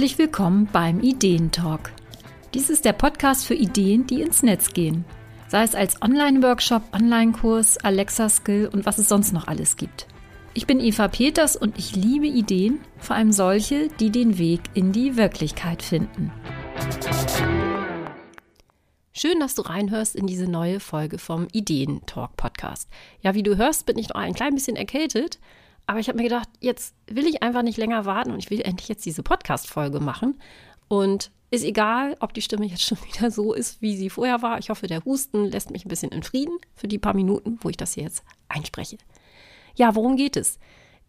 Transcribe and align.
Herzlich 0.00 0.18
willkommen 0.18 0.66
beim 0.72 1.02
Ideentalk. 1.02 1.92
Dies 2.54 2.70
ist 2.70 2.86
der 2.86 2.94
Podcast 2.94 3.44
für 3.44 3.52
Ideen, 3.54 4.06
die 4.06 4.22
ins 4.22 4.42
Netz 4.42 4.72
gehen. 4.72 5.04
Sei 5.46 5.62
es 5.62 5.74
als 5.74 6.00
Online-Workshop, 6.00 6.84
Online-Kurs, 6.94 7.76
Alexa-Skill 7.76 8.70
und 8.72 8.86
was 8.86 8.96
es 8.96 9.10
sonst 9.10 9.34
noch 9.34 9.46
alles 9.46 9.76
gibt. 9.76 10.06
Ich 10.54 10.66
bin 10.66 10.80
Eva 10.80 11.08
Peters 11.08 11.54
und 11.54 11.78
ich 11.78 11.96
liebe 11.96 12.26
Ideen, 12.26 12.80
vor 12.96 13.14
allem 13.14 13.30
solche, 13.30 13.88
die 14.00 14.08
den 14.08 14.38
Weg 14.38 14.62
in 14.72 14.92
die 14.92 15.18
Wirklichkeit 15.18 15.82
finden. 15.82 16.32
Schön, 19.12 19.38
dass 19.38 19.54
du 19.54 19.60
reinhörst 19.60 20.16
in 20.16 20.26
diese 20.26 20.50
neue 20.50 20.80
Folge 20.80 21.18
vom 21.18 21.46
Ideen-Talk 21.52 22.38
Podcast. 22.38 22.88
Ja, 23.20 23.34
wie 23.34 23.42
du 23.42 23.58
hörst, 23.58 23.84
bin 23.84 23.98
ich 23.98 24.08
noch 24.08 24.16
ein 24.16 24.32
klein 24.32 24.54
bisschen 24.54 24.76
erkältet, 24.76 25.38
aber 25.90 25.98
ich 25.98 26.06
habe 26.06 26.18
mir 26.18 26.22
gedacht, 26.28 26.48
jetzt 26.60 26.94
will 27.08 27.26
ich 27.26 27.42
einfach 27.42 27.62
nicht 27.62 27.76
länger 27.76 28.04
warten 28.04 28.30
und 28.30 28.38
ich 28.38 28.48
will 28.48 28.60
endlich 28.60 28.88
jetzt 28.88 29.04
diese 29.04 29.24
Podcast-Folge 29.24 29.98
machen. 29.98 30.40
Und 30.86 31.32
ist 31.50 31.64
egal, 31.64 32.16
ob 32.20 32.32
die 32.32 32.42
Stimme 32.42 32.64
jetzt 32.64 32.82
schon 32.86 32.98
wieder 33.12 33.32
so 33.32 33.52
ist, 33.52 33.82
wie 33.82 33.96
sie 33.96 34.08
vorher 34.08 34.40
war. 34.40 34.60
Ich 34.60 34.70
hoffe, 34.70 34.86
der 34.86 35.04
Husten 35.04 35.46
lässt 35.46 35.72
mich 35.72 35.84
ein 35.84 35.88
bisschen 35.88 36.12
in 36.12 36.22
Frieden 36.22 36.56
für 36.76 36.86
die 36.86 37.00
paar 37.00 37.14
Minuten, 37.14 37.58
wo 37.62 37.70
ich 37.70 37.76
das 37.76 37.94
hier 37.94 38.04
jetzt 38.04 38.22
einspreche. 38.46 38.98
Ja, 39.74 39.96
worum 39.96 40.14
geht 40.14 40.36
es? 40.36 40.60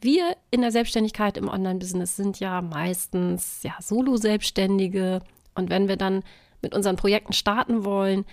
Wir 0.01 0.35
in 0.49 0.61
der 0.61 0.71
Selbstständigkeit 0.71 1.37
im 1.37 1.47
Online-Business 1.47 2.15
sind 2.15 2.39
ja 2.39 2.63
meistens 2.63 3.61
ja 3.61 3.75
Solo-Selbstständige. 3.79 5.21
Und 5.53 5.69
wenn 5.69 5.89
wir 5.89 5.95
dann 5.97 6.23
mit 6.63 6.73
unseren 6.73 6.95
Projekten 6.95 7.33
starten 7.33 7.85
wollen, 7.85 8.25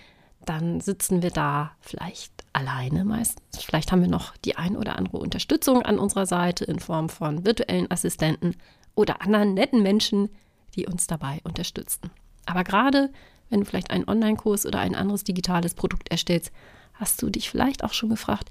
dann 0.47 0.81
sitzen 0.81 1.23
wir 1.23 1.31
da 1.31 1.73
vielleicht 1.81 2.38
alleine 2.59 3.05
meistens. 3.05 3.63
Vielleicht 3.63 3.93
haben 3.93 4.03
wir 4.03 4.09
noch 4.09 4.37
die 4.39 4.57
ein 4.57 4.77
oder 4.77 4.97
andere 4.97 5.19
Unterstützung 5.19 5.83
an 5.83 5.99
unserer 5.99 6.27
Seite 6.27 6.65
in 6.65 6.81
Form 6.81 7.09
von 7.09 7.47
virtuellen 7.47 7.91
Assistenten 7.91 8.57
oder 8.95 9.23
anderen 9.23 9.55
netten 9.55 9.83
Menschen, 9.83 10.29
die 10.75 10.87
uns 10.87 11.07
dabei 11.07 11.41
unterstützen. 11.45 12.11
Aber 12.47 12.65
gerade 12.65 13.11
wenn 13.49 13.61
du 13.61 13.67
vielleicht 13.67 13.91
einen 13.91 14.09
Online-Kurs 14.09 14.67
oder 14.67 14.81
ein 14.81 14.95
anderes 14.95 15.25
digitales 15.25 15.75
Produkt 15.75 16.11
erstellst, 16.11 16.53
hast 16.95 17.23
du 17.23 17.31
dich 17.31 17.49
vielleicht 17.49 17.85
auch 17.85 17.93
schon 17.93 18.11
gefragt, 18.11 18.51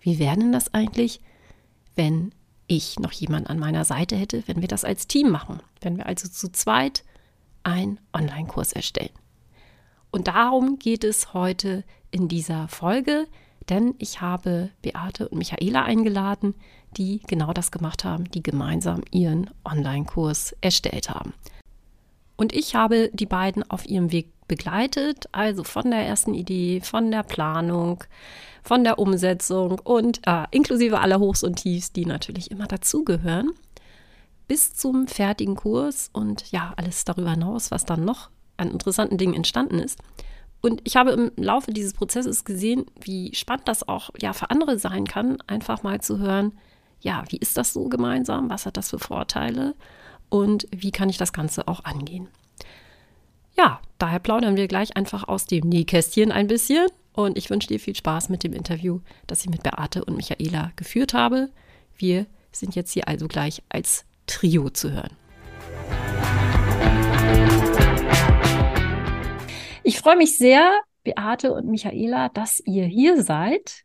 wie 0.00 0.18
wäre 0.18 0.36
denn 0.36 0.52
das 0.52 0.72
eigentlich, 0.72 1.20
wenn 1.96 2.32
ich 2.68 3.00
noch 3.00 3.12
jemanden 3.12 3.48
an 3.48 3.58
meiner 3.58 3.84
Seite 3.84 4.14
hätte, 4.14 4.44
wenn 4.46 4.60
wir 4.60 4.68
das 4.68 4.84
als 4.84 5.08
Team 5.08 5.30
machen, 5.30 5.60
wenn 5.80 5.96
wir 5.96 6.06
also 6.06 6.28
zu 6.28 6.52
zweit 6.52 7.02
einen 7.64 7.98
Online-Kurs 8.14 8.72
erstellen. 8.72 9.10
Und 10.10 10.28
darum 10.28 10.78
geht 10.78 11.02
es 11.02 11.34
heute 11.34 11.84
in 12.10 12.28
dieser 12.28 12.68
Folge, 12.68 13.26
denn 13.68 13.94
ich 13.98 14.20
habe 14.20 14.70
Beate 14.82 15.28
und 15.28 15.38
Michaela 15.38 15.84
eingeladen, 15.84 16.54
die 16.96 17.20
genau 17.26 17.52
das 17.52 17.70
gemacht 17.70 18.04
haben, 18.04 18.24
die 18.30 18.42
gemeinsam 18.42 19.02
ihren 19.10 19.50
Online-Kurs 19.64 20.56
erstellt 20.60 21.10
haben. 21.10 21.34
Und 22.36 22.52
ich 22.52 22.74
habe 22.74 23.10
die 23.12 23.26
beiden 23.26 23.68
auf 23.68 23.86
ihrem 23.86 24.12
Weg 24.12 24.30
begleitet, 24.46 25.28
also 25.32 25.64
von 25.64 25.90
der 25.90 26.06
ersten 26.06 26.34
Idee, 26.34 26.80
von 26.80 27.10
der 27.10 27.22
Planung, 27.22 28.04
von 28.62 28.84
der 28.84 28.98
Umsetzung 28.98 29.78
und 29.80 30.20
äh, 30.26 30.44
inklusive 30.50 31.00
aller 31.00 31.20
Hochs 31.20 31.42
und 31.42 31.56
Tiefs, 31.56 31.92
die 31.92 32.06
natürlich 32.06 32.50
immer 32.50 32.66
dazugehören, 32.66 33.50
bis 34.46 34.74
zum 34.74 35.06
fertigen 35.06 35.56
Kurs 35.56 36.10
und 36.12 36.50
ja, 36.50 36.72
alles 36.76 37.04
darüber 37.04 37.32
hinaus, 37.32 37.70
was 37.70 37.84
dann 37.84 38.04
noch 38.04 38.30
an 38.56 38.70
interessanten 38.70 39.18
Dingen 39.18 39.34
entstanden 39.34 39.78
ist. 39.78 39.98
Und 40.60 40.80
ich 40.84 40.96
habe 40.96 41.12
im 41.12 41.30
Laufe 41.36 41.72
dieses 41.72 41.92
Prozesses 41.92 42.44
gesehen, 42.44 42.86
wie 43.00 43.34
spannend 43.34 43.68
das 43.68 43.86
auch 43.86 44.10
ja 44.20 44.32
für 44.32 44.50
andere 44.50 44.78
sein 44.78 45.06
kann, 45.06 45.38
einfach 45.46 45.82
mal 45.82 46.00
zu 46.00 46.18
hören, 46.18 46.52
ja, 47.00 47.24
wie 47.28 47.36
ist 47.36 47.56
das 47.56 47.72
so 47.72 47.88
gemeinsam? 47.88 48.50
Was 48.50 48.66
hat 48.66 48.76
das 48.76 48.90
für 48.90 48.98
Vorteile? 48.98 49.74
Und 50.30 50.66
wie 50.70 50.90
kann 50.90 51.08
ich 51.08 51.16
das 51.16 51.32
Ganze 51.32 51.68
auch 51.68 51.84
angehen? 51.84 52.28
Ja, 53.56 53.80
daher 53.98 54.18
plaudern 54.18 54.56
wir 54.56 54.68
gleich 54.68 54.96
einfach 54.96 55.26
aus 55.26 55.46
dem 55.46 55.68
Nähkästchen 55.68 56.32
ein 56.32 56.46
bisschen. 56.48 56.86
Und 57.12 57.36
ich 57.36 57.50
wünsche 57.50 57.68
dir 57.68 57.80
viel 57.80 57.96
Spaß 57.96 58.28
mit 58.28 58.44
dem 58.44 58.52
Interview, 58.52 59.00
das 59.26 59.42
ich 59.42 59.50
mit 59.50 59.62
Beate 59.62 60.04
und 60.04 60.16
Michaela 60.16 60.70
geführt 60.76 61.14
habe. 61.14 61.50
Wir 61.96 62.26
sind 62.52 62.76
jetzt 62.76 62.92
hier 62.92 63.08
also 63.08 63.26
gleich 63.26 63.62
als 63.68 64.04
Trio 64.26 64.70
zu 64.70 64.92
hören. 64.92 65.16
Ich 69.98 70.02
freue 70.04 70.16
mich 70.16 70.38
sehr, 70.38 70.80
Beate 71.02 71.52
und 71.52 71.66
Michaela, 71.66 72.28
dass 72.28 72.60
ihr 72.64 72.84
hier 72.84 73.20
seid. 73.20 73.82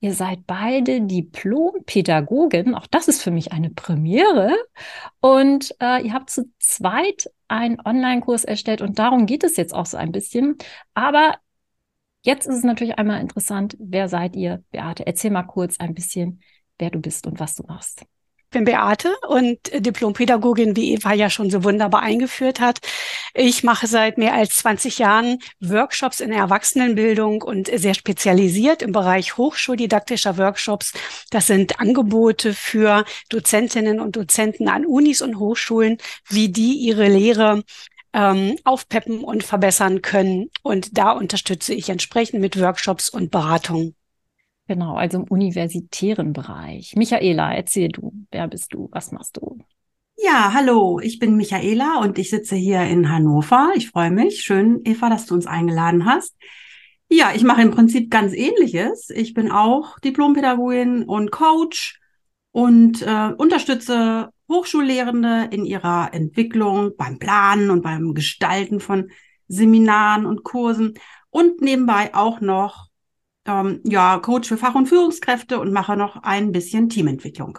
Ihr 0.00 0.14
seid 0.14 0.46
beide 0.46 1.02
Diplom-Pädagogen. 1.02 2.74
Auch 2.74 2.86
das 2.86 3.06
ist 3.06 3.22
für 3.22 3.30
mich 3.30 3.52
eine 3.52 3.68
Premiere. 3.68 4.56
Und 5.20 5.74
äh, 5.78 6.02
ihr 6.06 6.14
habt 6.14 6.30
zu 6.30 6.50
zweit 6.58 7.30
einen 7.48 7.78
Online-Kurs 7.84 8.44
erstellt 8.44 8.80
und 8.80 8.98
darum 8.98 9.26
geht 9.26 9.44
es 9.44 9.58
jetzt 9.58 9.74
auch 9.74 9.84
so 9.84 9.98
ein 9.98 10.10
bisschen. 10.10 10.56
Aber 10.94 11.34
jetzt 12.22 12.46
ist 12.46 12.56
es 12.56 12.64
natürlich 12.64 12.98
einmal 12.98 13.20
interessant, 13.20 13.76
wer 13.78 14.08
seid 14.08 14.36
ihr? 14.36 14.64
Beate, 14.70 15.06
erzähl 15.06 15.30
mal 15.30 15.42
kurz 15.42 15.78
ein 15.78 15.92
bisschen, 15.92 16.40
wer 16.78 16.88
du 16.88 16.98
bist 16.98 17.26
und 17.26 17.40
was 17.40 17.56
du 17.56 17.62
machst 17.64 18.06
bin 18.56 18.64
Beate 18.64 19.14
und 19.28 19.58
Diplompädagogin, 19.74 20.76
wie 20.76 20.94
Eva 20.94 21.12
ja 21.12 21.28
schon 21.28 21.50
so 21.50 21.62
wunderbar 21.62 22.00
eingeführt 22.00 22.58
hat. 22.58 22.80
Ich 23.34 23.62
mache 23.62 23.86
seit 23.86 24.16
mehr 24.16 24.32
als 24.32 24.56
20 24.56 24.98
Jahren 24.98 25.40
Workshops 25.60 26.20
in 26.20 26.30
der 26.30 26.38
Erwachsenenbildung 26.38 27.42
und 27.42 27.68
sehr 27.68 27.92
spezialisiert 27.92 28.80
im 28.80 28.92
Bereich 28.92 29.36
hochschuldidaktischer 29.36 30.38
Workshops. 30.38 30.94
Das 31.30 31.46
sind 31.46 31.80
Angebote 31.80 32.54
für 32.54 33.04
Dozentinnen 33.28 34.00
und 34.00 34.16
Dozenten 34.16 34.68
an 34.68 34.86
Unis 34.86 35.20
und 35.20 35.38
Hochschulen, 35.38 35.98
wie 36.30 36.48
die 36.48 36.78
ihre 36.78 37.08
Lehre 37.08 37.62
ähm, 38.14 38.56
aufpeppen 38.64 39.22
und 39.22 39.44
verbessern 39.44 40.00
können. 40.00 40.48
Und 40.62 40.96
da 40.96 41.10
unterstütze 41.10 41.74
ich 41.74 41.90
entsprechend 41.90 42.40
mit 42.40 42.58
Workshops 42.58 43.10
und 43.10 43.30
Beratungen. 43.30 43.94
Genau, 44.68 44.96
also 44.96 45.18
im 45.18 45.24
universitären 45.24 46.32
Bereich. 46.32 46.94
Michaela, 46.96 47.54
erzähl 47.54 47.88
du, 47.88 48.12
wer 48.32 48.48
bist 48.48 48.74
du, 48.74 48.88
was 48.90 49.12
machst 49.12 49.36
du? 49.36 49.58
Ja, 50.18 50.52
hallo, 50.54 50.98
ich 50.98 51.18
bin 51.18 51.36
Michaela 51.36 52.00
und 52.00 52.18
ich 52.18 52.30
sitze 52.30 52.56
hier 52.56 52.82
in 52.82 53.10
Hannover. 53.10 53.72
Ich 53.76 53.90
freue 53.90 54.10
mich. 54.10 54.40
Schön, 54.40 54.80
Eva, 54.84 55.10
dass 55.10 55.26
du 55.26 55.34
uns 55.34 55.46
eingeladen 55.46 56.04
hast. 56.04 56.34
Ja, 57.08 57.32
ich 57.34 57.44
mache 57.44 57.62
im 57.62 57.70
Prinzip 57.70 58.10
ganz 58.10 58.32
ähnliches. 58.32 59.10
Ich 59.10 59.34
bin 59.34 59.52
auch 59.52 59.98
Diplompädagogin 60.00 61.04
und 61.04 61.30
Coach 61.30 62.00
und 62.50 63.02
äh, 63.02 63.32
unterstütze 63.36 64.30
Hochschullehrende 64.48 65.48
in 65.52 65.64
ihrer 65.64 66.12
Entwicklung 66.12 66.92
beim 66.96 67.18
Planen 67.18 67.70
und 67.70 67.82
beim 67.82 68.14
Gestalten 68.14 68.80
von 68.80 69.10
Seminaren 69.46 70.26
und 70.26 70.42
Kursen 70.42 70.94
und 71.30 71.60
nebenbei 71.60 72.14
auch 72.14 72.40
noch 72.40 72.85
ähm, 73.46 73.80
ja, 73.84 74.18
Coach 74.18 74.48
für 74.48 74.56
Fach- 74.56 74.74
und 74.74 74.86
Führungskräfte 74.86 75.58
und 75.58 75.72
mache 75.72 75.96
noch 75.96 76.22
ein 76.22 76.52
bisschen 76.52 76.88
Teamentwicklung. 76.88 77.58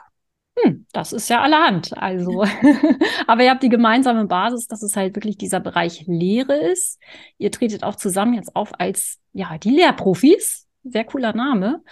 Hm, 0.58 0.86
das 0.92 1.14
ist 1.14 1.30
ja 1.30 1.42
allerhand. 1.42 1.96
Also, 1.98 2.44
aber 3.28 3.44
ihr 3.44 3.52
habt 3.52 3.64
die 3.64 3.70
gemeinsame 3.70 4.26
Basis, 4.26 4.68
dass 4.68 4.82
es 4.82 4.96
halt 4.96 5.16
wirklich 5.16 5.38
dieser 5.38 5.60
Bereich 5.60 6.06
Lehre 6.08 6.56
ist. 6.56 7.00
Ihr 7.38 7.52
tretet 7.52 7.84
auch 7.84 7.96
zusammen 7.96 8.34
jetzt 8.34 8.56
auf 8.56 8.72
als 8.80 9.20
ja 9.34 9.58
die 9.58 9.72
Lehrprofis. 9.72 10.66
Sehr 10.84 11.04
cooler 11.04 11.34
Name. 11.34 11.84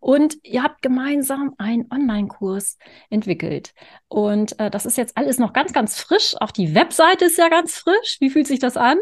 Und 0.00 0.36
ihr 0.42 0.62
habt 0.62 0.82
gemeinsam 0.82 1.54
einen 1.58 1.86
Online-Kurs 1.90 2.78
entwickelt. 3.08 3.74
Und 4.08 4.58
äh, 4.58 4.70
das 4.70 4.86
ist 4.86 4.96
jetzt 4.96 5.16
alles 5.16 5.38
noch 5.38 5.52
ganz, 5.52 5.72
ganz 5.72 6.00
frisch. 6.00 6.34
Auch 6.40 6.50
die 6.50 6.74
Webseite 6.74 7.26
ist 7.26 7.38
ja 7.38 7.48
ganz 7.48 7.76
frisch. 7.76 8.16
Wie 8.18 8.30
fühlt 8.30 8.48
sich 8.48 8.58
das 8.58 8.76
an? 8.76 8.98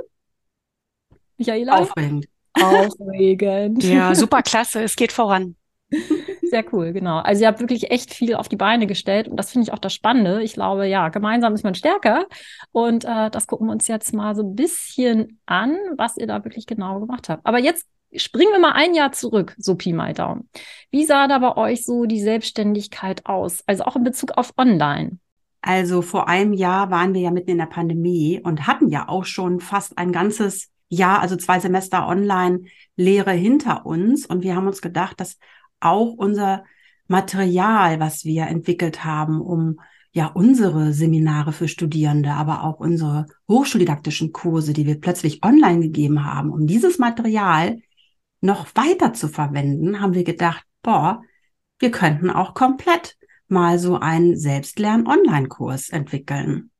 Michaela? 1.38 1.78
Aufregend. 1.78 2.26
Aufregend. 2.62 3.82
Ja, 3.88 4.14
super 4.14 4.42
klasse. 4.42 4.82
Es 4.82 4.96
geht 4.96 5.12
voran. 5.12 5.56
Sehr 6.42 6.64
cool, 6.72 6.92
genau. 6.92 7.19
Also 7.19 7.42
ihr 7.42 7.48
habt 7.48 7.60
wirklich 7.60 7.91
echt 7.91 8.12
viel 8.12 8.34
auf 8.34 8.48
die 8.48 8.56
Beine 8.56 8.86
gestellt 8.86 9.28
und 9.28 9.36
das 9.36 9.50
finde 9.50 9.66
ich 9.66 9.72
auch 9.72 9.78
das 9.78 9.94
Spannende. 9.94 10.43
Ich 10.43 10.52
glaube, 10.52 10.87
ja, 10.87 11.08
gemeinsam 11.08 11.55
ist 11.55 11.64
man 11.64 11.75
stärker 11.75 12.26
und 12.72 13.05
äh, 13.05 13.31
das 13.31 13.46
gucken 13.46 13.69
wir 13.69 13.72
uns 13.72 13.88
jetzt 13.88 14.12
mal 14.12 14.34
so 14.34 14.43
ein 14.43 14.55
bisschen 14.55 15.40
an, 15.46 15.76
was 15.96 16.16
ihr 16.16 16.26
da 16.26 16.44
wirklich 16.44 16.66
genau 16.66 17.00
gemacht 17.00 17.28
habt. 17.28 17.44
Aber 17.46 17.58
jetzt 17.58 17.87
springen 18.14 18.52
wir 18.52 18.60
mal 18.60 18.72
ein 18.72 18.94
Jahr 18.94 19.12
zurück, 19.12 19.55
so 19.58 19.76
Pi 19.76 19.93
mal 19.93 20.12
Daumen. 20.12 20.49
Wie 20.90 21.05
sah 21.05 21.26
da 21.26 21.38
bei 21.38 21.56
euch 21.56 21.84
so 21.84 22.05
die 22.05 22.20
Selbstständigkeit 22.20 23.26
aus? 23.26 23.62
Also 23.66 23.84
auch 23.84 23.96
in 23.96 24.05
Bezug 24.05 24.32
auf 24.32 24.52
Online? 24.56 25.19
Also 25.60 26.02
vor 26.02 26.28
einem 26.28 26.52
Jahr 26.52 26.90
waren 26.90 27.14
wir 27.14 27.20
ja 27.20 27.31
mitten 27.31 27.50
in 27.50 27.58
der 27.58 27.66
Pandemie 27.66 28.40
und 28.43 28.66
hatten 28.66 28.88
ja 28.88 29.08
auch 29.08 29.25
schon 29.25 29.60
fast 29.60 29.99
ein 29.99 30.12
ganzes 30.12 30.70
Jahr, 30.88 31.20
also 31.20 31.37
zwei 31.37 31.61
Semester 31.61 32.06
Online-Lehre 32.08 33.32
hinter 33.32 33.87
uns. 33.87 34.26
Und 34.26 34.43
wir 34.43 34.56
haben 34.56 34.67
uns 34.67 34.82
gedacht, 34.82 35.20
dass 35.20 35.38
auch 35.81 36.14
unser 36.14 36.64
Material, 37.06 38.00
was 38.00 38.25
wir 38.25 38.46
entwickelt 38.46 39.05
haben, 39.05 39.40
um 39.40 39.81
ja 40.12 40.26
unsere 40.26 40.93
Seminare 40.93 41.52
für 41.52 41.69
Studierende, 41.69 42.32
aber 42.32 42.64
auch 42.64 42.81
unsere 42.81 43.26
hochschuldidaktischen 43.49 44.32
Kurse, 44.32 44.73
die 44.73 44.87
wir 44.87 45.00
plötzlich 45.00 45.43
online 45.44 45.81
gegeben 45.81 46.25
haben, 46.25 46.50
um 46.50 46.67
dieses 46.67 46.99
Material 46.99 47.79
noch 48.41 48.67
weiter 48.75 49.12
zu 49.12 49.29
verwenden, 49.29 50.00
haben 50.00 50.14
wir 50.14 50.25
gedacht, 50.25 50.64
boah, 50.82 51.23
wir 51.79 51.91
könnten 51.91 52.31
auch 52.31 52.55
komplett 52.55 53.17
mal 53.49 53.79
so 53.79 53.99
einen 53.99 54.37
Selbstlern-Online-Kurs 54.37 55.91
entwickeln 55.91 56.70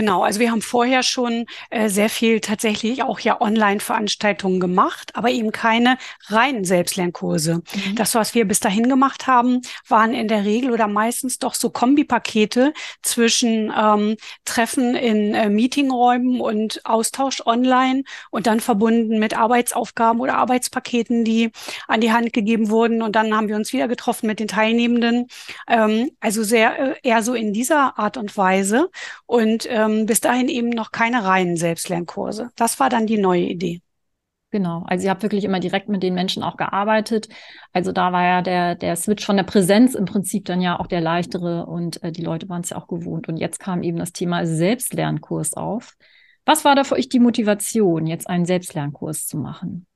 Genau, 0.00 0.22
also 0.22 0.40
wir 0.40 0.50
haben 0.50 0.62
vorher 0.62 1.02
schon 1.02 1.44
äh, 1.68 1.90
sehr 1.90 2.08
viel 2.08 2.40
tatsächlich 2.40 3.02
auch 3.02 3.20
ja 3.20 3.38
Online-Veranstaltungen 3.38 4.58
gemacht, 4.58 5.14
aber 5.14 5.28
eben 5.28 5.52
keine 5.52 5.98
reinen 6.28 6.64
Selbstlernkurse. 6.64 7.56
Mhm. 7.56 7.96
Das, 7.96 8.14
was 8.14 8.34
wir 8.34 8.48
bis 8.48 8.60
dahin 8.60 8.88
gemacht 8.88 9.26
haben, 9.26 9.60
waren 9.86 10.14
in 10.14 10.26
der 10.26 10.46
Regel 10.46 10.70
oder 10.70 10.88
meistens 10.88 11.38
doch 11.38 11.52
so 11.52 11.68
Kombipakete 11.68 12.72
zwischen 13.02 13.70
ähm, 13.78 14.16
Treffen 14.46 14.94
in 14.94 15.34
äh, 15.34 15.50
Meetingräumen 15.50 16.40
und 16.40 16.80
Austausch 16.86 17.42
online 17.44 18.04
und 18.30 18.46
dann 18.46 18.60
verbunden 18.60 19.18
mit 19.18 19.36
Arbeitsaufgaben 19.36 20.18
oder 20.22 20.36
Arbeitspaketen, 20.38 21.26
die 21.26 21.50
an 21.88 22.00
die 22.00 22.10
Hand 22.10 22.32
gegeben 22.32 22.70
wurden. 22.70 23.02
Und 23.02 23.16
dann 23.16 23.36
haben 23.36 23.48
wir 23.48 23.56
uns 23.56 23.74
wieder 23.74 23.86
getroffen 23.86 24.28
mit 24.28 24.40
den 24.40 24.48
Teilnehmenden. 24.48 25.26
Ähm, 25.68 26.10
also 26.20 26.42
sehr 26.42 26.78
äh, 26.78 26.94
eher 27.02 27.22
so 27.22 27.34
in 27.34 27.52
dieser 27.52 27.98
Art 27.98 28.16
und 28.16 28.34
Weise. 28.38 28.88
Und 29.26 29.66
ähm, 29.68 29.89
ähm, 29.90 30.06
bis 30.06 30.20
dahin 30.20 30.48
eben 30.48 30.70
noch 30.70 30.92
keine 30.92 31.24
reinen 31.24 31.56
Selbstlernkurse. 31.56 32.50
Das 32.56 32.80
war 32.80 32.88
dann 32.88 33.06
die 33.06 33.18
neue 33.18 33.42
Idee. 33.42 33.80
Genau, 34.52 34.82
also 34.88 35.04
ihr 35.04 35.10
habt 35.10 35.22
wirklich 35.22 35.44
immer 35.44 35.60
direkt 35.60 35.88
mit 35.88 36.02
den 36.02 36.14
Menschen 36.14 36.42
auch 36.42 36.56
gearbeitet. 36.56 37.28
Also 37.72 37.92
da 37.92 38.12
war 38.12 38.24
ja 38.24 38.42
der, 38.42 38.74
der 38.74 38.96
Switch 38.96 39.24
von 39.24 39.36
der 39.36 39.44
Präsenz 39.44 39.94
im 39.94 40.06
Prinzip 40.06 40.44
dann 40.44 40.60
ja 40.60 40.80
auch 40.80 40.88
der 40.88 41.00
leichtere 41.00 41.66
und 41.66 42.02
äh, 42.02 42.10
die 42.10 42.22
Leute 42.22 42.48
waren 42.48 42.62
es 42.62 42.70
ja 42.70 42.76
auch 42.76 42.88
gewohnt. 42.88 43.28
Und 43.28 43.36
jetzt 43.36 43.60
kam 43.60 43.84
eben 43.84 43.98
das 43.98 44.12
Thema 44.12 44.44
Selbstlernkurs 44.46 45.54
auf. 45.54 45.94
Was 46.46 46.64
war 46.64 46.74
da 46.74 46.82
für 46.82 46.96
euch 46.96 47.08
die 47.08 47.20
Motivation, 47.20 48.08
jetzt 48.08 48.28
einen 48.28 48.44
Selbstlernkurs 48.44 49.26
zu 49.26 49.38
machen? 49.38 49.86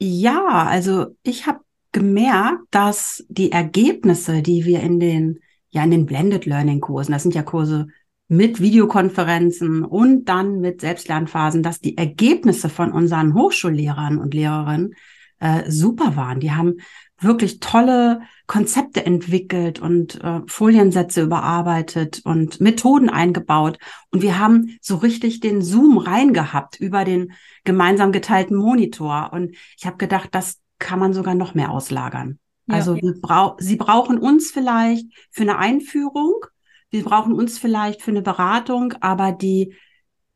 Ja, 0.00 0.66
also 0.68 1.14
ich 1.22 1.46
habe 1.46 1.60
gemerkt, 1.92 2.64
dass 2.72 3.24
die 3.28 3.52
Ergebnisse, 3.52 4.42
die 4.42 4.64
wir 4.64 4.80
in 4.80 4.98
den 4.98 5.38
ja 5.70 5.84
in 5.84 5.90
den 5.90 6.06
Blended 6.06 6.46
Learning 6.46 6.80
Kursen, 6.80 7.12
das 7.12 7.22
sind 7.22 7.34
ja 7.34 7.42
Kurse 7.42 7.88
mit 8.28 8.60
Videokonferenzen 8.60 9.84
und 9.84 10.24
dann 10.26 10.60
mit 10.60 10.80
Selbstlernphasen, 10.80 11.62
dass 11.62 11.80
die 11.80 11.96
Ergebnisse 11.96 12.68
von 12.68 12.92
unseren 12.92 13.34
Hochschullehrern 13.34 14.18
und 14.18 14.34
Lehrerinnen 14.34 14.94
äh, 15.40 15.70
super 15.70 16.16
waren. 16.16 16.40
Die 16.40 16.52
haben 16.52 16.76
wirklich 17.20 17.60
tolle 17.60 18.22
Konzepte 18.46 19.04
entwickelt 19.04 19.78
und 19.78 20.22
äh, 20.22 20.40
Foliensätze 20.46 21.22
überarbeitet 21.22 22.22
und 22.24 22.60
Methoden 22.60 23.08
eingebaut. 23.08 23.78
Und 24.10 24.22
wir 24.22 24.38
haben 24.38 24.76
so 24.80 24.96
richtig 24.96 25.40
den 25.40 25.62
Zoom 25.62 25.98
reingehabt 25.98 26.80
über 26.80 27.04
den 27.04 27.32
gemeinsam 27.64 28.12
geteilten 28.12 28.56
Monitor. 28.56 29.30
Und 29.32 29.54
ich 29.78 29.86
habe 29.86 29.96
gedacht, 29.96 30.30
das 30.32 30.60
kann 30.78 30.98
man 30.98 31.14
sogar 31.14 31.34
noch 31.34 31.54
mehr 31.54 31.70
auslagern. 31.70 32.38
Ja, 32.66 32.76
also 32.76 32.96
wir 32.96 33.14
brau 33.20 33.56
sie 33.58 33.76
brauchen 33.76 34.18
uns 34.18 34.50
vielleicht 34.50 35.06
für 35.30 35.42
eine 35.42 35.58
Einführung 35.58 36.46
wir 36.94 37.02
brauchen 37.02 37.32
uns 37.32 37.58
vielleicht 37.58 38.02
für 38.02 38.12
eine 38.12 38.22
Beratung, 38.22 38.94
aber 39.00 39.32
die, 39.32 39.74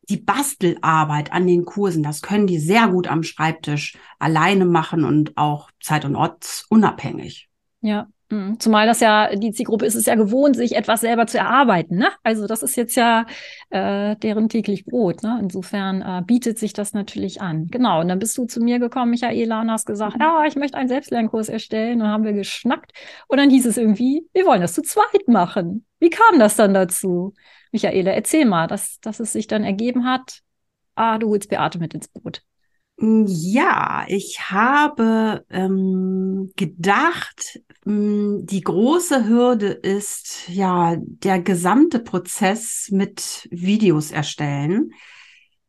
die 0.09 0.17
Bastelarbeit 0.17 1.31
an 1.31 1.47
den 1.47 1.63
Kursen, 1.63 2.03
das 2.03 2.21
können 2.21 2.47
die 2.47 2.59
sehr 2.59 2.89
gut 2.89 3.07
am 3.07 3.23
Schreibtisch 3.23 3.97
alleine 4.19 4.65
machen 4.65 5.05
und 5.05 5.37
auch 5.37 5.71
zeit- 5.81 6.03
und 6.03 6.17
ortsunabhängig. 6.17 7.49
Ja. 7.79 8.07
Zumal 8.59 8.85
das 8.85 8.99
ja, 8.99 9.35
die 9.35 9.51
Zielgruppe 9.51 9.85
ist 9.85 9.95
es 9.95 10.05
ja 10.05 10.13
gewohnt, 10.13 10.55
sich 10.55 10.75
etwas 10.75 11.01
selber 11.01 11.25
zu 11.25 11.39
erarbeiten. 11.39 11.97
Ne? 11.97 12.09
Also 12.21 12.45
das 12.45 12.61
ist 12.61 12.75
jetzt 12.75 12.95
ja 12.95 13.25
äh, 13.71 14.15
deren 14.17 14.49
täglich 14.49 14.85
Brot. 14.85 15.23
Ne? 15.23 15.39
Insofern 15.41 16.01
äh, 16.01 16.21
bietet 16.23 16.59
sich 16.59 16.73
das 16.73 16.93
natürlich 16.93 17.41
an. 17.41 17.67
Genau, 17.71 18.01
und 18.01 18.07
dann 18.07 18.19
bist 18.19 18.37
du 18.37 18.45
zu 18.45 18.61
mir 18.61 18.77
gekommen, 18.77 19.11
Michaela, 19.11 19.61
und 19.61 19.71
hast 19.71 19.87
gesagt, 19.87 20.17
mhm. 20.17 20.21
ja, 20.21 20.45
ich 20.45 20.55
möchte 20.55 20.77
einen 20.77 20.89
Selbstlernkurs 20.89 21.49
erstellen. 21.49 21.93
Und 21.93 21.99
dann 22.01 22.11
haben 22.11 22.23
wir 22.23 22.33
geschnackt. 22.33 22.91
Und 23.27 23.39
dann 23.39 23.49
hieß 23.49 23.65
es 23.65 23.77
irgendwie, 23.77 24.27
wir 24.33 24.45
wollen 24.45 24.61
das 24.61 24.73
zu 24.73 24.83
zweit 24.83 25.27
machen. 25.27 25.85
Wie 25.99 26.11
kam 26.11 26.37
das 26.37 26.55
dann 26.55 26.75
dazu? 26.75 27.33
Michaela, 27.71 28.11
erzähl 28.11 28.45
mal, 28.45 28.67
dass, 28.67 28.99
dass 28.99 29.19
es 29.19 29.33
sich 29.33 29.47
dann 29.47 29.63
ergeben 29.63 30.05
hat, 30.05 30.41
ah, 30.95 31.17
du 31.17 31.29
holst 31.29 31.49
Beate 31.49 31.79
mit 31.79 31.93
ins 31.95 32.07
Boot. 32.07 32.43
Ja, 33.01 34.03
ich 34.07 34.51
habe 34.51 35.45
ähm, 35.49 36.51
gedacht, 36.57 37.61
ähm, 37.85 38.45
die 38.45 38.61
große 38.61 39.25
Hürde 39.27 39.67
ist 39.67 40.49
ja 40.49 40.97
der 40.99 41.41
gesamte 41.41 41.99
Prozess 41.99 42.89
mit 42.91 43.47
Videos 43.51 44.11
erstellen, 44.11 44.91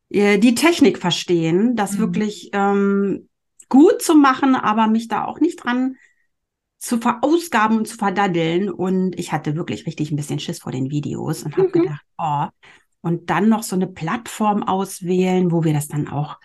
äh, 0.09 0.39
die 0.39 0.55
Technik 0.55 0.97
verstehen, 0.97 1.77
das 1.77 1.93
mhm. 1.93 1.99
wirklich 1.99 2.49
ähm, 2.51 3.29
gut 3.69 4.01
zu 4.01 4.15
machen, 4.15 4.55
aber 4.55 4.87
mich 4.87 5.07
da 5.07 5.23
auch 5.23 5.39
nicht 5.39 5.63
dran 5.63 5.95
zu 6.79 6.97
verausgaben 6.97 7.77
und 7.77 7.87
zu 7.87 7.95
verdaddeln. 7.95 8.69
Und 8.69 9.17
ich 9.17 9.31
hatte 9.31 9.55
wirklich 9.55 9.85
richtig 9.85 10.11
ein 10.11 10.17
bisschen 10.17 10.39
Schiss 10.39 10.59
vor 10.59 10.73
den 10.73 10.91
Videos 10.91 11.43
und 11.43 11.55
habe 11.55 11.69
mhm. 11.69 11.71
gedacht, 11.71 12.05
oh, 12.17 12.47
und 12.99 13.29
dann 13.29 13.47
noch 13.47 13.63
so 13.63 13.77
eine 13.77 13.87
Plattform 13.87 14.63
auswählen, 14.63 15.51
wo 15.51 15.63
wir 15.63 15.73
das 15.73 15.87
dann 15.87 16.09
auch 16.09 16.37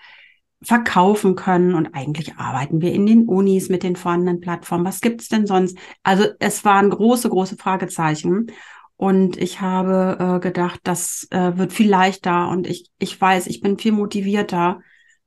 verkaufen 0.63 1.35
können. 1.35 1.75
Und 1.75 1.95
eigentlich 1.95 2.37
arbeiten 2.37 2.81
wir 2.81 2.93
in 2.93 3.07
den 3.07 3.27
Unis 3.27 3.69
mit 3.69 3.83
den 3.83 3.97
vorhandenen 3.97 4.41
Plattformen. 4.41 4.85
Was 4.85 5.01
gibt's 5.01 5.29
denn 5.29 5.47
sonst? 5.47 5.77
Also 6.03 6.27
es 6.39 6.65
waren 6.65 6.91
große, 6.91 7.29
große 7.29 7.57
Fragezeichen. 7.57 8.49
Und 8.97 9.37
ich 9.37 9.61
habe 9.61 10.17
äh, 10.19 10.41
gedacht, 10.41 10.81
das 10.85 11.27
äh, 11.31 11.57
wird 11.57 11.73
viel 11.73 11.89
leichter. 11.89 12.49
Und 12.49 12.67
ich, 12.67 12.91
ich 12.99 13.21
weiß, 13.21 13.47
ich 13.47 13.61
bin 13.61 13.79
viel 13.79 13.93
motivierter, 13.93 14.81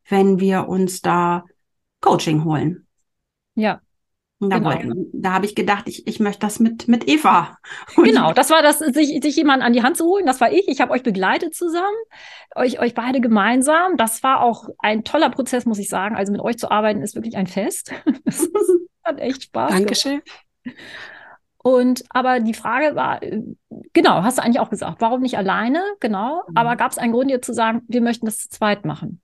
wenn 0.07 0.39
wir 0.39 0.67
uns 0.67 1.01
da 1.01 1.45
Coaching 2.01 2.43
holen. 2.43 2.87
Ja, 3.55 3.81
da, 4.39 4.57
genau. 4.57 5.05
da 5.11 5.33
habe 5.33 5.45
ich 5.45 5.53
gedacht, 5.53 5.89
ich, 5.89 6.07
ich 6.07 6.21
möchte 6.21 6.39
das 6.39 6.59
mit, 6.59 6.87
mit 6.87 7.09
Eva. 7.09 7.57
Und 7.97 8.05
genau, 8.05 8.31
das 8.31 8.49
war 8.49 8.61
das, 8.61 8.79
sich, 8.79 9.19
sich 9.21 9.35
jemand 9.35 9.61
an 9.63 9.73
die 9.73 9.83
Hand 9.83 9.97
zu 9.97 10.05
holen. 10.05 10.25
Das 10.25 10.39
war 10.39 10.51
ich. 10.51 10.67
Ich 10.69 10.79
habe 10.79 10.91
euch 10.91 11.03
begleitet 11.03 11.53
zusammen, 11.53 11.97
euch, 12.55 12.79
euch 12.79 12.93
beide 12.93 13.19
gemeinsam. 13.19 13.97
Das 13.97 14.23
war 14.23 14.41
auch 14.41 14.69
ein 14.79 15.03
toller 15.03 15.29
Prozess, 15.29 15.65
muss 15.65 15.79
ich 15.79 15.89
sagen. 15.89 16.15
Also 16.15 16.31
mit 16.31 16.39
euch 16.41 16.57
zu 16.57 16.71
arbeiten 16.71 17.01
ist 17.01 17.15
wirklich 17.15 17.35
ein 17.35 17.47
Fest. 17.47 17.93
Das 18.23 19.15
hat 19.15 19.19
echt 19.21 19.43
Spaß. 19.43 19.71
Dankeschön. 19.71 20.21
Und 21.57 22.03
aber 22.09 22.39
die 22.39 22.53
Frage 22.53 22.95
war, 22.95 23.19
genau, 23.93 24.23
hast 24.23 24.37
du 24.37 24.43
eigentlich 24.43 24.59
auch 24.59 24.69
gesagt, 24.69 25.01
warum 25.01 25.21
nicht 25.21 25.37
alleine? 25.37 25.81
Genau. 25.99 26.43
Mhm. 26.47 26.57
Aber 26.57 26.75
gab 26.75 26.91
es 26.91 26.97
einen 26.97 27.11
Grund, 27.11 27.31
dir 27.31 27.41
zu 27.41 27.53
sagen, 27.53 27.81
wir 27.87 28.01
möchten 28.01 28.27
das 28.27 28.37
zu 28.37 28.49
zweit 28.49 28.85
machen? 28.85 29.21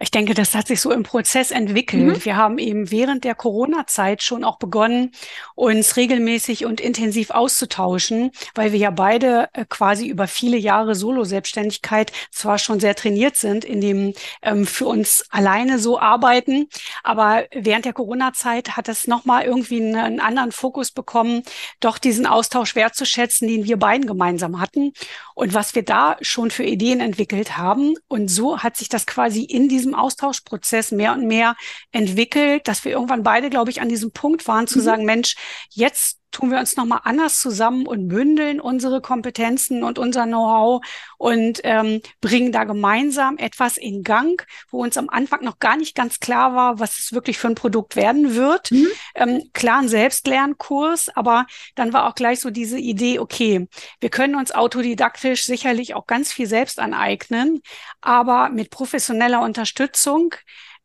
Ich 0.00 0.10
denke, 0.10 0.34
das 0.34 0.54
hat 0.54 0.66
sich 0.66 0.80
so 0.80 0.90
im 0.90 1.02
Prozess 1.02 1.50
entwickelt. 1.50 2.04
Mhm. 2.04 2.24
Wir 2.24 2.36
haben 2.36 2.58
eben 2.58 2.90
während 2.90 3.24
der 3.24 3.34
Corona-Zeit 3.34 4.22
schon 4.22 4.44
auch 4.44 4.58
begonnen, 4.58 5.12
uns 5.54 5.96
regelmäßig 5.96 6.64
und 6.64 6.80
intensiv 6.80 7.30
auszutauschen, 7.30 8.30
weil 8.54 8.72
wir 8.72 8.78
ja 8.78 8.90
beide 8.90 9.48
äh, 9.52 9.64
quasi 9.68 10.06
über 10.06 10.26
viele 10.26 10.56
Jahre 10.56 10.94
Solo-Selbstständigkeit 10.94 12.12
zwar 12.30 12.58
schon 12.58 12.80
sehr 12.80 12.94
trainiert 12.94 13.36
sind, 13.36 13.64
in 13.64 13.80
dem 13.80 14.14
ähm, 14.42 14.66
für 14.66 14.86
uns 14.86 15.24
alleine 15.30 15.78
so 15.78 15.98
arbeiten, 15.98 16.68
aber 17.02 17.44
während 17.52 17.84
der 17.84 17.92
Corona-Zeit 17.92 18.76
hat 18.76 18.88
es 18.88 19.06
nochmal 19.06 19.44
irgendwie 19.44 19.80
einen, 19.80 19.96
einen 19.96 20.20
anderen 20.20 20.52
Fokus 20.52 20.90
bekommen, 20.90 21.42
doch 21.80 21.98
diesen 21.98 22.26
Austausch 22.26 22.74
wertzuschätzen, 22.74 23.48
den 23.48 23.64
wir 23.64 23.76
beiden 23.76 24.06
gemeinsam 24.06 24.60
hatten 24.60 24.92
und 25.34 25.54
was 25.54 25.74
wir 25.74 25.84
da 25.84 26.16
schon 26.20 26.50
für 26.50 26.64
Ideen 26.64 27.00
entwickelt 27.00 27.56
haben. 27.56 27.94
Und 28.08 28.28
so 28.28 28.58
hat 28.58 28.76
sich 28.76 28.88
das 28.88 29.06
quasi 29.06 29.42
in 29.42 29.63
in 29.64 29.68
diesem 29.68 29.94
Austauschprozess 29.94 30.92
mehr 30.92 31.12
und 31.12 31.26
mehr 31.26 31.56
entwickelt, 31.92 32.68
dass 32.68 32.84
wir 32.84 32.92
irgendwann 32.92 33.22
beide, 33.22 33.50
glaube 33.50 33.70
ich, 33.70 33.80
an 33.80 33.88
diesem 33.88 34.12
Punkt 34.12 34.46
waren, 34.46 34.66
zu 34.66 34.78
mhm. 34.78 34.82
sagen, 34.82 35.04
Mensch, 35.04 35.36
jetzt 35.70 36.18
tun 36.34 36.50
wir 36.50 36.58
uns 36.58 36.76
nochmal 36.76 37.00
anders 37.04 37.40
zusammen 37.40 37.86
und 37.86 38.08
bündeln 38.08 38.60
unsere 38.60 39.00
Kompetenzen 39.00 39.82
und 39.84 39.98
unser 39.98 40.26
Know-how 40.26 40.84
und 41.16 41.60
ähm, 41.62 42.02
bringen 42.20 42.52
da 42.52 42.64
gemeinsam 42.64 43.38
etwas 43.38 43.76
in 43.76 44.02
Gang, 44.02 44.44
wo 44.68 44.82
uns 44.82 44.96
am 44.96 45.08
Anfang 45.08 45.44
noch 45.44 45.60
gar 45.60 45.76
nicht 45.76 45.94
ganz 45.94 46.20
klar 46.20 46.54
war, 46.54 46.80
was 46.80 46.98
es 46.98 47.12
wirklich 47.12 47.38
für 47.38 47.48
ein 47.48 47.54
Produkt 47.54 47.96
werden 47.96 48.34
wird. 48.34 48.72
Mhm. 48.72 48.88
Ähm, 49.14 49.50
klar, 49.52 49.80
ein 49.80 49.88
Selbstlernkurs, 49.88 51.08
aber 51.14 51.46
dann 51.76 51.92
war 51.92 52.08
auch 52.08 52.14
gleich 52.14 52.40
so 52.40 52.50
diese 52.50 52.78
Idee, 52.78 53.20
okay, 53.20 53.68
wir 54.00 54.10
können 54.10 54.34
uns 54.34 54.52
autodidaktisch 54.52 55.44
sicherlich 55.44 55.94
auch 55.94 56.06
ganz 56.06 56.32
viel 56.32 56.46
selbst 56.46 56.80
aneignen, 56.80 57.62
aber 58.00 58.48
mit 58.48 58.70
professioneller 58.70 59.40
Unterstützung 59.40 60.34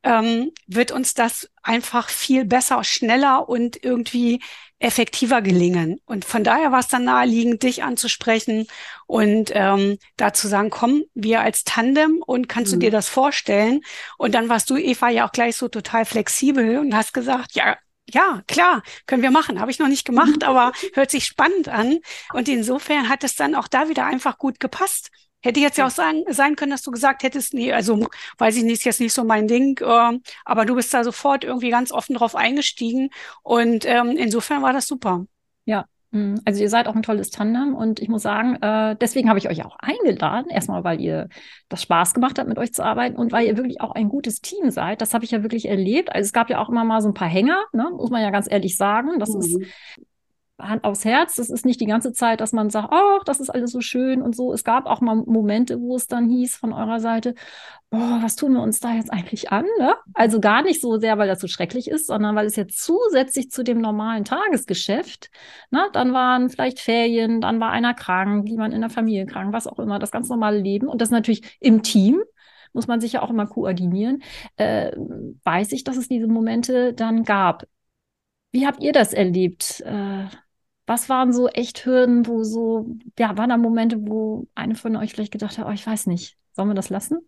ähm, 0.03 0.51
wird 0.67 0.91
uns 0.91 1.13
das 1.13 1.49
einfach 1.61 2.09
viel 2.09 2.45
besser, 2.45 2.83
schneller 2.83 3.49
und 3.49 3.83
irgendwie 3.83 4.41
effektiver 4.79 5.41
gelingen. 5.41 5.99
Und 6.05 6.23
von 6.23 6.43
daher 6.43 6.71
war 6.71 6.79
es 6.79 6.87
dann 6.87 7.03
naheliegend, 7.03 7.63
dich 7.63 7.83
anzusprechen 7.83 8.67
und 9.07 9.51
ähm, 9.53 9.97
dazu 10.15 10.47
sagen, 10.47 10.69
komm, 10.69 11.03
wir 11.13 11.41
als 11.41 11.65
Tandem 11.65 12.23
und 12.25 12.47
kannst 12.47 12.71
mhm. 12.71 12.79
du 12.79 12.85
dir 12.85 12.91
das 12.91 13.09
vorstellen? 13.09 13.81
Und 14.17 14.35
dann 14.35 14.47
warst 14.47 14.69
du, 14.69 14.77
Eva, 14.77 15.09
ja 15.09 15.27
auch 15.27 15.33
gleich 15.33 15.57
so 15.57 15.67
total 15.67 16.05
flexibel 16.05 16.77
und 16.77 16.95
hast 16.95 17.13
gesagt, 17.13 17.53
ja, 17.55 17.77
ja, 18.11 18.41
klar, 18.47 18.81
können 19.05 19.21
wir 19.21 19.31
machen. 19.31 19.59
Habe 19.59 19.69
ich 19.69 19.79
noch 19.79 19.87
nicht 19.87 20.05
gemacht, 20.05 20.43
aber 20.43 20.71
hört 20.93 21.11
sich 21.11 21.25
spannend 21.25 21.67
an. 21.67 21.99
Und 22.33 22.47
insofern 22.47 23.09
hat 23.09 23.23
es 23.23 23.35
dann 23.35 23.55
auch 23.55 23.67
da 23.67 23.89
wieder 23.89 24.05
einfach 24.05 24.37
gut 24.37 24.59
gepasst. 24.59 25.11
Hätte 25.41 25.59
jetzt 25.59 25.77
ja 25.77 25.87
auch 25.87 25.91
sagen, 25.91 26.23
sein 26.29 26.55
können, 26.55 26.71
dass 26.71 26.81
du 26.81 26.91
gesagt 26.91 27.23
hättest, 27.23 27.53
nee, 27.53 27.71
also 27.71 28.07
weiß 28.37 28.57
ich 28.57 28.63
nicht, 28.63 28.79
ist 28.79 28.85
jetzt 28.85 28.99
nicht 28.99 29.13
so 29.13 29.23
mein 29.23 29.47
Ding, 29.47 29.79
äh, 29.81 30.19
aber 30.45 30.65
du 30.65 30.75
bist 30.75 30.93
da 30.93 31.03
sofort 31.03 31.43
irgendwie 31.43 31.69
ganz 31.69 31.91
offen 31.91 32.15
drauf 32.15 32.35
eingestiegen 32.35 33.09
und 33.43 33.85
ähm, 33.85 34.11
insofern 34.17 34.61
war 34.61 34.73
das 34.73 34.87
super. 34.87 35.25
Ja, 35.65 35.85
Mhm. 36.11 36.41
Also 36.43 36.61
ihr 36.61 36.69
seid 36.69 36.87
auch 36.87 36.95
ein 36.95 37.03
tolles 37.03 37.29
Tandem 37.29 37.75
und 37.75 37.99
ich 37.99 38.09
muss 38.09 38.23
sagen, 38.23 38.55
äh, 38.61 38.95
deswegen 38.99 39.29
habe 39.29 39.39
ich 39.39 39.49
euch 39.49 39.63
auch 39.63 39.77
eingeladen. 39.79 40.49
Erstmal, 40.49 40.83
weil 40.83 40.99
ihr 40.99 41.29
das 41.69 41.83
Spaß 41.83 42.13
gemacht 42.13 42.39
habt, 42.39 42.49
mit 42.49 42.57
euch 42.57 42.73
zu 42.73 42.83
arbeiten 42.83 43.15
und 43.15 43.31
weil 43.31 43.45
ihr 43.45 43.57
wirklich 43.57 43.81
auch 43.81 43.91
ein 43.91 44.09
gutes 44.09 44.41
Team 44.41 44.71
seid. 44.71 45.01
Das 45.01 45.13
habe 45.13 45.23
ich 45.25 45.31
ja 45.31 45.43
wirklich 45.43 45.67
erlebt. 45.67 46.11
Also 46.11 46.25
es 46.25 46.33
gab 46.33 46.49
ja 46.49 46.59
auch 46.59 46.69
immer 46.69 46.83
mal 46.83 47.01
so 47.01 47.09
ein 47.09 47.13
paar 47.13 47.27
Hänger, 47.27 47.63
ne? 47.73 47.89
muss 47.95 48.09
man 48.09 48.21
ja 48.21 48.31
ganz 48.31 48.49
ehrlich 48.49 48.75
sagen. 48.75 49.19
Das 49.19 49.29
mhm. 49.29 49.39
ist 49.39 49.59
Hand 50.59 50.83
aufs 50.83 51.05
Herz. 51.05 51.35
Das 51.35 51.49
ist 51.49 51.65
nicht 51.65 51.81
die 51.81 51.85
ganze 51.85 52.13
Zeit, 52.13 52.41
dass 52.41 52.53
man 52.53 52.69
sagt, 52.69 52.89
ach, 52.91 53.23
das 53.25 53.39
ist 53.39 53.49
alles 53.49 53.71
so 53.71 53.81
schön 53.81 54.21
und 54.21 54.35
so. 54.35 54.53
Es 54.53 54.63
gab 54.63 54.85
auch 54.85 55.01
mal 55.01 55.15
Momente, 55.15 55.79
wo 55.79 55.95
es 55.95 56.07
dann 56.07 56.29
hieß 56.29 56.55
von 56.57 56.73
eurer 56.73 56.99
Seite, 56.99 57.35
boah, 57.89 58.19
was 58.21 58.35
tun 58.35 58.53
wir 58.53 58.61
uns 58.61 58.79
da 58.79 58.93
jetzt 58.93 59.11
eigentlich 59.11 59.51
an? 59.51 59.65
Ne? 59.79 59.95
Also 60.13 60.39
gar 60.39 60.61
nicht 60.61 60.81
so 60.81 60.97
sehr, 60.99 61.17
weil 61.17 61.27
das 61.27 61.39
so 61.39 61.47
schrecklich 61.47 61.89
ist, 61.89 62.07
sondern 62.07 62.35
weil 62.35 62.45
es 62.45 62.55
jetzt 62.55 62.83
zusätzlich 62.83 63.49
zu 63.51 63.63
dem 63.63 63.79
normalen 63.79 64.25
Tagesgeschäft, 64.25 65.31
ne, 65.71 65.87
dann 65.93 66.13
waren 66.13 66.49
vielleicht 66.49 66.79
Ferien, 66.79 67.41
dann 67.41 67.59
war 67.59 67.71
einer 67.71 67.93
krank, 67.93 68.47
jemand 68.47 68.73
in 68.73 68.81
der 68.81 68.89
Familie 68.89 69.25
krank, 69.25 69.53
was 69.53 69.67
auch 69.67 69.79
immer, 69.79 69.99
das 69.99 70.11
ganz 70.11 70.29
normale 70.29 70.59
Leben. 70.59 70.87
Und 70.87 71.01
das 71.01 71.09
natürlich 71.09 71.57
im 71.59 71.83
Team 71.83 72.21
muss 72.73 72.87
man 72.87 73.01
sich 73.01 73.13
ja 73.13 73.21
auch 73.21 73.29
immer 73.31 73.47
koordinieren, 73.47 74.21
äh, 74.57 74.91
weiß 75.43 75.71
ich, 75.71 75.83
dass 75.83 75.97
es 75.97 76.07
diese 76.07 76.27
Momente 76.27 76.93
dann 76.93 77.23
gab. 77.23 77.65
Wie 78.51 78.65
habt 78.65 78.83
ihr 78.83 78.93
das 78.93 79.13
erlebt? 79.13 79.81
Äh, 79.81 80.25
was 80.89 81.07
waren 81.07 81.31
so 81.31 81.47
echt 81.47 81.85
Hürden, 81.85 82.25
wo 82.25 82.43
so, 82.43 82.97
ja, 83.19 83.37
waren 83.37 83.51
da 83.51 83.57
Momente, 83.57 83.97
wo 84.07 84.47
eine 84.55 84.73
von 84.73 84.95
euch 84.95 85.13
vielleicht 85.13 85.31
gedacht 85.31 85.59
hat, 85.59 85.67
oh, 85.67 85.71
ich 85.71 85.85
weiß 85.85 86.07
nicht, 86.07 86.35
sollen 86.53 86.67
wir 86.67 86.75
das 86.75 86.89
lassen? 86.89 87.19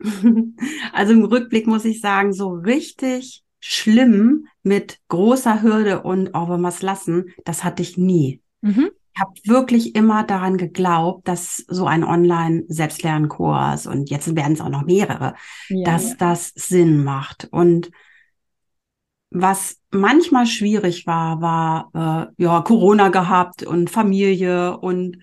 Also 0.92 1.14
im 1.14 1.24
Rückblick 1.24 1.66
muss 1.66 1.86
ich 1.86 2.00
sagen, 2.00 2.32
so 2.34 2.50
richtig 2.50 3.42
schlimm 3.58 4.48
mit 4.62 4.98
großer 5.08 5.62
Hürde 5.62 6.02
und 6.02 6.30
oh, 6.34 6.48
wollen 6.48 6.60
wir 6.60 6.68
es 6.68 6.82
lassen, 6.82 7.32
das 7.44 7.64
hatte 7.64 7.82
ich 7.82 7.96
nie. 7.96 8.42
Mhm. 8.60 8.90
Ich 9.14 9.20
habe 9.20 9.32
wirklich 9.44 9.94
immer 9.94 10.22
daran 10.22 10.58
geglaubt, 10.58 11.26
dass 11.26 11.64
so 11.68 11.86
ein 11.86 12.04
Online-Selbstlernkurs 12.04 13.86
und 13.86 14.10
jetzt 14.10 14.36
werden 14.36 14.52
es 14.52 14.60
auch 14.60 14.68
noch 14.68 14.84
mehrere, 14.84 15.34
ja, 15.68 15.84
dass 15.84 16.10
ja. 16.10 16.16
das 16.18 16.52
Sinn 16.54 17.02
macht. 17.02 17.48
Und 17.50 17.90
was 19.34 19.80
manchmal 19.90 20.46
schwierig 20.46 21.06
war, 21.06 21.40
war 21.42 22.30
äh, 22.38 22.42
ja 22.42 22.60
Corona 22.62 23.08
gehabt 23.08 23.64
und 23.64 23.90
Familie 23.90 24.78
und 24.78 25.18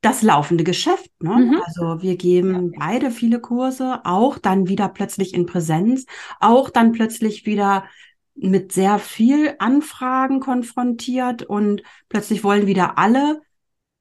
das 0.00 0.22
laufende 0.22 0.62
Geschäft. 0.62 1.10
Ne? 1.20 1.36
Mhm. 1.36 1.62
Also 1.64 2.00
wir 2.00 2.16
geben 2.16 2.72
ja. 2.72 2.78
beide 2.78 3.10
viele 3.10 3.40
Kurse, 3.40 4.00
auch 4.04 4.38
dann 4.38 4.68
wieder 4.68 4.88
plötzlich 4.88 5.34
in 5.34 5.46
Präsenz, 5.46 6.06
auch 6.38 6.70
dann 6.70 6.92
plötzlich 6.92 7.46
wieder 7.46 7.84
mit 8.36 8.70
sehr 8.70 9.00
viel 9.00 9.56
Anfragen 9.58 10.38
konfrontiert 10.38 11.42
und 11.42 11.82
plötzlich 12.08 12.44
wollen 12.44 12.68
wieder 12.68 12.96
alle, 12.96 13.42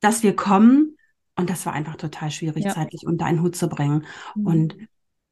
dass 0.02 0.22
wir 0.22 0.36
kommen. 0.36 0.98
Und 1.36 1.50
das 1.50 1.66
war 1.66 1.74
einfach 1.74 1.96
total 1.96 2.30
schwierig, 2.30 2.66
ja. 2.66 2.76
zeitlich 2.76 3.08
unter 3.08 3.26
einen 3.26 3.42
Hut 3.42 3.56
zu 3.56 3.68
bringen. 3.68 4.06
Mhm. 4.36 4.46
Und 4.46 4.78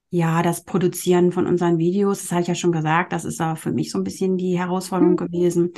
ja, 0.10 0.42
das 0.42 0.64
Produzieren 0.64 1.32
von 1.32 1.48
unseren 1.48 1.78
Videos, 1.78 2.22
das 2.22 2.32
habe 2.32 2.42
ich 2.42 2.48
ja 2.48 2.56
schon 2.56 2.72
gesagt, 2.72 3.12
das 3.12 3.26
ist 3.26 3.42
aber 3.42 3.56
für 3.56 3.72
mich 3.72 3.92
so 3.92 3.98
ein 3.98 4.04
bisschen 4.04 4.38
die 4.38 4.58
Herausforderung 4.58 5.14
mhm. 5.14 5.18
gewesen. 5.18 5.74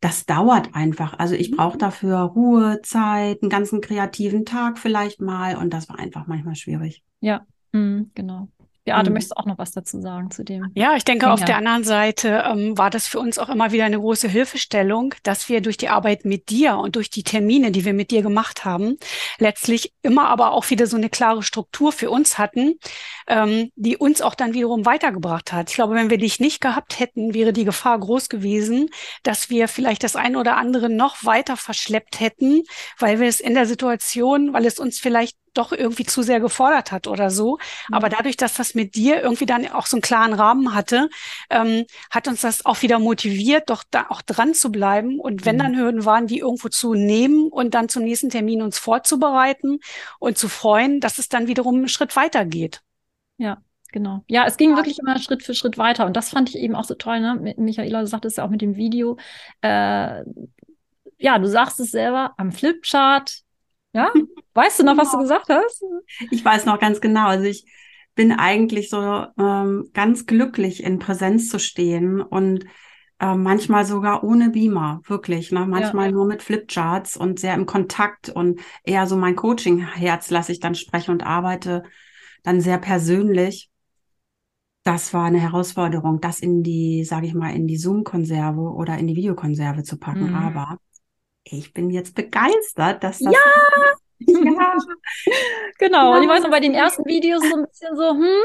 Das 0.00 0.26
dauert 0.26 0.74
einfach. 0.74 1.18
Also 1.18 1.34
ich 1.34 1.52
brauche 1.52 1.76
mhm. 1.76 1.80
dafür 1.80 2.18
Ruhe, 2.18 2.80
Zeit, 2.82 3.42
einen 3.42 3.50
ganzen 3.50 3.80
kreativen 3.80 4.44
Tag 4.44 4.78
vielleicht 4.78 5.20
mal 5.20 5.56
und 5.56 5.72
das 5.72 5.88
war 5.88 5.98
einfach 5.98 6.26
manchmal 6.26 6.56
schwierig. 6.56 7.04
Ja, 7.20 7.46
mhm, 7.72 8.10
genau. 8.14 8.48
Beate, 8.84 9.10
mhm. 9.10 9.14
möchtest 9.14 9.32
du 9.32 9.40
auch 9.40 9.46
noch 9.46 9.58
was 9.58 9.70
dazu 9.70 10.00
sagen 10.00 10.30
zu 10.30 10.44
dem? 10.44 10.70
Ja, 10.74 10.94
ich 10.96 11.04
denke, 11.04 11.26
Ding, 11.26 11.32
auf 11.32 11.44
der 11.44 11.56
anderen 11.56 11.84
Seite 11.84 12.44
ähm, 12.46 12.76
war 12.76 12.90
das 12.90 13.06
für 13.06 13.20
uns 13.20 13.38
auch 13.38 13.48
immer 13.48 13.70
wieder 13.70 13.84
eine 13.84 13.98
große 13.98 14.28
Hilfestellung, 14.28 15.14
dass 15.22 15.48
wir 15.48 15.60
durch 15.60 15.76
die 15.76 15.88
Arbeit 15.88 16.24
mit 16.24 16.50
dir 16.50 16.76
und 16.76 16.96
durch 16.96 17.08
die 17.08 17.22
Termine, 17.22 17.70
die 17.70 17.84
wir 17.84 17.94
mit 17.94 18.10
dir 18.10 18.22
gemacht 18.22 18.64
haben, 18.64 18.96
letztlich 19.38 19.92
immer 20.02 20.28
aber 20.28 20.52
auch 20.52 20.68
wieder 20.70 20.88
so 20.88 20.96
eine 20.96 21.10
klare 21.10 21.44
Struktur 21.44 21.92
für 21.92 22.10
uns 22.10 22.38
hatten, 22.38 22.74
ähm, 23.28 23.70
die 23.76 23.96
uns 23.96 24.20
auch 24.20 24.34
dann 24.34 24.52
wiederum 24.52 24.84
weitergebracht 24.84 25.52
hat. 25.52 25.70
Ich 25.70 25.76
glaube, 25.76 25.94
wenn 25.94 26.10
wir 26.10 26.18
dich 26.18 26.40
nicht 26.40 26.60
gehabt 26.60 26.98
hätten, 26.98 27.34
wäre 27.34 27.52
die 27.52 27.64
Gefahr 27.64 27.98
groß 28.00 28.28
gewesen, 28.28 28.88
dass 29.22 29.48
wir 29.48 29.68
vielleicht 29.68 30.02
das 30.02 30.16
eine 30.16 30.38
oder 30.38 30.56
andere 30.56 30.90
noch 30.90 31.24
weiter 31.24 31.56
verschleppt 31.56 32.18
hätten, 32.18 32.62
weil 32.98 33.20
wir 33.20 33.28
es 33.28 33.40
in 33.40 33.54
der 33.54 33.66
Situation, 33.66 34.52
weil 34.52 34.66
es 34.66 34.80
uns 34.80 34.98
vielleicht 34.98 35.36
doch 35.54 35.72
irgendwie 35.72 36.04
zu 36.04 36.22
sehr 36.22 36.40
gefordert 36.40 36.92
hat 36.92 37.06
oder 37.06 37.30
so. 37.30 37.58
Mhm. 37.88 37.94
Aber 37.94 38.08
dadurch, 38.08 38.36
dass 38.36 38.54
das 38.54 38.74
mit 38.74 38.94
dir 38.94 39.22
irgendwie 39.22 39.46
dann 39.46 39.66
auch 39.68 39.86
so 39.86 39.96
einen 39.96 40.02
klaren 40.02 40.32
Rahmen 40.32 40.74
hatte, 40.74 41.08
ähm, 41.50 41.84
hat 42.10 42.28
uns 42.28 42.40
das 42.40 42.66
auch 42.66 42.82
wieder 42.82 42.98
motiviert, 42.98 43.70
doch 43.70 43.84
da 43.90 44.06
auch 44.08 44.22
dran 44.22 44.54
zu 44.54 44.70
bleiben. 44.70 45.18
Und 45.18 45.44
wenn 45.44 45.56
mhm. 45.56 45.60
dann 45.60 45.76
Hürden 45.76 46.04
waren, 46.04 46.26
die 46.26 46.38
irgendwo 46.38 46.68
zu 46.68 46.94
nehmen 46.94 47.48
und 47.48 47.74
dann 47.74 47.88
zum 47.88 48.04
nächsten 48.04 48.30
Termin 48.30 48.62
uns 48.62 48.78
vorzubereiten 48.78 49.78
und 50.18 50.38
zu 50.38 50.48
freuen, 50.48 51.00
dass 51.00 51.18
es 51.18 51.28
dann 51.28 51.46
wiederum 51.46 51.76
einen 51.76 51.88
Schritt 51.88 52.16
weiter 52.16 52.44
geht. 52.44 52.80
Ja, 53.38 53.58
genau. 53.92 54.24
Ja, 54.28 54.46
es 54.46 54.56
ging 54.56 54.70
ja. 54.70 54.76
wirklich 54.76 54.98
immer 54.98 55.18
Schritt 55.18 55.42
für 55.42 55.54
Schritt 55.54 55.78
weiter. 55.78 56.06
Und 56.06 56.16
das 56.16 56.30
fand 56.30 56.48
ich 56.48 56.56
eben 56.56 56.74
auch 56.74 56.84
so 56.84 56.94
toll. 56.94 57.20
Ne? 57.20 57.54
Michaela 57.56 58.06
sagt 58.06 58.24
es 58.24 58.36
ja 58.36 58.44
auch 58.44 58.50
mit 58.50 58.62
dem 58.62 58.76
Video. 58.76 59.16
Äh, 59.60 60.22
ja, 61.18 61.38
du 61.38 61.46
sagst 61.46 61.78
es 61.78 61.92
selber, 61.92 62.34
am 62.36 62.50
Flipchart 62.50 63.42
ja? 63.92 64.12
Weißt 64.54 64.80
du 64.80 64.84
noch, 64.84 64.96
was 64.96 65.10
du 65.10 65.18
genau. 65.18 65.22
gesagt 65.22 65.48
hast? 65.48 65.82
Ich 66.30 66.44
weiß 66.44 66.66
noch 66.66 66.78
ganz 66.78 67.00
genau. 67.00 67.26
Also 67.26 67.44
ich 67.44 67.64
bin 68.14 68.32
eigentlich 68.32 68.90
so 68.90 69.26
ähm, 69.38 69.88
ganz 69.94 70.26
glücklich, 70.26 70.82
in 70.82 70.98
Präsenz 70.98 71.48
zu 71.48 71.58
stehen 71.58 72.20
und 72.20 72.64
äh, 73.18 73.34
manchmal 73.34 73.84
sogar 73.84 74.24
ohne 74.24 74.50
Beamer, 74.50 75.00
wirklich. 75.06 75.52
Ne? 75.52 75.66
Manchmal 75.66 76.06
ja. 76.06 76.12
nur 76.12 76.26
mit 76.26 76.42
Flipcharts 76.42 77.16
und 77.16 77.38
sehr 77.38 77.54
im 77.54 77.66
Kontakt 77.66 78.28
und 78.28 78.60
eher 78.84 79.06
so 79.06 79.16
mein 79.16 79.36
Coaching-Herz 79.36 80.30
lasse 80.30 80.52
ich 80.52 80.60
dann 80.60 80.74
sprechen 80.74 81.12
und 81.12 81.24
arbeite 81.24 81.84
dann 82.42 82.60
sehr 82.60 82.78
persönlich. 82.78 83.70
Das 84.84 85.14
war 85.14 85.24
eine 85.24 85.38
Herausforderung, 85.38 86.20
das 86.20 86.40
in 86.40 86.64
die, 86.64 87.04
sage 87.04 87.26
ich 87.26 87.34
mal, 87.34 87.54
in 87.54 87.68
die 87.68 87.76
Zoom-Konserve 87.76 88.60
oder 88.60 88.98
in 88.98 89.06
die 89.06 89.14
Videokonserve 89.14 89.84
zu 89.84 89.96
packen. 89.96 90.30
Mhm. 90.30 90.34
Aber 90.34 90.78
ich 91.44 91.72
bin 91.72 91.90
jetzt 91.90 92.14
begeistert, 92.14 93.04
dass 93.04 93.20
das. 93.20 93.32
Ja! 93.32 93.40
Ja. 94.26 94.76
genau. 95.78 96.16
Und 96.16 96.22
ich 96.22 96.28
weiß 96.28 96.42
noch, 96.42 96.50
bei 96.50 96.60
den 96.60 96.74
ersten 96.74 97.04
Videos 97.04 97.42
so 97.48 97.56
ein 97.56 97.66
bisschen 97.66 97.96
so, 97.96 98.10
hm. 98.10 98.42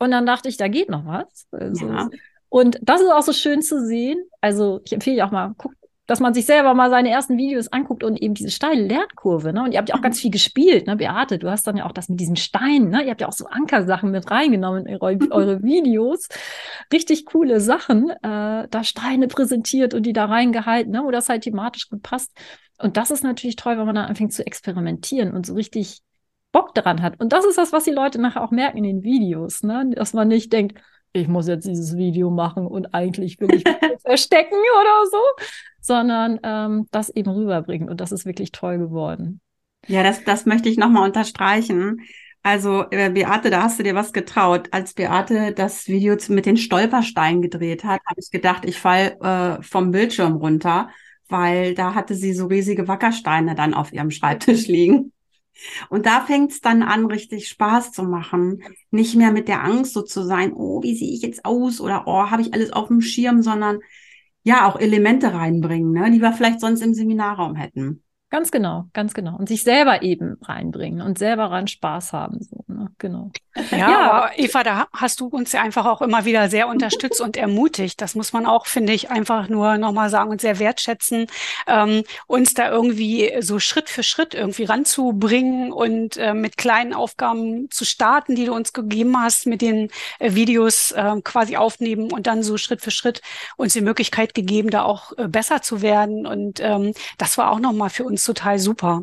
Und 0.00 0.10
dann 0.12 0.26
dachte 0.26 0.48
ich, 0.48 0.56
da 0.56 0.68
geht 0.68 0.88
noch 0.88 1.04
was. 1.06 1.46
Also, 1.50 1.88
ja. 1.88 2.08
Und 2.48 2.78
das 2.82 3.00
ist 3.00 3.10
auch 3.10 3.22
so 3.22 3.32
schön 3.32 3.62
zu 3.62 3.84
sehen. 3.84 4.22
Also, 4.40 4.80
ich 4.84 4.92
empfehle 4.92 5.24
auch 5.24 5.30
mal, 5.30 5.54
guckt 5.58 5.77
dass 6.08 6.20
man 6.20 6.32
sich 6.32 6.46
selber 6.46 6.72
mal 6.72 6.88
seine 6.88 7.10
ersten 7.10 7.36
Videos 7.36 7.68
anguckt 7.68 8.02
und 8.02 8.20
eben 8.20 8.32
diese 8.32 8.50
steile 8.50 8.80
Lernkurve. 8.82 9.52
Ne? 9.52 9.62
Und 9.62 9.72
ihr 9.72 9.78
habt 9.78 9.90
ja 9.90 9.94
auch 9.94 10.00
ganz 10.00 10.18
viel 10.18 10.30
gespielt, 10.30 10.86
ne? 10.86 10.96
Beate, 10.96 11.38
du 11.38 11.50
hast 11.50 11.66
dann 11.66 11.76
ja 11.76 11.84
auch 11.84 11.92
das 11.92 12.08
mit 12.08 12.18
diesen 12.18 12.36
Steinen, 12.36 12.88
ne? 12.88 13.04
Ihr 13.04 13.10
habt 13.10 13.20
ja 13.20 13.28
auch 13.28 13.32
so 13.34 13.46
Ankersachen 13.46 14.10
mit 14.10 14.30
reingenommen 14.30 14.86
in 14.86 14.96
eure, 15.00 15.18
eure 15.30 15.62
Videos. 15.62 16.28
Richtig 16.90 17.26
coole 17.26 17.60
Sachen, 17.60 18.08
äh, 18.08 18.66
da 18.68 18.84
Steine 18.84 19.28
präsentiert 19.28 19.92
und 19.92 20.04
die 20.04 20.14
da 20.14 20.24
reingehalten, 20.24 20.92
ne? 20.92 21.02
wo 21.04 21.10
das 21.10 21.28
halt 21.28 21.42
thematisch 21.42 21.90
gut 21.90 22.02
passt. 22.02 22.32
Und 22.78 22.96
das 22.96 23.10
ist 23.10 23.22
natürlich 23.22 23.56
toll, 23.56 23.76
wenn 23.76 23.84
man 23.84 23.94
dann 23.94 24.06
anfängt 24.06 24.32
zu 24.32 24.46
experimentieren 24.46 25.34
und 25.34 25.44
so 25.44 25.52
richtig 25.52 26.00
Bock 26.52 26.74
daran 26.74 27.02
hat. 27.02 27.20
Und 27.20 27.34
das 27.34 27.44
ist 27.44 27.58
das, 27.58 27.74
was 27.74 27.84
die 27.84 27.90
Leute 27.90 28.18
nachher 28.18 28.42
auch 28.42 28.50
merken 28.50 28.78
in 28.78 28.84
den 28.84 29.02
Videos, 29.02 29.62
ne? 29.62 29.90
Dass 29.94 30.14
man 30.14 30.28
nicht 30.28 30.54
denkt, 30.54 30.80
ich 31.12 31.28
muss 31.28 31.48
jetzt 31.48 31.66
dieses 31.66 31.96
Video 31.96 32.30
machen 32.30 32.66
und 32.66 32.94
eigentlich 32.94 33.40
will 33.40 33.54
ich 33.54 33.64
verstecken 34.02 34.56
oder 34.80 35.06
so, 35.10 35.44
sondern 35.80 36.40
ähm, 36.42 36.86
das 36.90 37.10
eben 37.10 37.30
rüberbringen. 37.30 37.88
Und 37.88 38.00
das 38.00 38.12
ist 38.12 38.26
wirklich 38.26 38.52
toll 38.52 38.78
geworden. 38.78 39.40
Ja, 39.86 40.02
das, 40.02 40.24
das 40.24 40.46
möchte 40.46 40.68
ich 40.68 40.76
nochmal 40.76 41.06
unterstreichen. 41.06 42.02
Also, 42.42 42.84
äh, 42.90 43.10
Beate, 43.10 43.50
da 43.50 43.62
hast 43.62 43.78
du 43.78 43.82
dir 43.82 43.94
was 43.94 44.12
getraut. 44.12 44.68
Als 44.70 44.94
Beate 44.94 45.52
das 45.52 45.88
Video 45.88 46.16
mit 46.28 46.46
den 46.46 46.56
Stolpersteinen 46.56 47.42
gedreht 47.42 47.84
hat, 47.84 48.00
habe 48.06 48.20
ich 48.20 48.30
gedacht, 48.30 48.64
ich 48.64 48.78
fall 48.78 49.16
äh, 49.22 49.62
vom 49.62 49.90
Bildschirm 49.90 50.36
runter, 50.36 50.88
weil 51.28 51.74
da 51.74 51.94
hatte 51.94 52.14
sie 52.14 52.32
so 52.32 52.46
riesige 52.46 52.88
Wackersteine 52.88 53.54
dann 53.54 53.74
auf 53.74 53.92
ihrem 53.92 54.10
Schreibtisch 54.10 54.66
liegen. 54.66 55.12
Und 55.88 56.06
da 56.06 56.20
fängt 56.20 56.52
es 56.52 56.60
dann 56.60 56.82
an, 56.82 57.06
richtig 57.06 57.48
Spaß 57.48 57.92
zu 57.92 58.02
machen. 58.04 58.62
Nicht 58.90 59.16
mehr 59.16 59.32
mit 59.32 59.48
der 59.48 59.64
Angst 59.64 59.92
so 59.92 60.02
zu 60.02 60.22
sein, 60.22 60.52
oh, 60.54 60.82
wie 60.82 60.96
sehe 60.96 61.12
ich 61.12 61.22
jetzt 61.22 61.44
aus 61.44 61.80
oder 61.80 62.04
oh, 62.06 62.30
habe 62.30 62.42
ich 62.42 62.54
alles 62.54 62.72
auf 62.72 62.88
dem 62.88 63.00
Schirm, 63.00 63.42
sondern 63.42 63.80
ja, 64.42 64.66
auch 64.66 64.80
Elemente 64.80 65.34
reinbringen, 65.34 65.92
ne, 65.92 66.10
die 66.10 66.22
wir 66.22 66.32
vielleicht 66.32 66.60
sonst 66.60 66.80
im 66.80 66.94
Seminarraum 66.94 67.54
hätten. 67.54 68.02
Ganz 68.30 68.50
genau, 68.50 68.84
ganz 68.92 69.14
genau. 69.14 69.36
Und 69.36 69.48
sich 69.48 69.62
selber 69.62 70.02
eben 70.02 70.36
reinbringen 70.42 71.00
und 71.00 71.18
selber 71.18 71.50
ran 71.50 71.66
Spaß 71.66 72.12
haben. 72.12 72.42
So, 72.42 72.62
ne? 72.66 72.90
Genau. 72.98 73.30
Ja, 73.70 73.78
ja, 73.78 74.10
aber 74.10 74.38
Eva, 74.38 74.62
da 74.62 74.86
hast 74.92 75.20
du 75.20 75.26
uns 75.28 75.52
ja 75.52 75.62
einfach 75.62 75.86
auch 75.86 76.02
immer 76.02 76.26
wieder 76.26 76.50
sehr 76.50 76.68
unterstützt 76.68 77.22
und 77.22 77.38
ermutigt. 77.38 78.00
Das 78.02 78.14
muss 78.14 78.34
man 78.34 78.44
auch, 78.44 78.66
finde 78.66 78.92
ich, 78.92 79.10
einfach 79.10 79.48
nur 79.48 79.78
nochmal 79.78 80.10
sagen 80.10 80.30
und 80.30 80.42
sehr 80.42 80.58
wertschätzen, 80.58 81.26
ähm, 81.66 82.04
uns 82.26 82.52
da 82.52 82.70
irgendwie 82.70 83.32
so 83.40 83.58
Schritt 83.58 83.88
für 83.88 84.02
Schritt 84.02 84.34
irgendwie 84.34 84.64
ranzubringen 84.64 85.72
und 85.72 86.18
äh, 86.18 86.34
mit 86.34 86.58
kleinen 86.58 86.92
Aufgaben 86.92 87.70
zu 87.70 87.86
starten, 87.86 88.34
die 88.34 88.44
du 88.44 88.54
uns 88.54 88.74
gegeben 88.74 89.18
hast, 89.18 89.46
mit 89.46 89.62
den 89.62 89.88
äh, 90.18 90.34
Videos 90.34 90.92
äh, 90.92 91.14
quasi 91.24 91.56
aufnehmen 91.56 92.12
und 92.12 92.26
dann 92.26 92.42
so 92.42 92.58
Schritt 92.58 92.82
für 92.82 92.90
Schritt 92.90 93.22
uns 93.56 93.72
die 93.72 93.80
Möglichkeit 93.80 94.34
gegeben, 94.34 94.68
da 94.68 94.82
auch 94.82 95.12
äh, 95.16 95.28
besser 95.28 95.62
zu 95.62 95.80
werden. 95.80 96.26
Und 96.26 96.60
ähm, 96.60 96.92
das 97.16 97.38
war 97.38 97.50
auch 97.50 97.58
nochmal 97.58 97.90
für 97.90 98.04
uns 98.04 98.17
uns 98.18 98.24
total 98.24 98.58
super. 98.58 99.02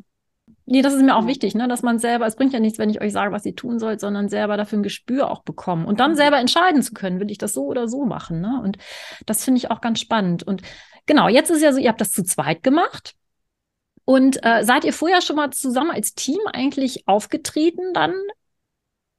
Nee, 0.67 0.81
das 0.81 0.93
ist 0.93 1.03
mir 1.03 1.15
auch 1.15 1.27
wichtig, 1.27 1.55
ne, 1.55 1.67
dass 1.67 1.83
man 1.83 1.99
selber, 1.99 2.25
es 2.25 2.35
bringt 2.35 2.53
ja 2.53 2.59
nichts, 2.59 2.79
wenn 2.79 2.89
ich 2.89 3.01
euch 3.01 3.13
sage, 3.13 3.31
was 3.31 3.45
ihr 3.45 3.55
tun 3.55 3.79
sollt, 3.79 3.99
sondern 3.99 4.29
selber 4.29 4.57
dafür 4.57 4.79
ein 4.79 4.83
Gespür 4.83 5.29
auch 5.29 5.43
bekommen 5.43 5.85
und 5.85 5.99
dann 5.99 6.15
selber 6.15 6.39
entscheiden 6.39 6.81
zu 6.81 6.93
können, 6.93 7.19
will 7.19 7.31
ich 7.31 7.37
das 7.37 7.53
so 7.53 7.65
oder 7.65 7.87
so 7.87 8.05
machen, 8.05 8.41
ne? 8.41 8.59
Und 8.63 8.77
das 9.25 9.43
finde 9.43 9.59
ich 9.59 9.69
auch 9.69 9.79
ganz 9.79 9.99
spannend. 9.99 10.43
Und 10.43 10.63
genau, 11.05 11.27
jetzt 11.27 11.51
ist 11.51 11.61
ja 11.61 11.71
so, 11.71 11.79
ihr 11.79 11.89
habt 11.89 12.01
das 12.01 12.11
zu 12.11 12.23
zweit 12.23 12.63
gemacht. 12.63 13.13
Und 14.05 14.43
äh, 14.43 14.63
seid 14.63 14.85
ihr 14.85 14.93
vorher 14.93 15.21
schon 15.21 15.35
mal 15.35 15.51
zusammen 15.51 15.91
als 15.91 16.13
Team 16.13 16.39
eigentlich 16.51 17.07
aufgetreten 17.07 17.93
dann 17.93 18.13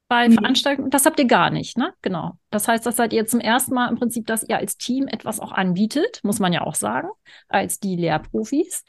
bei 0.07 0.29
mhm. 0.29 0.33
Veranstaltungen? 0.33 0.89
Das 0.89 1.05
habt 1.05 1.19
ihr 1.19 1.27
gar 1.27 1.49
nicht, 1.49 1.77
ne? 1.77 1.93
Genau. 2.01 2.37
Das 2.51 2.67
heißt, 2.67 2.85
das 2.85 2.97
seid 2.97 3.13
ihr 3.13 3.25
zum 3.25 3.39
ersten 3.39 3.73
Mal 3.73 3.89
im 3.89 3.95
Prinzip, 3.95 4.27
dass 4.27 4.43
ihr 4.43 4.57
als 4.57 4.77
Team 4.77 5.07
etwas 5.07 5.39
auch 5.39 5.51
anbietet, 5.51 6.19
muss 6.23 6.39
man 6.39 6.53
ja 6.53 6.61
auch 6.61 6.75
sagen, 6.75 7.09
als 7.47 7.79
die 7.79 7.95
Lehrprofis 7.95 8.83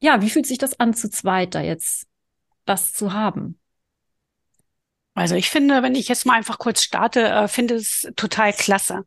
ja, 0.00 0.22
wie 0.22 0.30
fühlt 0.30 0.46
sich 0.46 0.58
das 0.58 0.78
an, 0.80 0.94
zu 0.94 1.10
zweit 1.10 1.54
da 1.54 1.60
jetzt 1.60 2.06
das 2.64 2.92
zu 2.92 3.12
haben? 3.12 3.60
Also 5.14 5.34
ich 5.34 5.50
finde, 5.50 5.82
wenn 5.82 5.94
ich 5.94 6.08
jetzt 6.08 6.24
mal 6.24 6.34
einfach 6.34 6.58
kurz 6.58 6.82
starte, 6.82 7.20
äh, 7.28 7.48
finde 7.48 7.74
es 7.74 8.10
total 8.16 8.52
klasse. 8.52 9.04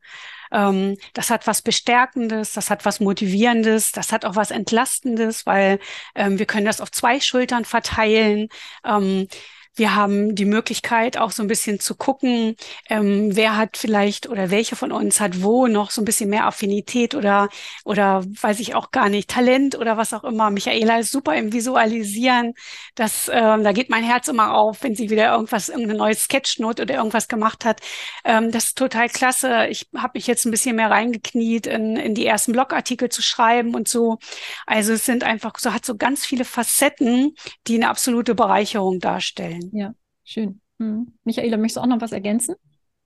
Ähm, 0.52 0.98
das 1.14 1.30
hat 1.30 1.48
was 1.48 1.62
Bestärkendes, 1.62 2.54
das 2.54 2.70
hat 2.70 2.86
was 2.86 3.00
Motivierendes, 3.00 3.92
das 3.92 4.12
hat 4.12 4.26
auch 4.26 4.36
was 4.36 4.52
Entlastendes, 4.52 5.46
weil 5.46 5.80
ähm, 6.16 6.38
wir 6.40 6.46
können 6.46 6.66
das 6.66 6.82
auf 6.82 6.92
zwei 6.92 7.20
Schultern 7.20 7.66
verteilen. 7.66 8.50
Ähm, 8.86 9.28
wir 9.76 9.96
haben 9.96 10.36
die 10.36 10.46
Möglichkeit, 10.46 11.18
auch 11.18 11.32
so 11.32 11.42
ein 11.42 11.48
bisschen 11.48 11.80
zu 11.80 11.96
gucken, 11.96 12.56
ähm, 12.90 13.36
wer 13.36 13.58
hat 13.58 13.78
vielleicht 13.78 14.30
oder 14.30 14.52
welche 14.52 14.76
von 14.76 14.92
uns 14.92 15.20
hat 15.20 15.42
wo 15.42 15.68
noch 15.68 15.90
so 15.92 16.02
ein 16.02 16.06
bisschen 16.06 16.30
mehr 16.30 16.46
Affinität 16.46 17.16
oder, 17.16 17.50
oder 17.84 18.24
weiß 18.42 18.60
ich 18.60 18.76
auch 18.76 18.92
gar 18.92 19.10
nicht, 19.10 19.30
Talent 19.30 19.76
oder 19.76 19.98
was 19.98 20.14
auch 20.14 20.24
immer. 20.24 20.52
Michaela 20.52 21.00
ist 21.00 21.12
super 21.12 21.36
im 21.36 21.54
Visualisieren. 21.54 22.54
Das, 22.96 23.30
ähm, 23.34 23.64
da 23.64 23.72
geht 23.72 23.90
mein 23.90 24.04
Herz 24.04 24.28
immer 24.28 24.54
auf, 24.54 24.84
wenn 24.84 24.96
sie 24.96 25.10
wieder 25.10 25.32
irgendwas, 25.32 25.70
irgendeine 25.70 25.98
neue 25.98 26.16
Sketchnote 26.16 26.84
oder 26.84 26.96
irgendwas 26.96 27.28
gemacht 27.28 27.66
hat. 27.66 27.82
Ähm, 28.24 28.52
das 28.52 28.66
ist 28.66 28.78
total 28.78 29.10
klasse. 29.10 29.68
Ich 29.70 29.88
habe 29.98 30.12
mich 30.16 30.28
jetzt 30.28 30.46
ein 30.46 30.52
bisschen 30.52 30.76
mehr 30.76 30.92
reingekniet, 30.92 31.68
in, 31.68 31.96
in 31.96 32.14
die 32.14 32.26
ersten 32.26 32.52
Blogartikel 32.52 33.10
zu 33.10 33.22
schreiben 33.22 33.74
und 33.76 33.88
so. 33.88 34.20
Also 34.68 34.94
es 34.94 35.06
sind 35.06 35.24
einfach 35.24 35.58
so, 35.58 35.74
hat 35.74 35.86
so 35.86 35.96
ganz 35.98 36.26
viele 36.26 36.46
Facetten, 36.46 37.36
die 37.68 37.76
eine 37.76 37.90
absolute 37.90 38.36
Bereicherung 38.36 39.00
darstellen 39.00 39.63
sein. 39.70 39.80
Ja, 39.80 39.94
schön. 40.24 40.62
Hm. 40.80 41.14
Michaela, 41.24 41.58
möchtest 41.58 41.78
du 41.78 41.82
auch 41.82 41.88
noch 41.88 42.02
was 42.02 42.12
ergänzen? 42.12 42.56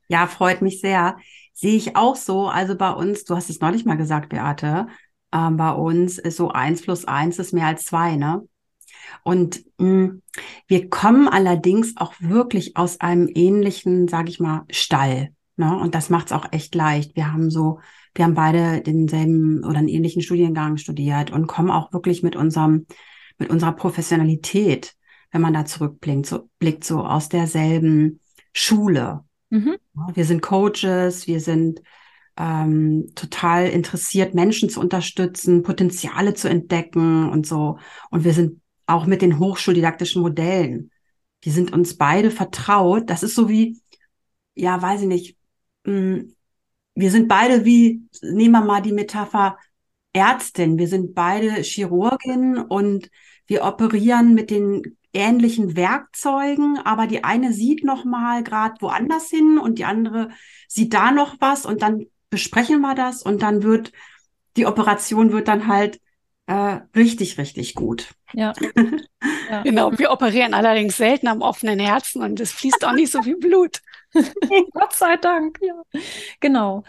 Ja, 0.10 0.28
freut 0.28 0.62
mich 0.62 0.80
sehr. 0.80 1.18
Sehe 1.54 1.76
ich 1.76 1.96
auch 1.96 2.16
so. 2.16 2.48
Also 2.48 2.76
bei 2.76 2.92
uns, 2.92 3.26
du 3.26 3.36
hast 3.36 3.50
es 3.50 3.60
neulich 3.60 3.86
mal 3.86 3.98
gesagt, 3.98 4.30
Beate, 4.30 4.88
äh, 5.32 5.52
bei 5.52 5.72
uns 5.72 6.18
ist 6.18 6.38
so 6.38 6.50
eins 6.50 6.82
plus 6.82 7.06
eins 7.06 7.40
ist 7.40 7.54
mehr 7.54 7.68
als 7.68 7.86
zwei, 7.86 8.16
ne? 8.16 8.48
Und 9.24 9.64
mh, 9.78 9.86
hm, 9.86 10.22
wir 10.68 10.90
kommen 10.90 11.28
allerdings 11.28 11.96
auch 11.98 12.14
wirklich 12.20 12.78
aus 12.78 13.00
einem 13.02 13.30
ähnlichen, 13.34 14.08
sage 14.08 14.30
ich 14.30 14.40
mal, 14.40 14.66
Stall. 14.70 15.30
Ne? 15.56 15.78
Und 15.78 15.96
das 15.96 16.10
macht 16.10 16.28
es 16.28 16.32
auch 16.32 16.52
echt 16.52 16.76
leicht. 16.76 17.16
Wir 17.16 17.32
haben 17.34 17.50
so, 17.50 17.80
wir 18.14 18.26
haben 18.26 18.36
beide 18.36 18.82
denselben 18.82 19.64
oder 19.64 19.80
einen 19.80 19.88
ähnlichen 19.88 20.22
Studiengang 20.22 20.78
studiert 20.78 21.32
und 21.32 21.48
kommen 21.48 21.72
auch 21.72 21.92
wirklich 21.94 22.24
mit 22.24 22.36
unserem, 22.36 22.86
mit 23.38 23.50
unserer 23.50 23.74
Professionalität 23.74 24.96
wenn 25.32 25.42
man 25.42 25.54
da 25.54 25.66
zurückblickt, 25.66 26.26
so, 26.26 26.50
blickt 26.60 26.84
so 26.84 27.04
aus 27.04 27.30
derselben 27.30 28.20
Schule. 28.54 29.24
Mhm. 29.50 29.78
Wir 30.14 30.26
sind 30.26 30.42
Coaches, 30.42 31.28
wir 31.28 31.40
sind 31.40 31.82
ähm, 32.38 33.12
total 33.16 33.68
interessiert, 33.68 34.34
Menschen 34.34 34.70
zu 34.70 34.80
unterstützen, 34.80 35.64
Potenziale 35.64 36.34
zu 36.34 36.50
entdecken 36.50 37.30
und 37.30 37.48
so. 37.48 37.80
Und 38.10 38.24
wir 38.24 38.34
sind 38.34 38.62
auch 38.86 39.06
mit 39.06 39.22
den 39.22 39.40
hochschuldidaktischen 39.40 40.22
Modellen. 40.22 40.92
Die 41.44 41.52
sind 41.52 41.74
uns 41.74 41.98
beide 41.98 42.32
vertraut. 42.32 43.10
Das 43.10 43.24
ist 43.24 43.36
so 43.36 43.50
wie, 43.50 43.80
ja, 44.56 44.82
weiß 44.82 45.02
ich 45.02 45.08
nicht, 45.08 45.38
mh, 45.86 45.94
hm, 45.94 46.34
wir 46.96 47.12
sind 47.12 47.28
beide 47.28 47.64
wie, 47.64 48.02
nehmen 48.24 48.54
wir 48.54 48.66
mal 48.66 48.82
die 48.82 48.92
Metapher 48.92 49.60
Ärztin. 50.14 50.80
Wir 50.80 50.88
sind 50.88 51.14
beide 51.14 51.62
Chirurgin 51.62 52.58
und 52.58 53.12
wir 53.46 53.64
operieren 53.64 54.34
mit 54.34 54.50
den 54.50 54.97
ähnlichen 55.14 55.76
Werkzeugen, 55.76 56.80
aber 56.84 57.08
die 57.08 57.24
eine 57.24 57.54
sieht 57.54 57.84
noch 57.84 58.06
mal 58.06 58.44
gerade 58.44 58.76
woanders 58.82 59.30
hin 59.30 59.58
und 59.58 59.80
die 59.80 59.86
andere 59.86 60.30
sieht 60.68 60.94
da 60.94 61.12
noch 61.12 61.36
was 61.40 61.66
und 61.66 61.82
dann 61.82 62.06
besprechen 62.30 62.82
wir 62.82 62.96
das 62.96 63.24
und 63.24 63.42
dann 63.42 63.64
wird 63.64 63.92
die 64.58 64.66
Operation 64.66 65.32
wird 65.32 65.48
dann 65.48 65.68
halt 65.68 66.00
äh, 66.48 66.80
richtig, 66.96 67.38
richtig 67.38 67.76
gut. 67.76 68.10
Ja. 68.34 68.54
ja. 69.50 69.62
Genau. 69.64 69.98
Wir 69.98 70.12
operieren 70.12 70.54
allerdings 70.54 70.98
selten 70.98 71.28
am 71.28 71.42
offenen 71.42 71.80
Herzen 71.80 72.24
und 72.24 72.40
es 72.40 72.54
fließt 72.54 72.86
auch 72.86 72.94
nicht 72.94 73.12
so 73.12 73.22
viel 73.22 73.38
Blut. 73.38 73.82
Gott 74.14 74.94
sei 74.94 75.18
Dank, 75.18 75.60
ja. 75.62 76.02
Genau. 76.40 76.84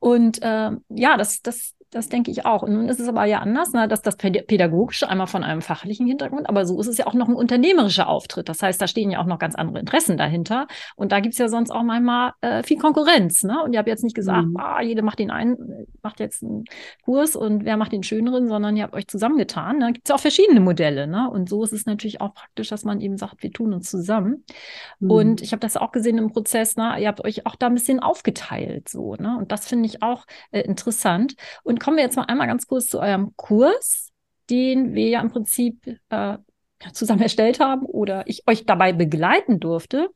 Und 0.00 0.42
äh, 0.42 0.70
ja, 0.88 1.16
das, 1.16 1.42
das 1.42 1.73
das 1.94 2.08
denke 2.08 2.30
ich 2.30 2.44
auch. 2.44 2.62
Und 2.62 2.72
nun 2.72 2.88
ist 2.88 2.98
es 2.98 3.08
aber 3.08 3.24
ja 3.24 3.38
anders, 3.38 3.72
ne, 3.72 3.86
dass 3.86 4.02
das 4.02 4.16
Pädagogische 4.16 5.08
einmal 5.08 5.28
von 5.28 5.44
einem 5.44 5.62
fachlichen 5.62 6.06
Hintergrund, 6.06 6.48
aber 6.48 6.66
so 6.66 6.80
ist 6.80 6.88
es 6.88 6.98
ja 6.98 7.06
auch 7.06 7.14
noch 7.14 7.28
ein 7.28 7.34
unternehmerischer 7.34 8.08
Auftritt. 8.08 8.48
Das 8.48 8.62
heißt, 8.62 8.80
da 8.82 8.88
stehen 8.88 9.10
ja 9.10 9.20
auch 9.20 9.26
noch 9.26 9.38
ganz 9.38 9.54
andere 9.54 9.78
Interessen 9.78 10.16
dahinter. 10.16 10.66
Und 10.96 11.12
da 11.12 11.20
gibt 11.20 11.34
es 11.34 11.38
ja 11.38 11.48
sonst 11.48 11.70
auch 11.70 11.84
manchmal 11.84 12.32
äh, 12.40 12.62
viel 12.62 12.78
Konkurrenz. 12.78 13.44
Ne? 13.44 13.62
Und 13.62 13.72
ihr 13.72 13.78
habt 13.78 13.88
jetzt 13.88 14.02
nicht 14.02 14.16
gesagt, 14.16 14.48
mhm. 14.48 14.56
ah, 14.56 14.82
jede 14.82 15.02
macht 15.02 15.20
den 15.20 15.30
einen, 15.30 15.86
macht 16.02 16.20
jetzt 16.20 16.42
einen 16.42 16.64
Kurs 17.04 17.36
und 17.36 17.64
wer 17.64 17.76
macht 17.76 17.92
den 17.92 18.02
schöneren, 18.02 18.48
sondern 18.48 18.76
ihr 18.76 18.82
habt 18.82 18.94
euch 18.94 19.06
zusammengetan. 19.06 19.78
Da 19.78 19.90
gibt 19.90 20.06
es 20.06 20.08
ja 20.08 20.16
auch 20.16 20.20
verschiedene 20.20 20.60
Modelle. 20.60 21.06
Ne? 21.06 21.30
Und 21.30 21.48
so 21.48 21.62
ist 21.62 21.72
es 21.72 21.86
natürlich 21.86 22.20
auch 22.20 22.34
praktisch, 22.34 22.68
dass 22.68 22.84
man 22.84 23.00
eben 23.00 23.16
sagt, 23.16 23.42
wir 23.42 23.52
tun 23.52 23.72
uns 23.72 23.88
zusammen. 23.88 24.44
Mhm. 24.98 25.10
Und 25.10 25.42
ich 25.42 25.52
habe 25.52 25.60
das 25.60 25.76
auch 25.76 25.92
gesehen 25.92 26.18
im 26.18 26.32
Prozess, 26.32 26.76
ne? 26.76 26.96
ihr 26.98 27.08
habt 27.08 27.24
euch 27.24 27.46
auch 27.46 27.54
da 27.54 27.68
ein 27.68 27.74
bisschen 27.74 28.00
aufgeteilt. 28.00 28.88
so. 28.88 29.14
Ne? 29.14 29.36
Und 29.38 29.52
das 29.52 29.68
finde 29.68 29.86
ich 29.86 30.02
auch 30.02 30.26
äh, 30.50 30.62
interessant. 30.62 31.36
Und 31.62 31.78
kommen 31.84 31.98
wir 31.98 32.04
jetzt 32.04 32.16
mal 32.16 32.24
einmal 32.24 32.46
ganz 32.46 32.66
kurz 32.66 32.88
zu 32.88 32.98
eurem 32.98 33.34
Kurs, 33.36 34.10
den 34.48 34.94
wir 34.94 35.08
ja 35.08 35.20
im 35.20 35.30
Prinzip 35.30 35.86
äh, 36.08 36.38
zusammen 36.94 37.20
erstellt 37.20 37.60
haben 37.60 37.84
oder 37.84 38.26
ich 38.26 38.42
euch 38.48 38.64
dabei 38.64 38.94
begleiten 38.94 39.60
durfte. 39.60 40.08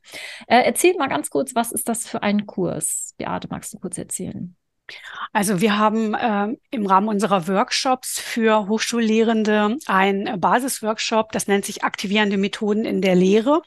Äh, 0.47 0.63
erzählt 0.63 0.99
mal 0.99 1.09
ganz 1.09 1.29
kurz, 1.29 1.55
was 1.55 1.71
ist 1.71 1.89
das 1.89 2.07
für 2.07 2.23
ein 2.23 2.47
Kurs? 2.47 3.15
Beate, 3.19 3.49
magst 3.51 3.75
du 3.75 3.79
kurz 3.79 3.99
erzählen? 3.99 4.57
Also 5.33 5.61
wir 5.61 5.79
haben 5.79 6.15
äh, 6.15 6.57
im 6.71 6.87
Rahmen 6.87 7.09
unserer 7.09 7.49
Workshops 7.49 8.19
für 8.19 8.69
Hochschullehrende 8.69 9.77
ein 9.87 10.41
Basisworkshop, 10.41 11.33
das 11.33 11.47
nennt 11.47 11.65
sich 11.65 11.85
aktivierende 11.85 12.37
Methoden 12.37 12.85
in 12.85 13.03
der 13.03 13.15
Lehre. 13.15 13.63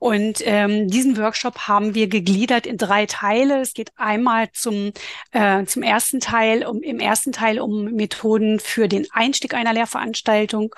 Und 0.00 0.40
ähm, 0.46 0.88
diesen 0.88 1.18
Workshop 1.18 1.68
haben 1.68 1.94
wir 1.94 2.08
gegliedert 2.08 2.66
in 2.66 2.78
drei 2.78 3.04
Teile. 3.04 3.60
Es 3.60 3.74
geht 3.74 3.92
einmal 3.96 4.50
zum, 4.50 4.92
äh, 5.30 5.66
zum 5.66 5.82
ersten 5.82 6.20
Teil, 6.20 6.64
um, 6.64 6.82
im 6.82 7.00
ersten 7.00 7.32
Teil 7.32 7.60
um 7.60 7.84
Methoden 7.84 8.60
für 8.60 8.88
den 8.88 9.06
Einstieg 9.12 9.52
einer 9.52 9.74
Lehrveranstaltung 9.74 10.74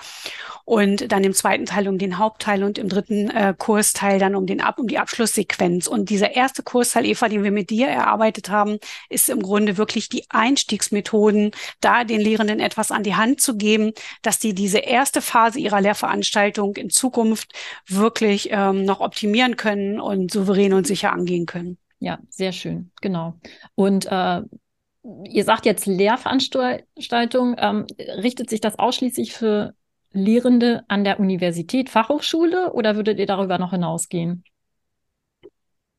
und 0.64 1.12
dann 1.12 1.22
im 1.22 1.34
zweiten 1.34 1.66
Teil 1.66 1.86
um 1.86 1.98
den 1.98 2.18
Hauptteil 2.18 2.64
und 2.64 2.78
im 2.78 2.88
dritten 2.88 3.30
äh, 3.30 3.54
Kursteil 3.56 4.18
dann 4.18 4.34
um 4.34 4.44
den 4.46 4.60
Ab 4.60 4.80
um 4.80 4.88
die 4.88 4.98
Abschlusssequenz. 4.98 5.86
Und 5.86 6.10
dieser 6.10 6.34
erste 6.34 6.64
Kursteil, 6.64 7.06
Eva, 7.06 7.28
den 7.28 7.44
wir 7.44 7.52
mit 7.52 7.70
dir 7.70 7.86
erarbeitet 7.86 8.50
haben, 8.50 8.78
ist 9.08 9.30
im 9.30 9.40
Grunde 9.40 9.71
wirklich 9.76 10.08
die 10.08 10.24
Einstiegsmethoden, 10.28 11.52
da 11.80 12.04
den 12.04 12.20
Lehrenden 12.20 12.60
etwas 12.60 12.90
an 12.90 13.02
die 13.02 13.14
Hand 13.14 13.40
zu 13.40 13.56
geben, 13.56 13.92
dass 14.22 14.38
die 14.38 14.54
diese 14.54 14.78
erste 14.78 15.20
Phase 15.20 15.58
ihrer 15.58 15.80
Lehrveranstaltung 15.80 16.76
in 16.76 16.90
Zukunft 16.90 17.52
wirklich 17.86 18.48
ähm, 18.50 18.84
noch 18.84 19.00
optimieren 19.00 19.56
können 19.56 20.00
und 20.00 20.30
souverän 20.30 20.74
und 20.74 20.86
sicher 20.86 21.12
angehen 21.12 21.46
können. 21.46 21.78
Ja, 21.98 22.18
sehr 22.30 22.52
schön, 22.52 22.90
genau. 23.00 23.34
Und 23.74 24.06
äh, 24.06 24.42
ihr 25.24 25.44
sagt 25.44 25.66
jetzt 25.66 25.86
Lehrveranstaltung, 25.86 27.54
ähm, 27.58 27.86
richtet 27.98 28.50
sich 28.50 28.60
das 28.60 28.78
ausschließlich 28.78 29.32
für 29.32 29.74
Lehrende 30.12 30.84
an 30.88 31.04
der 31.04 31.18
Universität, 31.20 31.88
Fachhochschule 31.88 32.72
oder 32.72 32.96
würdet 32.96 33.18
ihr 33.18 33.26
darüber 33.26 33.58
noch 33.58 33.70
hinausgehen? 33.70 34.44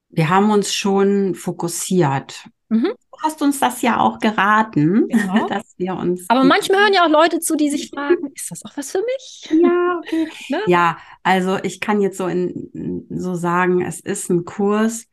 Wir 0.09 0.29
haben 0.29 0.51
uns 0.51 0.73
schon 0.73 1.33
fokussiert. 1.33 2.45
Mhm. 2.69 2.93
Hast 3.23 3.41
uns 3.41 3.59
das 3.59 3.81
ja 3.81 3.99
auch 3.99 4.19
geraten, 4.19 5.07
Genau. 5.07 5.47
dass 5.49 5.73
wir 5.77 5.95
uns. 5.95 6.25
Aber 6.29 6.43
manchmal 6.43 6.81
hören 6.81 6.93
ja 6.93 7.05
auch 7.05 7.09
Leute 7.09 7.39
zu, 7.39 7.55
die 7.55 7.69
sich 7.69 7.89
fragen, 7.93 8.31
ist 8.35 8.51
das 8.51 8.63
auch 8.65 8.75
was 8.77 8.91
für 8.91 9.01
mich? 9.01 9.49
Ja, 9.63 9.99
okay. 9.99 10.27
Ne? 10.49 10.59
Ja, 10.67 10.97
also 11.23 11.57
ich 11.63 11.79
kann 11.79 12.01
jetzt 12.01 12.17
so 12.17 12.27
in, 12.27 13.07
so 13.09 13.35
sagen, 13.35 13.81
es 13.81 13.99
ist 13.99 14.29
ein 14.29 14.45
Kurs, 14.45 15.05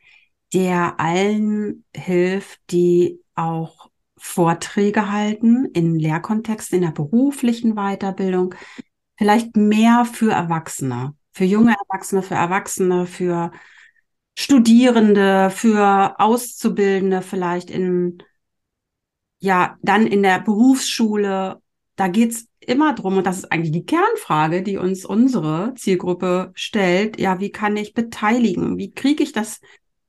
der 0.53 0.99
allen 0.99 1.85
hilft, 1.95 2.61
die 2.71 3.21
auch 3.35 3.89
Vorträge 4.19 5.11
halten 5.11 5.67
in 5.73 5.99
Lehrkontexten, 5.99 6.77
in 6.77 6.83
der 6.83 6.93
beruflichen 6.93 7.75
Weiterbildung, 7.75 8.55
vielleicht 9.17 9.57
mehr 9.57 10.05
für 10.05 10.33
Erwachsene, 10.33 11.15
für 11.33 11.45
junge 11.45 11.75
Erwachsene, 11.89 12.23
für 12.23 12.35
Erwachsene, 12.35 13.07
für 13.07 13.53
Studierende, 14.43 15.51
für 15.51 16.19
Auszubildende 16.19 17.21
vielleicht 17.21 17.69
in, 17.69 18.23
ja, 19.39 19.77
dann 19.83 20.07
in 20.07 20.23
der 20.23 20.41
Berufsschule. 20.41 21.61
Da 21.95 22.09
geht's 22.09 22.47
immer 22.61 22.95
drum, 22.95 23.19
und 23.19 23.27
das 23.27 23.41
ist 23.41 23.53
eigentlich 23.53 23.73
die 23.73 23.85
Kernfrage, 23.85 24.63
die 24.63 24.79
uns 24.79 25.05
unsere 25.05 25.75
Zielgruppe 25.77 26.53
stellt. 26.55 27.21
Ja, 27.21 27.39
wie 27.39 27.51
kann 27.51 27.77
ich 27.77 27.93
beteiligen? 27.93 28.79
Wie 28.79 28.93
kriege 28.93 29.23
ich 29.23 29.33
das 29.33 29.61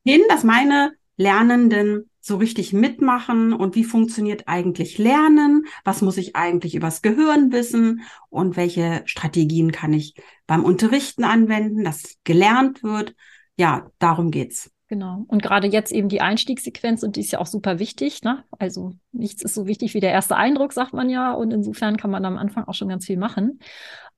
hin, 0.05 0.21
dass 0.29 0.45
meine 0.45 0.93
Lernenden 1.17 2.09
so 2.21 2.37
richtig 2.37 2.71
mitmachen 2.71 3.51
und 3.51 3.75
wie 3.75 3.83
funktioniert 3.83 4.43
eigentlich 4.47 4.97
Lernen? 4.97 5.65
Was 5.83 6.01
muss 6.01 6.15
ich 6.15 6.37
eigentlich 6.37 6.73
übers 6.73 7.01
Gehirn 7.01 7.51
wissen? 7.51 8.03
Und 8.29 8.55
welche 8.55 9.01
Strategien 9.03 9.73
kann 9.73 9.91
ich 9.91 10.13
beim 10.47 10.63
Unterrichten 10.63 11.25
anwenden, 11.25 11.83
dass 11.83 12.15
gelernt 12.23 12.81
wird? 12.81 13.13
Ja, 13.57 13.89
darum 13.99 14.31
geht's. 14.31 14.71
Genau. 14.91 15.23
Und 15.29 15.41
gerade 15.41 15.67
jetzt 15.67 15.93
eben 15.93 16.09
die 16.09 16.19
Einstiegssequenz 16.19 17.01
und 17.03 17.15
die 17.15 17.21
ist 17.21 17.31
ja 17.31 17.39
auch 17.39 17.47
super 17.47 17.79
wichtig. 17.79 18.23
Ne? 18.23 18.43
Also 18.59 18.91
nichts 19.13 19.41
ist 19.41 19.53
so 19.53 19.65
wichtig 19.65 19.93
wie 19.93 20.01
der 20.01 20.11
erste 20.11 20.35
Eindruck, 20.35 20.73
sagt 20.73 20.93
man 20.93 21.09
ja. 21.09 21.33
Und 21.33 21.51
insofern 21.51 21.95
kann 21.95 22.11
man 22.11 22.25
am 22.25 22.37
Anfang 22.37 22.65
auch 22.65 22.73
schon 22.73 22.89
ganz 22.89 23.05
viel 23.05 23.15
machen. 23.15 23.59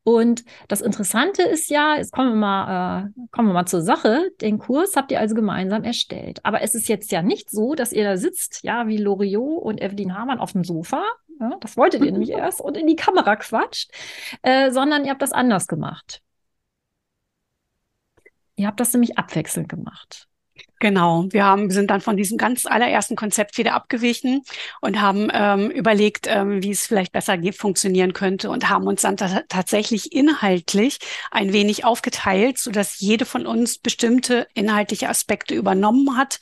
Und 0.04 0.44
das 0.68 0.82
Interessante 0.82 1.44
ist 1.44 1.70
ja, 1.70 1.96
jetzt 1.96 2.12
kommen 2.12 2.32
wir 2.32 2.36
mal, 2.36 3.06
äh, 3.06 3.28
kommen 3.32 3.50
wir 3.50 3.54
mal 3.54 3.68
zur 3.68 3.84
Sache. 3.84 4.32
Den 4.42 4.58
Kurs 4.58 4.96
habt 4.96 5.12
ihr 5.12 5.20
also 5.20 5.36
gemeinsam 5.36 5.84
erstellt. 5.84 6.40
Aber 6.44 6.62
es 6.62 6.74
ist 6.74 6.90
jetzt 6.90 7.12
ja 7.12 7.22
nicht 7.22 7.52
so, 7.52 7.76
dass 7.76 7.94
ihr 7.94 8.04
da 8.04 8.18
sitzt, 8.18 8.64
ja, 8.64 8.88
wie 8.88 8.98
Loriot 8.98 9.62
und 9.62 9.80
Evelyn 9.80 10.18
Hamann 10.18 10.40
auf 10.40 10.54
dem 10.54 10.64
Sofa. 10.64 11.04
Ja, 11.40 11.56
das 11.62 11.78
wolltet 11.78 12.04
ihr 12.04 12.12
nämlich 12.14 12.32
erst 12.32 12.60
und 12.60 12.78
in 12.78 12.88
die 12.88 12.96
Kamera 12.96 13.36
quatscht, 13.36 13.92
äh, 14.42 14.72
sondern 14.72 15.06
ihr 15.06 15.12
habt 15.12 15.22
das 15.22 15.32
anders 15.34 15.68
gemacht. 15.68 16.22
Ihr 18.56 18.68
habt 18.68 18.80
das 18.80 18.94
nämlich 18.94 19.18
abwechselnd 19.18 19.70
gemacht. 19.70 20.28
Genau, 20.80 21.26
wir 21.32 21.46
haben, 21.46 21.72
sind 21.72 21.90
dann 21.90 22.02
von 22.02 22.18
diesem 22.18 22.38
ganz 22.38 22.66
allerersten 22.66 23.16
Konzept 23.16 23.58
wieder 23.58 23.74
abgewichen 23.74 24.42
und 24.82 25.00
haben 25.00 25.30
ähm, 25.34 25.72
überlegt, 25.72 26.28
ähm, 26.28 26.62
wie 26.62 26.72
es 26.72 26.86
vielleicht 26.86 27.14
besser 27.14 27.38
funktionieren 27.54 28.12
könnte 28.12 28.50
und 28.50 28.70
haben 28.70 28.86
uns 28.86 29.02
dann 29.02 29.16
tatsächlich 29.16 30.12
inhaltlich 30.12 31.00
ein 31.32 31.54
wenig 31.54 31.86
aufgeteilt, 31.86 32.58
so 32.58 32.70
dass 32.70 33.00
jede 33.00 33.26
von 33.26 33.48
uns 33.48 33.78
bestimmte 33.78 34.46
inhaltliche 34.54 35.08
Aspekte 35.08 35.56
übernommen 35.56 36.18
hat 36.18 36.40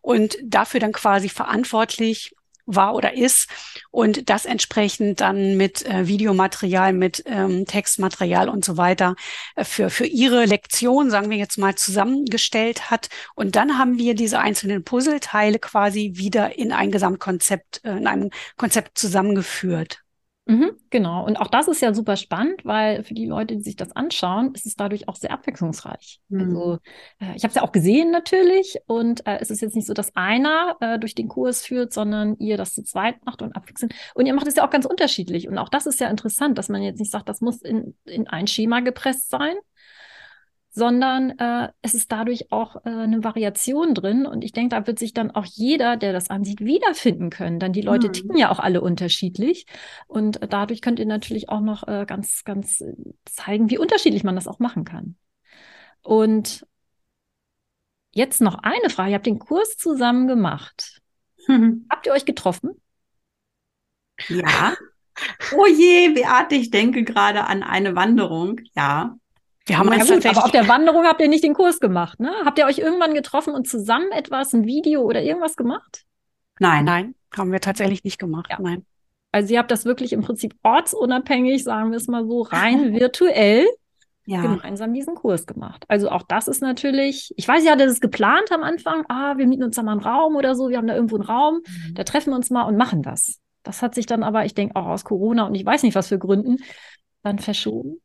und 0.00 0.38
dafür 0.42 0.80
dann 0.80 0.92
quasi 0.92 1.28
verantwortlich 1.28 2.34
war 2.74 2.94
oder 2.94 3.14
ist 3.14 3.48
und 3.90 4.30
das 4.30 4.44
entsprechend 4.44 5.20
dann 5.20 5.56
mit 5.56 5.84
äh, 5.86 6.06
Videomaterial, 6.06 6.92
mit 6.92 7.22
ähm, 7.26 7.66
Textmaterial 7.66 8.48
und 8.48 8.64
so 8.64 8.76
weiter 8.76 9.14
äh, 9.56 9.64
für, 9.64 9.90
für 9.90 10.06
ihre 10.06 10.44
Lektion, 10.44 11.10
sagen 11.10 11.30
wir 11.30 11.36
jetzt 11.36 11.58
mal, 11.58 11.74
zusammengestellt 11.74 12.90
hat. 12.90 13.08
Und 13.34 13.56
dann 13.56 13.78
haben 13.78 13.98
wir 13.98 14.14
diese 14.14 14.38
einzelnen 14.38 14.84
Puzzleteile 14.84 15.58
quasi 15.58 16.12
wieder 16.14 16.58
in 16.58 16.72
ein 16.72 16.90
Gesamtkonzept, 16.90 17.84
äh, 17.84 17.96
in 17.96 18.06
einem 18.06 18.30
Konzept 18.56 18.98
zusammengeführt. 18.98 20.02
Mhm, 20.46 20.72
genau. 20.90 21.24
Und 21.24 21.36
auch 21.36 21.46
das 21.46 21.68
ist 21.68 21.80
ja 21.80 21.94
super 21.94 22.16
spannend, 22.16 22.64
weil 22.64 23.04
für 23.04 23.14
die 23.14 23.26
Leute, 23.26 23.56
die 23.56 23.62
sich 23.62 23.76
das 23.76 23.94
anschauen, 23.94 24.52
ist 24.54 24.66
es 24.66 24.74
dadurch 24.74 25.08
auch 25.08 25.14
sehr 25.14 25.30
abwechslungsreich. 25.30 26.20
Mhm. 26.28 26.40
Also 26.40 26.78
äh, 27.20 27.36
ich 27.36 27.44
habe 27.44 27.50
es 27.50 27.54
ja 27.54 27.62
auch 27.62 27.70
gesehen 27.70 28.10
natürlich 28.10 28.78
und 28.86 29.24
äh, 29.26 29.38
es 29.40 29.50
ist 29.50 29.60
jetzt 29.60 29.76
nicht 29.76 29.86
so, 29.86 29.94
dass 29.94 30.16
einer 30.16 30.76
äh, 30.80 30.98
durch 30.98 31.14
den 31.14 31.28
Kurs 31.28 31.64
führt, 31.64 31.92
sondern 31.92 32.36
ihr 32.38 32.56
das 32.56 32.74
zu 32.74 32.82
zweit 32.82 33.24
macht 33.24 33.40
und 33.40 33.54
abwechselnd. 33.54 33.94
Und 34.14 34.26
ihr 34.26 34.34
macht 34.34 34.48
es 34.48 34.56
ja 34.56 34.66
auch 34.66 34.70
ganz 34.70 34.84
unterschiedlich. 34.84 35.46
Und 35.46 35.58
auch 35.58 35.68
das 35.68 35.86
ist 35.86 36.00
ja 36.00 36.08
interessant, 36.08 36.58
dass 36.58 36.68
man 36.68 36.82
jetzt 36.82 36.98
nicht 36.98 37.12
sagt, 37.12 37.28
das 37.28 37.40
muss 37.40 37.62
in, 37.62 37.94
in 38.04 38.26
ein 38.26 38.48
Schema 38.48 38.80
gepresst 38.80 39.30
sein, 39.30 39.54
sondern 40.74 41.38
äh, 41.38 41.68
es 41.82 41.94
ist 41.94 42.10
dadurch 42.12 42.50
auch 42.50 42.76
äh, 42.84 42.90
eine 42.90 43.22
Variation 43.24 43.94
drin. 43.94 44.26
Und 44.26 44.42
ich 44.44 44.52
denke, 44.52 44.74
da 44.76 44.86
wird 44.86 44.98
sich 44.98 45.12
dann 45.14 45.30
auch 45.30 45.44
jeder, 45.46 45.96
der 45.98 46.12
das 46.14 46.30
ansieht, 46.30 46.60
wiederfinden 46.60 47.30
können. 47.30 47.60
Denn 47.60 47.72
die 47.74 47.82
Leute 47.82 48.08
Mhm. 48.08 48.12
ticken 48.12 48.36
ja 48.38 48.50
auch 48.50 48.58
alle 48.58 48.80
unterschiedlich. 48.80 49.66
Und 50.06 50.40
dadurch 50.48 50.80
könnt 50.82 50.98
ihr 50.98 51.06
natürlich 51.06 51.50
auch 51.50 51.60
noch 51.60 51.86
äh, 51.86 52.06
ganz, 52.06 52.44
ganz 52.44 52.80
äh, 52.80 52.94
zeigen, 53.26 53.70
wie 53.70 53.78
unterschiedlich 53.78 54.24
man 54.24 54.34
das 54.34 54.48
auch 54.48 54.58
machen 54.60 54.84
kann. 54.84 55.16
Und 56.02 56.66
jetzt 58.12 58.40
noch 58.40 58.58
eine 58.62 58.90
Frage. 58.90 59.10
Ihr 59.10 59.16
habt 59.16 59.26
den 59.26 59.38
Kurs 59.38 59.76
zusammen 59.76 60.26
gemacht. 60.26 61.00
Habt 61.90 62.06
ihr 62.06 62.12
euch 62.12 62.24
getroffen? 62.24 62.70
Ja. 64.28 64.74
Oh 65.54 65.66
je, 65.66 66.08
Beate, 66.14 66.54
ich 66.54 66.70
denke 66.70 67.04
gerade 67.04 67.44
an 67.44 67.62
eine 67.62 67.94
Wanderung. 67.94 68.60
Ja. 68.74 69.16
Wir 69.66 69.78
haben 69.78 69.88
Na 69.88 69.96
uns 69.96 70.10
gut, 70.10 70.26
aber 70.26 70.44
auf 70.44 70.50
der 70.50 70.66
Wanderung 70.68 71.04
habt 71.04 71.20
ihr 71.20 71.28
nicht 71.28 71.44
den 71.44 71.54
Kurs 71.54 71.78
gemacht, 71.78 72.18
ne? 72.18 72.32
Habt 72.44 72.58
ihr 72.58 72.66
euch 72.66 72.78
irgendwann 72.78 73.14
getroffen 73.14 73.54
und 73.54 73.68
zusammen 73.68 74.10
etwas, 74.12 74.52
ein 74.52 74.64
Video 74.66 75.02
oder 75.02 75.22
irgendwas 75.22 75.56
gemacht? 75.56 76.04
Nein. 76.58 76.84
Nein, 76.84 77.14
haben 77.36 77.52
wir 77.52 77.60
tatsächlich 77.60 78.02
nicht 78.04 78.18
gemacht. 78.18 78.48
Ja. 78.50 78.58
Nein. 78.60 78.84
Also 79.30 79.54
ihr 79.54 79.60
habt 79.60 79.70
das 79.70 79.84
wirklich 79.84 80.12
im 80.12 80.20
Prinzip 80.20 80.54
ortsunabhängig, 80.62 81.64
sagen 81.64 81.90
wir 81.90 81.96
es 81.96 82.06
mal 82.08 82.26
so, 82.26 82.42
rein 82.42 82.92
virtuell 82.92 83.66
Ja. 84.26 84.42
gemeinsam 84.42 84.92
diesen 84.92 85.14
Kurs 85.14 85.46
gemacht. 85.46 85.84
Also 85.88 86.10
auch 86.10 86.22
das 86.22 86.48
ist 86.48 86.60
natürlich, 86.60 87.32
ich 87.36 87.48
weiß, 87.48 87.64
ihr 87.64 87.70
hattet 87.70 87.88
es 87.88 88.00
geplant 88.00 88.52
am 88.52 88.62
Anfang, 88.62 89.04
ah, 89.08 89.36
wir 89.38 89.46
mieten 89.46 89.62
uns 89.62 89.76
da 89.76 89.82
mal 89.82 89.92
einen 89.92 90.00
Raum 90.02 90.36
oder 90.36 90.54
so, 90.54 90.68
wir 90.68 90.76
haben 90.76 90.86
da 90.86 90.94
irgendwo 90.94 91.16
einen 91.16 91.24
Raum, 91.24 91.62
Mhm. 91.66 91.94
da 91.94 92.04
treffen 92.04 92.30
wir 92.30 92.36
uns 92.36 92.50
mal 92.50 92.64
und 92.64 92.76
machen 92.76 93.02
das. 93.02 93.38
Das 93.62 93.80
hat 93.80 93.94
sich 93.94 94.06
dann 94.06 94.22
aber, 94.22 94.44
ich 94.44 94.54
denke 94.54 94.76
auch 94.76 94.86
aus 94.86 95.04
Corona 95.04 95.46
und 95.46 95.54
ich 95.54 95.64
weiß 95.64 95.82
nicht 95.84 95.94
was 95.94 96.08
für 96.08 96.18
Gründen, 96.18 96.58
dann 97.22 97.38
verschoben. 97.38 98.01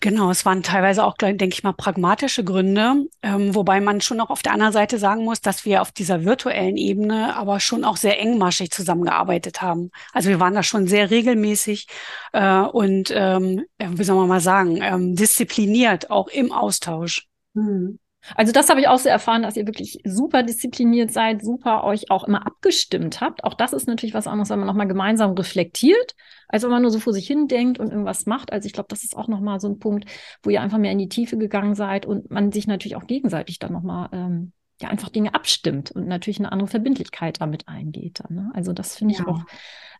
Genau, 0.00 0.30
es 0.30 0.46
waren 0.46 0.62
teilweise 0.62 1.04
auch, 1.04 1.16
denke 1.16 1.48
ich 1.48 1.64
mal, 1.64 1.72
pragmatische 1.72 2.44
Gründe, 2.44 3.06
ähm, 3.22 3.56
wobei 3.56 3.80
man 3.80 4.00
schon 4.00 4.20
auch 4.20 4.30
auf 4.30 4.40
der 4.40 4.52
anderen 4.52 4.72
Seite 4.72 4.98
sagen 4.98 5.24
muss, 5.24 5.40
dass 5.40 5.64
wir 5.64 5.82
auf 5.82 5.90
dieser 5.90 6.24
virtuellen 6.24 6.76
Ebene 6.76 7.34
aber 7.36 7.58
schon 7.58 7.84
auch 7.84 7.96
sehr 7.96 8.20
engmaschig 8.20 8.70
zusammengearbeitet 8.70 9.62
haben. 9.62 9.90
Also 10.12 10.28
wir 10.28 10.38
waren 10.38 10.54
da 10.54 10.62
schon 10.62 10.86
sehr 10.86 11.10
regelmäßig 11.10 11.88
äh, 12.32 12.60
und, 12.60 13.12
ähm, 13.12 13.64
äh, 13.78 13.88
wie 13.90 14.04
soll 14.04 14.16
man 14.16 14.28
mal 14.28 14.40
sagen, 14.40 14.78
ähm, 14.80 15.16
diszipliniert, 15.16 16.08
auch 16.08 16.28
im 16.28 16.52
Austausch. 16.52 17.26
Mhm. 17.54 17.98
Also 18.36 18.52
das 18.52 18.70
habe 18.70 18.80
ich 18.80 18.88
auch 18.88 18.98
so 18.98 19.08
erfahren, 19.08 19.42
dass 19.42 19.56
ihr 19.56 19.66
wirklich 19.66 19.98
super 20.04 20.42
diszipliniert 20.42 21.12
seid, 21.12 21.42
super 21.42 21.84
euch 21.84 22.10
auch 22.10 22.24
immer 22.24 22.46
abgestimmt 22.46 23.20
habt. 23.20 23.44
Auch 23.44 23.54
das 23.54 23.72
ist 23.72 23.86
natürlich 23.86 24.14
was 24.14 24.26
anderes, 24.26 24.48
wenn 24.50 24.60
man 24.60 24.68
nochmal 24.68 24.88
gemeinsam 24.88 25.32
reflektiert, 25.32 26.14
als 26.48 26.62
wenn 26.62 26.70
man 26.70 26.82
nur 26.82 26.90
so 26.90 26.98
vor 27.00 27.12
sich 27.12 27.26
hin 27.26 27.48
denkt 27.48 27.78
und 27.78 27.90
irgendwas 27.90 28.26
macht. 28.26 28.52
Also 28.52 28.66
ich 28.66 28.72
glaube, 28.72 28.88
das 28.88 29.04
ist 29.04 29.16
auch 29.16 29.28
nochmal 29.28 29.60
so 29.60 29.68
ein 29.68 29.78
Punkt, 29.78 30.08
wo 30.42 30.50
ihr 30.50 30.60
einfach 30.60 30.78
mehr 30.78 30.92
in 30.92 30.98
die 30.98 31.08
Tiefe 31.08 31.36
gegangen 31.38 31.74
seid 31.74 32.06
und 32.06 32.30
man 32.30 32.52
sich 32.52 32.66
natürlich 32.66 32.96
auch 32.96 33.06
gegenseitig 33.06 33.58
dann 33.58 33.72
nochmal 33.72 34.08
ähm, 34.12 34.52
ja 34.80 34.88
einfach 34.88 35.08
Dinge 35.08 35.34
abstimmt 35.34 35.92
und 35.92 36.06
natürlich 36.08 36.38
eine 36.38 36.52
andere 36.52 36.68
Verbindlichkeit 36.68 37.40
damit 37.40 37.68
eingeht. 37.68 38.20
Dann, 38.22 38.34
ne? 38.36 38.50
Also 38.54 38.72
das 38.72 38.96
finde 38.96 39.14
ich 39.14 39.20
Ja. 39.20 39.26
auch 39.26 39.44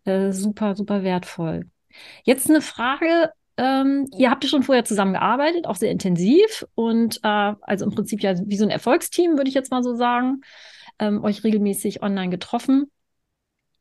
äh, 0.05 0.33
super, 0.33 0.75
super 0.75 1.03
wertvoll. 1.03 1.71
Jetzt 2.25 2.51
eine 2.51 2.61
Frage. 2.61 3.31
Ähm, 3.57 4.09
ihr 4.19 4.31
habt 4.31 4.43
ja 4.43 4.51
schon 4.51 4.65
vorher 4.65 4.85
zusammengearbeitet, 4.85 5.67
auch 5.69 5.77
sehr 5.77 5.93
intensiv 5.93 6.67
und 6.75 7.21
äh, 7.23 7.53
also 7.61 7.85
im 7.85 7.93
Prinzip 7.93 8.21
ja 8.21 8.35
wie 8.45 8.57
so 8.57 8.65
ein 8.65 8.71
Erfolgsteam, 8.71 9.37
würde 9.37 9.49
ich 9.49 9.55
jetzt 9.55 9.71
mal 9.71 9.85
so 9.85 9.95
sagen, 9.95 10.41
ähm, 10.99 11.23
euch 11.23 11.45
regelmäßig 11.45 12.03
online 12.03 12.31
getroffen. 12.31 12.91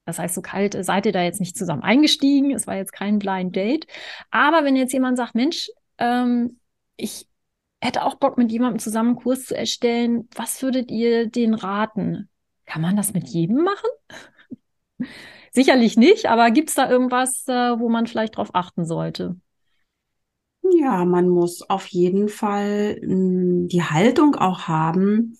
Das 0.05 0.19
heißt, 0.19 0.35
so 0.35 0.41
kalt 0.41 0.75
seid 0.85 1.05
ihr 1.05 1.11
da 1.13 1.23
jetzt 1.23 1.39
nicht 1.39 1.57
zusammen 1.57 1.83
eingestiegen. 1.83 2.51
Es 2.51 2.67
war 2.67 2.75
jetzt 2.75 2.91
kein 2.93 3.19
Blind 3.19 3.55
Date. 3.55 3.87
Aber 4.31 4.63
wenn 4.65 4.75
jetzt 4.75 4.93
jemand 4.93 5.17
sagt, 5.17 5.35
Mensch, 5.35 5.69
ähm, 5.97 6.59
ich 6.97 7.27
hätte 7.81 8.03
auch 8.03 8.15
Bock, 8.15 8.37
mit 8.37 8.51
jemandem 8.51 8.79
zusammen 8.79 9.09
einen 9.11 9.17
Kurs 9.17 9.45
zu 9.45 9.55
erstellen, 9.57 10.27
was 10.35 10.61
würdet 10.61 10.91
ihr 10.91 11.27
den 11.29 11.53
raten? 11.53 12.29
Kann 12.65 12.81
man 12.81 12.95
das 12.95 13.13
mit 13.13 13.27
jedem 13.29 13.63
machen? 13.63 13.89
Sicherlich 15.51 15.97
nicht, 15.97 16.25
aber 16.27 16.51
gibt 16.51 16.69
es 16.69 16.75
da 16.75 16.89
irgendwas, 16.89 17.47
äh, 17.47 17.79
wo 17.79 17.89
man 17.89 18.07
vielleicht 18.07 18.37
drauf 18.37 18.49
achten 18.53 18.85
sollte? 18.85 19.35
Ja, 20.79 21.05
man 21.05 21.29
muss 21.29 21.61
auf 21.69 21.87
jeden 21.87 22.29
Fall 22.29 22.99
mh, 23.01 23.67
die 23.67 23.83
Haltung 23.83 24.35
auch 24.35 24.67
haben. 24.67 25.37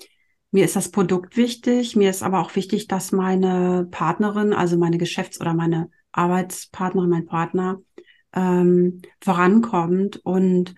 Mir 0.54 0.66
ist 0.66 0.76
das 0.76 0.92
Produkt 0.92 1.36
wichtig. 1.36 1.96
Mir 1.96 2.12
ist 2.12 2.22
aber 2.22 2.40
auch 2.40 2.56
wichtig, 2.56 2.88
dass 2.88 3.12
meine 3.12 3.88
Partnerin, 3.90 4.54
also 4.54 4.78
meine 4.78 5.00
Geschäfts- 5.00 5.42
oder 5.42 5.56
meine 5.56 5.90
Arbeitspartnerin, 6.12 7.10
mein 7.10 7.26
Partner, 7.26 7.82
ähm, 8.34 9.02
vorankommt 9.20 10.18
und 10.24 10.76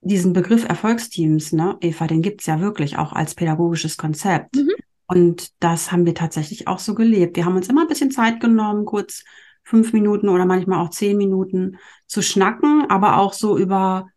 diesen 0.00 0.32
Begriff 0.32 0.66
Erfolgsteams, 0.66 1.52
ne, 1.52 1.76
Eva, 1.82 2.06
den 2.06 2.22
gibt's 2.22 2.46
ja 2.46 2.62
wirklich 2.62 2.96
auch 2.96 3.12
als 3.12 3.34
pädagogisches 3.34 3.98
Konzept. 3.98 4.56
Mhm. 4.56 4.70
Und 5.06 5.50
das 5.62 5.92
haben 5.92 6.06
wir 6.06 6.14
tatsächlich 6.14 6.66
auch 6.66 6.78
so 6.78 6.94
gelebt. 6.94 7.36
Wir 7.36 7.44
haben 7.44 7.56
uns 7.56 7.68
immer 7.68 7.82
ein 7.82 7.88
bisschen 7.88 8.10
Zeit 8.10 8.40
genommen, 8.40 8.86
kurz 8.86 9.22
fünf 9.64 9.92
Minuten 9.92 10.30
oder 10.30 10.46
manchmal 10.46 10.78
auch 10.78 10.88
zehn 10.88 11.18
Minuten 11.18 11.76
zu 12.06 12.22
schnacken, 12.22 12.86
aber 12.88 13.18
auch 13.18 13.34
so 13.34 13.58
über 13.58 14.08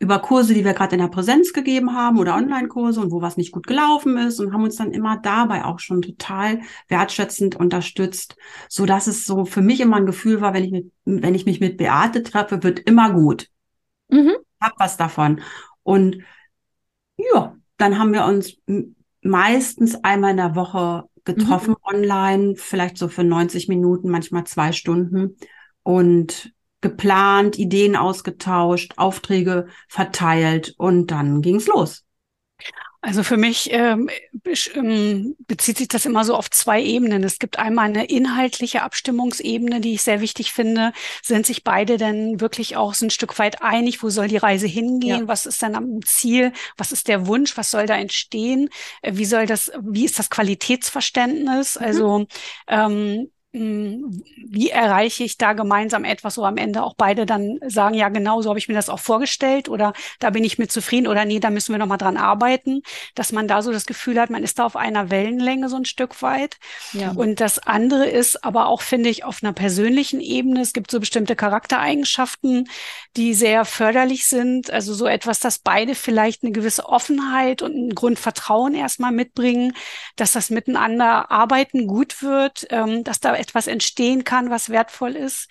über 0.00 0.18
Kurse, 0.18 0.54
die 0.54 0.64
wir 0.64 0.72
gerade 0.72 0.96
in 0.96 1.02
der 1.02 1.08
Präsenz 1.08 1.52
gegeben 1.52 1.94
haben 1.94 2.18
oder 2.18 2.34
Online-Kurse 2.34 3.00
und 3.00 3.12
wo 3.12 3.20
was 3.20 3.36
nicht 3.36 3.52
gut 3.52 3.66
gelaufen 3.66 4.16
ist 4.16 4.40
und 4.40 4.52
haben 4.52 4.64
uns 4.64 4.76
dann 4.76 4.92
immer 4.92 5.18
dabei 5.18 5.66
auch 5.66 5.78
schon 5.78 6.00
total 6.00 6.60
wertschätzend 6.88 7.54
unterstützt, 7.56 8.36
so 8.68 8.86
dass 8.86 9.06
es 9.06 9.26
so 9.26 9.44
für 9.44 9.60
mich 9.60 9.78
immer 9.80 9.96
ein 9.96 10.06
Gefühl 10.06 10.40
war, 10.40 10.54
wenn 10.54 10.64
ich 10.64 10.72
mit, 10.72 10.90
wenn 11.04 11.34
ich 11.34 11.44
mich 11.44 11.60
mit 11.60 11.76
Beate 11.76 12.22
treffe, 12.22 12.62
wird 12.62 12.80
immer 12.80 13.12
gut. 13.12 13.48
Mhm. 14.08 14.32
Hab 14.58 14.72
was 14.78 14.96
davon. 14.96 15.42
Und 15.82 16.22
ja, 17.18 17.54
dann 17.76 17.98
haben 17.98 18.14
wir 18.14 18.24
uns 18.24 18.56
meistens 19.20 20.02
einmal 20.02 20.30
in 20.30 20.38
der 20.38 20.56
Woche 20.56 21.04
getroffen 21.24 21.72
mhm. 21.72 21.94
online, 21.94 22.54
vielleicht 22.56 22.96
so 22.96 23.08
für 23.08 23.22
90 23.22 23.68
Minuten, 23.68 24.08
manchmal 24.08 24.44
zwei 24.44 24.72
Stunden 24.72 25.36
und 25.82 26.54
geplant, 26.80 27.58
Ideen 27.58 27.96
ausgetauscht, 27.96 28.94
Aufträge 28.96 29.68
verteilt 29.88 30.74
und 30.78 31.08
dann 31.08 31.42
ging's 31.42 31.66
los. 31.66 32.04
Also 33.02 33.22
für 33.22 33.38
mich 33.38 33.70
ähm, 33.72 34.10
ähm, 34.74 35.34
bezieht 35.46 35.78
sich 35.78 35.88
das 35.88 36.04
immer 36.04 36.22
so 36.22 36.34
auf 36.34 36.50
zwei 36.50 36.82
Ebenen. 36.82 37.24
Es 37.24 37.38
gibt 37.38 37.58
einmal 37.58 37.86
eine 37.86 38.04
inhaltliche 38.04 38.82
Abstimmungsebene, 38.82 39.80
die 39.80 39.94
ich 39.94 40.02
sehr 40.02 40.20
wichtig 40.20 40.52
finde. 40.52 40.92
Sind 41.22 41.46
sich 41.46 41.64
beide 41.64 41.96
denn 41.96 42.42
wirklich 42.42 42.76
auch 42.76 42.92
so 42.92 43.06
ein 43.06 43.10
Stück 43.10 43.38
weit 43.38 43.62
einig? 43.62 44.02
Wo 44.02 44.10
soll 44.10 44.28
die 44.28 44.36
Reise 44.36 44.66
hingehen? 44.66 45.20
Ja. 45.20 45.28
Was 45.28 45.46
ist 45.46 45.62
dann 45.62 45.76
am 45.76 46.02
Ziel? 46.04 46.52
Was 46.76 46.92
ist 46.92 47.08
der 47.08 47.26
Wunsch? 47.26 47.56
Was 47.56 47.70
soll 47.70 47.86
da 47.86 47.96
entstehen? 47.96 48.68
Äh, 49.00 49.12
wie 49.14 49.24
soll 49.24 49.46
das, 49.46 49.72
wie 49.80 50.04
ist 50.04 50.18
das 50.18 50.28
Qualitätsverständnis? 50.28 51.76
Mhm. 51.76 51.86
Also 51.86 52.26
ähm, 52.68 52.90
hm, 52.90 53.30
wie 53.52 54.70
erreiche 54.70 55.24
ich 55.24 55.36
da 55.36 55.54
gemeinsam 55.54 56.04
etwas, 56.04 56.38
wo 56.38 56.44
am 56.44 56.56
Ende 56.56 56.84
auch 56.84 56.94
beide 56.96 57.26
dann 57.26 57.58
sagen, 57.66 57.96
ja, 57.96 58.08
genau 58.08 58.42
so 58.42 58.50
habe 58.50 58.60
ich 58.60 58.68
mir 58.68 58.74
das 58.74 58.88
auch 58.88 59.00
vorgestellt 59.00 59.68
oder 59.68 59.92
da 60.20 60.30
bin 60.30 60.44
ich 60.44 60.58
mit 60.58 60.70
zufrieden 60.70 61.08
oder 61.08 61.24
nee, 61.24 61.40
da 61.40 61.50
müssen 61.50 61.72
wir 61.72 61.78
nochmal 61.78 61.98
dran 61.98 62.16
arbeiten, 62.16 62.82
dass 63.16 63.32
man 63.32 63.48
da 63.48 63.62
so 63.62 63.72
das 63.72 63.86
Gefühl 63.86 64.20
hat, 64.20 64.30
man 64.30 64.44
ist 64.44 64.60
da 64.60 64.66
auf 64.66 64.76
einer 64.76 65.10
Wellenlänge 65.10 65.68
so 65.68 65.76
ein 65.76 65.84
Stück 65.84 66.22
weit. 66.22 66.58
Ja. 66.92 67.10
Und 67.10 67.40
das 67.40 67.58
andere 67.58 68.06
ist 68.06 68.44
aber 68.44 68.66
auch, 68.66 68.82
finde 68.82 69.08
ich, 69.08 69.24
auf 69.24 69.42
einer 69.42 69.52
persönlichen 69.52 70.20
Ebene. 70.20 70.60
Es 70.60 70.72
gibt 70.72 70.92
so 70.92 71.00
bestimmte 71.00 71.34
Charaktereigenschaften, 71.34 72.68
die 73.16 73.34
sehr 73.34 73.64
förderlich 73.64 74.28
sind. 74.28 74.70
Also 74.70 74.94
so 74.94 75.06
etwas, 75.06 75.40
dass 75.40 75.58
beide 75.58 75.96
vielleicht 75.96 76.44
eine 76.44 76.52
gewisse 76.52 76.86
Offenheit 76.86 77.62
und 77.62 77.74
ein 77.74 77.94
Grundvertrauen 77.96 78.74
erstmal 78.74 79.10
mitbringen, 79.10 79.72
dass 80.14 80.30
das 80.30 80.50
miteinander 80.50 81.32
arbeiten 81.32 81.88
gut 81.88 82.22
wird, 82.22 82.68
ähm, 82.70 83.02
dass 83.02 83.18
da 83.18 83.39
etwas 83.40 83.66
entstehen 83.66 84.24
kann, 84.24 84.50
was 84.50 84.70
wertvoll 84.70 85.16
ist, 85.16 85.48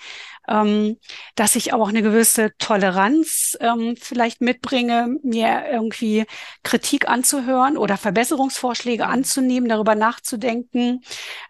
ähm, 0.49 0.97
dass 1.35 1.55
ich 1.55 1.73
auch 1.73 1.89
eine 1.89 2.01
gewisse 2.01 2.51
Toleranz 2.57 3.57
ähm, 3.61 3.95
vielleicht 3.99 4.41
mitbringe, 4.41 5.17
mir 5.23 5.65
irgendwie 5.71 6.25
Kritik 6.63 7.07
anzuhören 7.07 7.77
oder 7.77 7.97
Verbesserungsvorschläge 7.97 9.05
anzunehmen, 9.05 9.69
darüber 9.69 9.95
nachzudenken, 9.95 11.01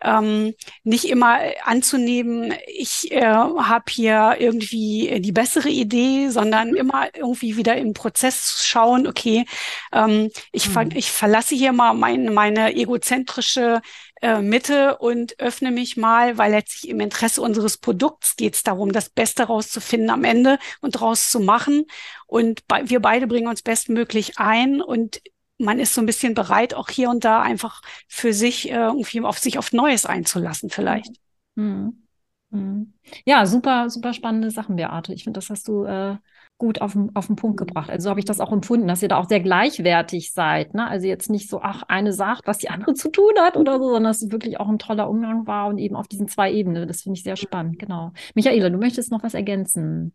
ähm, 0.02 0.54
nicht 0.84 1.06
immer 1.06 1.40
anzunehmen, 1.64 2.54
ich 2.68 3.12
äh, 3.12 3.24
habe 3.24 3.86
hier 3.90 4.36
irgendwie 4.40 5.22
die 5.22 5.32
bessere 5.32 5.70
Idee, 5.70 6.30
sondern 6.30 6.76
immer 6.76 7.08
irgendwie 7.16 7.56
wieder 7.56 7.78
im 7.78 7.94
Prozess 7.94 8.58
zu 8.58 8.68
schauen, 8.68 9.08
okay, 9.08 9.46
ähm, 9.94 10.30
ich, 10.52 10.68
ver 10.68 10.86
mhm. 10.86 10.92
ich 10.96 11.12
verlasse 11.12 11.56
hier 11.56 11.72
mal 11.72 11.94
mein, 11.94 12.34
meine 12.34 12.76
egozentrische 12.76 13.82
äh, 14.22 14.42
Mitte 14.42 14.98
und 14.98 15.40
öffne 15.40 15.72
mich 15.72 15.98
mal, 15.98 16.38
weil 16.38 16.52
letztlich 16.52 16.90
im 16.90 17.00
Interesse 17.00 17.42
unseres 17.42 17.78
Produkts 17.78 18.36
geht 18.36 18.56
es 18.56 18.64
darum, 18.64 18.92
das 18.92 19.10
Beste 19.10 19.44
rauszufinden 19.44 20.10
am 20.10 20.24
Ende 20.24 20.60
und 20.82 20.92
draus 20.92 21.30
zu 21.30 21.40
machen. 21.40 21.86
Und 22.28 22.68
bei, 22.68 22.90
wir 22.90 23.00
beide 23.00 23.28
bringen 23.28 23.48
uns 23.48 23.62
bestmöglich 23.62 24.38
ein 24.38 24.82
und 24.82 25.22
man 25.58 25.80
ist 25.80 25.94
so 25.94 26.02
ein 26.02 26.06
bisschen 26.06 26.34
bereit, 26.34 26.74
auch 26.74 26.90
hier 26.90 27.10
und 27.10 27.26
da 27.26 27.42
einfach 27.42 27.82
für 28.08 28.34
sich 28.34 28.70
äh, 28.70 28.76
irgendwie 28.76 29.22
auf 29.22 29.40
sich 29.40 29.58
auf 29.58 29.74
Neues 29.74 30.06
einzulassen, 30.06 30.70
vielleicht. 30.70 31.12
Mhm. 31.56 32.09
Mhm. 32.52 32.94
Ja, 33.26 33.46
super, 33.46 33.90
super 33.90 34.14
spannende 34.14 34.52
Sachen, 34.52 34.76
Beate. 34.76 35.14
Ich 35.14 35.24
finde, 35.24 35.38
das 35.38 35.50
hast 35.50 35.68
du 35.68 35.84
äh, 35.84 36.18
gut 36.58 36.82
auf, 36.82 36.96
auf 37.14 37.28
den 37.28 37.36
Punkt 37.36 37.58
gebracht. 37.58 37.90
Also 37.90 38.06
so 38.06 38.10
habe 38.10 38.20
ich 38.20 38.26
das 38.26 38.40
auch 38.40 38.52
empfunden, 38.52 38.88
dass 38.88 39.02
ihr 39.02 39.08
da 39.08 39.18
auch 39.18 39.30
sehr 39.30 39.40
gleichwertig 39.40 40.34
seid. 40.34 40.74
Ne? 40.74 40.88
Also 40.88 41.08
jetzt 41.08 41.30
nicht 41.30 41.50
so, 41.50 41.62
ach, 41.62 41.84
eine 41.84 42.12
sagt, 42.12 42.48
was 42.48 42.58
die 42.58 42.70
andere 42.70 42.94
zu 42.96 43.10
tun 43.10 43.34
hat 43.40 43.58
oder 43.58 43.78
so, 43.78 43.86
sondern 43.86 44.12
dass 44.12 44.22
es 44.22 44.32
wirklich 44.32 44.60
auch 44.60 44.68
ein 44.68 44.80
toller 44.80 45.10
Umgang 45.10 45.48
war 45.48 45.68
und 45.68 45.78
eben 45.78 45.96
auf 45.96 46.08
diesen 46.08 46.28
zwei 46.28 46.52
Ebenen. 46.52 46.88
Das 46.88 47.02
finde 47.02 47.18
ich 47.18 47.24
sehr 47.24 47.38
spannend, 47.38 47.80
genau. 47.80 48.12
Michaela, 48.36 48.70
du 48.70 48.78
möchtest 48.78 49.12
noch 49.12 49.24
was 49.24 49.34
ergänzen? 49.34 50.14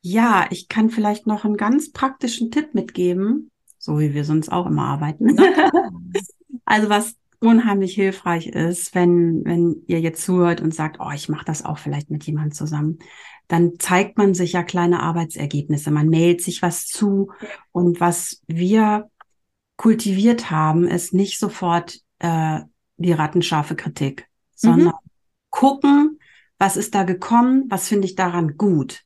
Ja, 0.00 0.46
ich 0.50 0.68
kann 0.68 0.90
vielleicht 0.90 1.26
noch 1.26 1.44
einen 1.44 1.56
ganz 1.56 1.90
praktischen 1.92 2.50
Tipp 2.50 2.74
mitgeben, 2.74 3.50
so 3.78 3.98
wie 3.98 4.14
wir 4.14 4.24
sonst 4.24 4.50
auch 4.50 4.66
immer 4.66 4.84
arbeiten. 4.84 5.36
also 6.64 6.88
was 6.88 7.16
unheimlich 7.40 7.94
hilfreich 7.94 8.48
ist, 8.48 8.94
wenn, 8.94 9.44
wenn 9.44 9.82
ihr 9.86 10.00
jetzt 10.00 10.24
zuhört 10.24 10.60
und 10.60 10.74
sagt, 10.74 10.98
oh, 11.00 11.10
ich 11.14 11.28
mache 11.28 11.44
das 11.44 11.64
auch 11.64 11.78
vielleicht 11.78 12.10
mit 12.10 12.24
jemandem 12.24 12.52
zusammen 12.52 12.98
dann 13.48 13.78
zeigt 13.78 14.18
man 14.18 14.34
sich 14.34 14.52
ja 14.52 14.62
kleine 14.62 15.00
Arbeitsergebnisse. 15.00 15.90
Man 15.90 16.10
mailt 16.10 16.42
sich 16.42 16.62
was 16.62 16.86
zu. 16.86 17.32
Und 17.72 17.98
was 17.98 18.42
wir 18.46 19.10
kultiviert 19.76 20.50
haben, 20.50 20.86
ist 20.86 21.14
nicht 21.14 21.38
sofort 21.38 21.98
äh, 22.18 22.60
die 22.98 23.12
rattenscharfe 23.12 23.74
Kritik, 23.74 24.28
sondern 24.54 24.88
mhm. 24.88 25.10
gucken, 25.50 26.20
was 26.58 26.76
ist 26.76 26.94
da 26.94 27.04
gekommen, 27.04 27.64
was 27.68 27.88
finde 27.88 28.06
ich 28.06 28.16
daran 28.16 28.56
gut. 28.58 29.02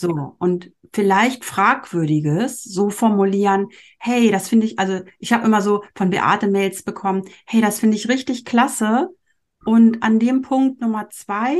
So, 0.00 0.36
und 0.38 0.70
vielleicht 0.92 1.44
Fragwürdiges 1.44 2.62
so 2.62 2.88
formulieren, 2.88 3.66
hey, 3.98 4.30
das 4.30 4.48
finde 4.48 4.66
ich, 4.66 4.78
also 4.78 5.00
ich 5.18 5.32
habe 5.32 5.44
immer 5.44 5.60
so 5.60 5.82
von 5.96 6.10
Beate 6.10 6.46
Mails 6.46 6.84
bekommen, 6.84 7.24
hey, 7.46 7.60
das 7.60 7.80
finde 7.80 7.96
ich 7.96 8.08
richtig 8.08 8.44
klasse. 8.44 9.08
Und 9.64 10.04
an 10.04 10.20
dem 10.20 10.42
Punkt 10.42 10.80
Nummer 10.80 11.10
zwei, 11.10 11.56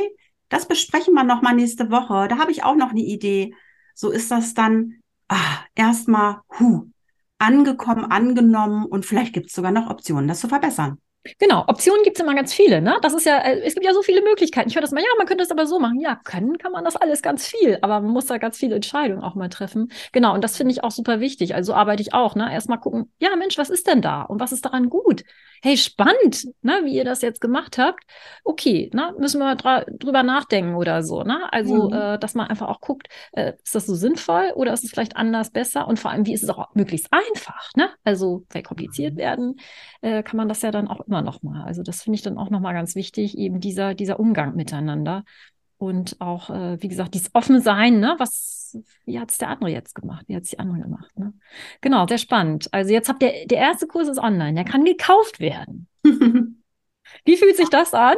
das 0.51 0.69
besprechen 0.69 1.15
wir 1.15 1.25
noch 1.25 1.43
mal 1.43 1.53
nächste 1.53 1.91
Woche. 1.91 2.29
Da 2.29 2.39
habe 2.39 2.53
ich 2.53 2.63
auch 2.63 2.77
noch 2.77 2.91
eine 2.91 3.01
Idee. 3.01 3.57
So 3.93 4.11
ist 4.13 4.31
das 4.31 4.55
dann 4.55 5.01
ah, 5.27 5.65
erstmal 5.75 6.43
hu, 6.61 6.93
angekommen, 7.39 8.05
angenommen 8.05 8.85
und 8.85 9.05
vielleicht 9.05 9.33
gibt 9.33 9.47
es 9.47 9.55
sogar 9.57 9.73
noch 9.73 9.91
Optionen, 9.91 10.29
das 10.29 10.39
zu 10.39 10.47
verbessern. 10.47 10.99
Genau, 11.39 11.65
Optionen 11.67 12.03
gibt 12.03 12.19
es 12.19 12.23
immer 12.23 12.35
ganz 12.35 12.55
viele, 12.55 12.81
ne? 12.81 12.99
Das 13.03 13.15
ist 13.15 13.27
ja, 13.27 13.39
äh, 13.39 13.61
es 13.61 13.75
gibt 13.75 13.85
ja 13.85 13.93
so 13.93 14.03
viele 14.03 14.23
Möglichkeiten. 14.23 14.69
Ich 14.69 14.75
höre 14.75 14.83
das 14.83 14.93
mal, 14.93 15.01
ja, 15.01 15.09
man 15.17 15.27
könnte 15.27 15.45
es 15.45 15.51
aber 15.51 15.67
so 15.67 15.79
machen. 15.79 16.01
Ja, 16.01 16.17
können 16.25 16.59
kann 16.59 16.73
man 16.73 16.85
das 16.85 16.97
alles 16.97 17.23
ganz 17.23 17.47
viel, 17.47 17.79
aber 17.83 18.01
man 18.01 18.11
muss 18.11 18.27
da 18.27 18.39
ganz 18.39 18.57
viele 18.57 18.75
Entscheidungen 18.77 19.23
auch 19.23 19.35
mal 19.35 19.49
treffen. 19.49 19.93
Genau, 20.13 20.35
und 20.35 20.43
das 20.43 20.57
finde 20.57 20.73
ich 20.73 20.85
auch 20.85 20.91
super 20.91 21.21
wichtig. 21.21 21.55
Also 21.55 21.75
arbeite 21.75 22.03
ich 22.03 22.15
auch, 22.15 22.35
ne? 22.35 22.53
Erstmal 22.53 22.81
gucken, 22.81 23.13
ja, 23.19 23.35
Mensch, 23.37 23.59
was 23.59 23.71
ist 23.71 23.87
denn 23.87 24.03
da 24.03 24.23
und 24.23 24.41
was 24.41 24.53
ist 24.53 24.65
daran 24.65 24.89
gut? 24.89 25.25
Hey, 25.61 25.77
spannend, 25.77 26.47
ne, 26.63 26.83
wie 26.85 26.95
ihr 26.95 27.05
das 27.05 27.21
jetzt 27.21 27.41
gemacht 27.41 27.79
habt. 27.79 28.05
Okay, 28.45 28.91
ne, 28.95 29.13
müssen 29.19 29.41
wir 29.41 29.57
drüber 29.57 30.23
nachdenken 30.23 30.77
oder 30.77 31.03
so, 31.03 31.25
ne? 31.25 31.53
Also, 31.53 31.89
mhm. 31.89 31.95
äh, 31.95 32.19
dass 32.19 32.35
man 32.35 32.47
einfach 32.47 32.69
auch 32.69 32.81
guckt, 32.81 33.09
äh, 33.33 33.55
ist 33.63 33.75
das 33.75 33.87
so 33.87 33.95
sinnvoll 33.95 34.53
oder 34.55 34.73
ist 34.73 34.85
es 34.85 34.91
vielleicht 34.91 35.17
anders 35.17 35.51
besser? 35.51 35.89
Und 35.89 35.99
vor 35.99 36.13
allem, 36.13 36.27
wie 36.27 36.35
ist 36.35 36.45
es 36.45 36.51
auch 36.51 36.75
möglichst 36.75 37.09
einfach, 37.11 37.71
ne? 37.75 37.91
Also, 38.05 38.45
weil 38.51 38.63
kompliziert 38.63 39.15
mhm. 39.15 39.19
werden, 39.19 39.57
äh, 40.01 40.23
kann 40.23 40.37
man 40.37 40.49
das 40.49 40.63
ja 40.63 40.71
dann 40.71 40.87
auch 40.87 41.01
immer 41.01 41.18
noch 41.23 41.43
mal. 41.43 41.65
Also 41.65 41.83
das 41.83 42.03
finde 42.03 42.17
ich 42.17 42.23
dann 42.23 42.39
auch 42.39 42.51
noch 42.51 42.61
mal 42.61 42.73
ganz 42.73 42.95
wichtig, 42.95 43.37
eben 43.37 43.61
dieser, 43.61 43.95
dieser 43.95 44.21
Umgang 44.21 44.57
miteinander. 44.57 45.25
Und 45.77 46.21
auch, 46.21 46.51
äh, 46.51 46.83
wie 46.83 46.89
gesagt, 46.89 47.15
dieses 47.15 47.35
offene 47.35 47.61
Sein, 47.61 48.01
ne? 48.01 48.17
Was, 48.19 48.77
wie 49.05 49.21
hat 49.21 49.31
es 49.31 49.39
der 49.39 49.49
andere 49.49 49.71
jetzt 49.71 49.95
gemacht? 49.95 50.25
Wie 50.27 50.35
hat 50.35 50.43
es 50.43 50.51
die 50.51 50.59
andere 50.59 50.81
gemacht? 50.81 51.17
Ne? 51.17 51.33
Genau, 51.81 52.07
sehr 52.07 52.19
spannend. 52.19 52.69
Also 52.73 52.93
jetzt 52.93 53.09
habt 53.09 53.23
ihr, 53.23 53.47
der 53.47 53.59
erste 53.59 53.87
Kurs 53.87 54.09
ist 54.09 54.19
online, 54.19 54.55
der 54.55 54.65
kann 54.65 54.85
gekauft 54.85 55.39
werden. 55.39 55.87
wie 56.05 57.37
fühlt 57.37 57.57
sich 57.57 57.69
das 57.71 57.95
an? 57.95 58.17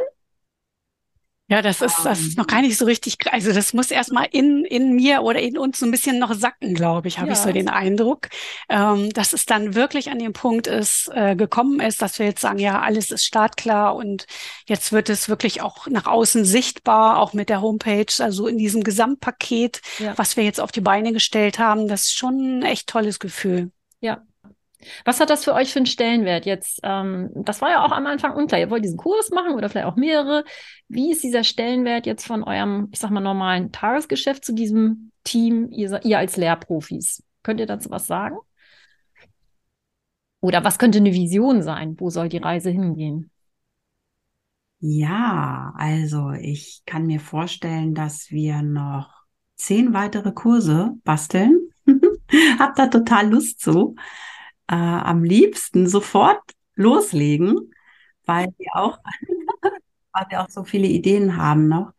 Ja, 1.51 1.61
das 1.61 1.81
ist, 1.81 2.05
das 2.05 2.21
ist 2.21 2.37
noch 2.37 2.47
gar 2.47 2.61
nicht 2.61 2.77
so 2.77 2.85
richtig, 2.85 3.17
also 3.29 3.51
das 3.51 3.73
muss 3.73 3.91
erstmal 3.91 4.25
in, 4.31 4.63
in 4.63 4.93
mir 4.95 5.21
oder 5.21 5.41
in 5.41 5.57
uns 5.57 5.79
so 5.79 5.85
ein 5.85 5.91
bisschen 5.91 6.17
noch 6.17 6.33
sacken, 6.33 6.73
glaube 6.73 7.09
ich, 7.09 7.17
habe 7.17 7.27
ja. 7.27 7.33
ich 7.33 7.39
so 7.39 7.51
den 7.51 7.67
Eindruck, 7.67 8.29
ähm, 8.69 9.09
dass 9.09 9.33
es 9.33 9.45
dann 9.45 9.75
wirklich 9.75 10.09
an 10.11 10.19
dem 10.19 10.31
Punkt 10.31 10.67
ist, 10.67 11.11
äh, 11.13 11.35
gekommen 11.35 11.81
ist, 11.81 12.01
dass 12.01 12.19
wir 12.19 12.25
jetzt 12.25 12.39
sagen, 12.39 12.59
ja, 12.59 12.79
alles 12.79 13.11
ist 13.11 13.25
startklar 13.25 13.97
und 13.97 14.27
jetzt 14.65 14.93
wird 14.93 15.09
es 15.09 15.27
wirklich 15.27 15.61
auch 15.61 15.87
nach 15.87 16.05
außen 16.05 16.45
sichtbar, 16.45 17.19
auch 17.19 17.33
mit 17.33 17.49
der 17.49 17.61
Homepage, 17.61 18.05
also 18.19 18.47
in 18.47 18.57
diesem 18.57 18.81
Gesamtpaket, 18.81 19.81
ja. 19.99 20.17
was 20.17 20.37
wir 20.37 20.45
jetzt 20.45 20.61
auf 20.61 20.71
die 20.71 20.79
Beine 20.79 21.11
gestellt 21.11 21.59
haben, 21.59 21.89
das 21.89 22.03
ist 22.03 22.13
schon 22.13 22.59
ein 22.59 22.63
echt 22.63 22.87
tolles 22.87 23.19
Gefühl. 23.19 23.71
Ja, 23.99 24.21
was 25.05 25.19
hat 25.19 25.29
das 25.29 25.43
für 25.43 25.53
euch 25.53 25.71
für 25.71 25.79
einen 25.79 25.85
Stellenwert 25.85 26.45
jetzt? 26.45 26.79
Ähm, 26.83 27.29
das 27.35 27.61
war 27.61 27.69
ja 27.69 27.85
auch 27.85 27.91
am 27.91 28.05
Anfang 28.05 28.35
unklar. 28.35 28.59
Ihr 28.59 28.69
wollt 28.69 28.83
diesen 28.83 28.97
Kurs 28.97 29.29
machen 29.29 29.53
oder 29.53 29.69
vielleicht 29.69 29.87
auch 29.87 29.95
mehrere. 29.95 30.43
Wie 30.87 31.11
ist 31.11 31.23
dieser 31.23 31.43
Stellenwert 31.43 32.05
jetzt 32.05 32.25
von 32.25 32.43
eurem, 32.43 32.89
ich 32.91 32.99
sag 32.99 33.11
mal, 33.11 33.21
normalen 33.21 33.71
Tagesgeschäft 33.71 34.45
zu 34.45 34.53
diesem 34.53 35.11
Team, 35.23 35.69
ihr, 35.71 35.99
ihr 36.03 36.17
als 36.17 36.37
Lehrprofis? 36.37 37.23
Könnt 37.43 37.59
ihr 37.59 37.65
dazu 37.65 37.89
was 37.89 38.07
sagen? 38.07 38.37
Oder 40.41 40.63
was 40.63 40.79
könnte 40.79 40.97
eine 40.97 41.13
Vision 41.13 41.61
sein? 41.61 41.95
Wo 41.99 42.09
soll 42.09 42.29
die 42.29 42.37
Reise 42.37 42.71
hingehen? 42.71 43.31
Ja, 44.79 45.73
also 45.75 46.31
ich 46.31 46.81
kann 46.87 47.05
mir 47.05 47.19
vorstellen, 47.19 47.93
dass 47.93 48.31
wir 48.31 48.63
noch 48.63 49.13
zehn 49.55 49.93
weitere 49.93 50.31
Kurse 50.31 50.93
basteln. 51.03 51.69
Hab 52.59 52.75
da 52.75 52.87
total 52.87 53.29
Lust 53.29 53.59
zu. 53.59 53.95
Äh, 54.71 54.75
am 54.75 55.25
liebsten 55.25 55.89
sofort 55.89 56.39
loslegen, 56.75 57.73
weil 58.25 58.47
wir 58.57 58.69
auch, 58.75 58.99
weil 60.13 60.25
wir 60.29 60.41
auch 60.41 60.49
so 60.49 60.63
viele 60.63 60.87
Ideen 60.87 61.35
haben 61.35 61.67
noch. 61.67 61.91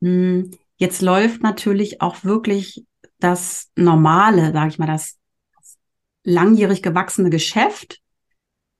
Hm, 0.00 0.50
jetzt 0.78 1.00
läuft 1.00 1.44
natürlich 1.44 2.00
auch 2.02 2.24
wirklich 2.24 2.84
das 3.20 3.70
normale, 3.76 4.52
sage 4.52 4.68
ich 4.68 4.78
mal, 4.80 4.88
das 4.88 5.16
langjährig 6.24 6.82
gewachsene 6.82 7.30
Geschäft, 7.30 8.00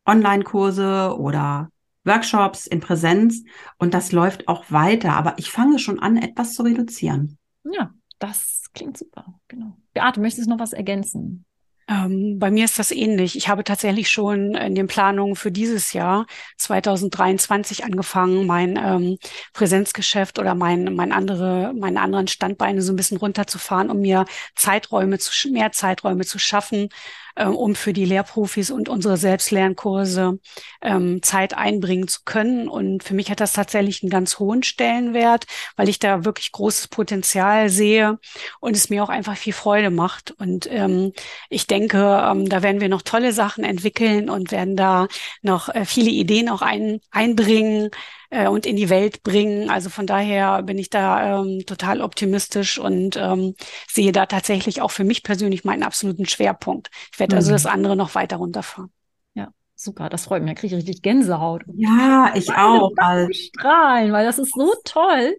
Online-Kurse 0.04 1.16
oder 1.16 1.70
Workshops 2.02 2.66
in 2.66 2.80
Präsenz 2.80 3.44
und 3.78 3.94
das 3.94 4.10
läuft 4.10 4.48
auch 4.48 4.64
weiter. 4.72 5.12
Aber 5.12 5.38
ich 5.38 5.52
fange 5.52 5.78
schon 5.78 6.00
an, 6.00 6.16
etwas 6.16 6.54
zu 6.54 6.64
reduzieren. 6.64 7.38
Ja, 7.62 7.94
das 8.18 8.64
klingt 8.74 8.98
super. 8.98 9.38
Genau. 9.46 9.76
Beate, 9.92 10.18
möchtest 10.18 10.48
du 10.48 10.50
noch 10.50 10.58
was 10.58 10.72
ergänzen? 10.72 11.44
Ähm, 11.88 12.38
bei 12.38 12.50
mir 12.50 12.64
ist 12.64 12.78
das 12.78 12.90
ähnlich. 12.90 13.36
Ich 13.36 13.48
habe 13.48 13.64
tatsächlich 13.64 14.10
schon 14.10 14.54
in 14.54 14.74
den 14.74 14.86
Planungen 14.86 15.36
für 15.36 15.50
dieses 15.50 15.92
Jahr 15.92 16.26
2023 16.58 17.84
angefangen, 17.84 18.46
mein 18.46 18.76
ähm, 18.76 19.18
Präsenzgeschäft 19.52 20.38
oder 20.38 20.54
mein, 20.54 20.94
mein 20.94 21.12
andere, 21.12 21.72
meine 21.74 22.00
anderen 22.00 22.28
Standbeine 22.28 22.82
so 22.82 22.92
ein 22.92 22.96
bisschen 22.96 23.18
runterzufahren, 23.18 23.90
um 23.90 24.00
mir 24.00 24.24
Zeiträume 24.54 25.18
zu, 25.18 25.50
mehr 25.50 25.72
Zeiträume 25.72 26.24
zu 26.24 26.38
schaffen, 26.38 26.88
äh, 27.34 27.46
um 27.46 27.74
für 27.74 27.92
die 27.92 28.04
Lehrprofis 28.04 28.70
und 28.70 28.88
unsere 28.88 29.16
Selbstlernkurse 29.16 30.38
ähm, 30.82 31.22
Zeit 31.22 31.54
einbringen 31.54 32.08
zu 32.08 32.20
können. 32.24 32.68
Und 32.68 33.02
für 33.02 33.14
mich 33.14 33.30
hat 33.30 33.40
das 33.40 33.52
tatsächlich 33.52 34.02
einen 34.02 34.10
ganz 34.10 34.38
hohen 34.38 34.62
Stellenwert, 34.62 35.46
weil 35.76 35.88
ich 35.88 35.98
da 35.98 36.24
wirklich 36.24 36.52
großes 36.52 36.88
Potenzial 36.88 37.68
sehe 37.68 38.18
und 38.60 38.76
es 38.76 38.90
mir 38.90 39.02
auch 39.02 39.08
einfach 39.08 39.36
viel 39.36 39.52
Freude 39.52 39.90
macht. 39.90 40.32
Und 40.32 40.68
ähm, 40.70 41.12
ich 41.48 41.66
denke, 41.66 41.98
ähm, 41.98 42.48
da 42.48 42.62
werden 42.62 42.80
wir 42.80 42.88
noch 42.88 43.02
tolle 43.02 43.32
Sachen 43.32 43.64
entwickeln 43.64 44.28
und 44.28 44.52
werden 44.52 44.76
da 44.76 45.08
noch 45.42 45.68
äh, 45.68 45.84
viele 45.84 46.10
Ideen 46.10 46.48
auch 46.48 46.62
ein, 46.62 47.00
einbringen 47.10 47.90
äh, 48.32 48.48
und 48.48 48.64
in 48.64 48.76
die 48.76 48.88
Welt 48.88 49.22
bringen. 49.22 49.68
Also 49.68 49.90
von 49.90 50.06
daher 50.06 50.62
bin 50.62 50.78
ich 50.78 50.88
da 50.88 51.40
ähm, 51.40 51.64
total 51.66 52.00
optimistisch 52.00 52.78
und 52.78 53.16
ähm, 53.16 53.54
sehe 53.88 54.10
da 54.10 54.24
tatsächlich 54.24 54.80
auch 54.80 54.90
für 54.90 55.04
mich 55.04 55.22
persönlich 55.22 55.64
meinen 55.64 55.82
absoluten 55.82 56.24
Schwerpunkt. 56.24 56.90
Ich 57.12 57.20
werde 57.20 57.36
also 57.36 57.50
mhm. 57.50 57.54
also 57.54 57.68
das 57.68 57.72
andere 57.72 57.94
noch 57.94 58.14
weiter 58.14 58.36
runterfahren. 58.36 58.90
Ja, 59.34 59.48
super, 59.74 60.08
das 60.08 60.24
freut 60.24 60.42
mich. 60.42 60.54
Da 60.54 60.60
kriege 60.60 60.74
ich 60.74 60.80
richtig 60.82 61.02
Gänsehaut. 61.02 61.62
Ja, 61.74 62.32
ich 62.34 62.50
auch. 62.50 62.90
Weil 62.96 63.32
strahlen, 63.34 64.12
weil 64.12 64.24
das 64.24 64.38
ist 64.38 64.54
so 64.54 64.72
toll. 64.84 65.36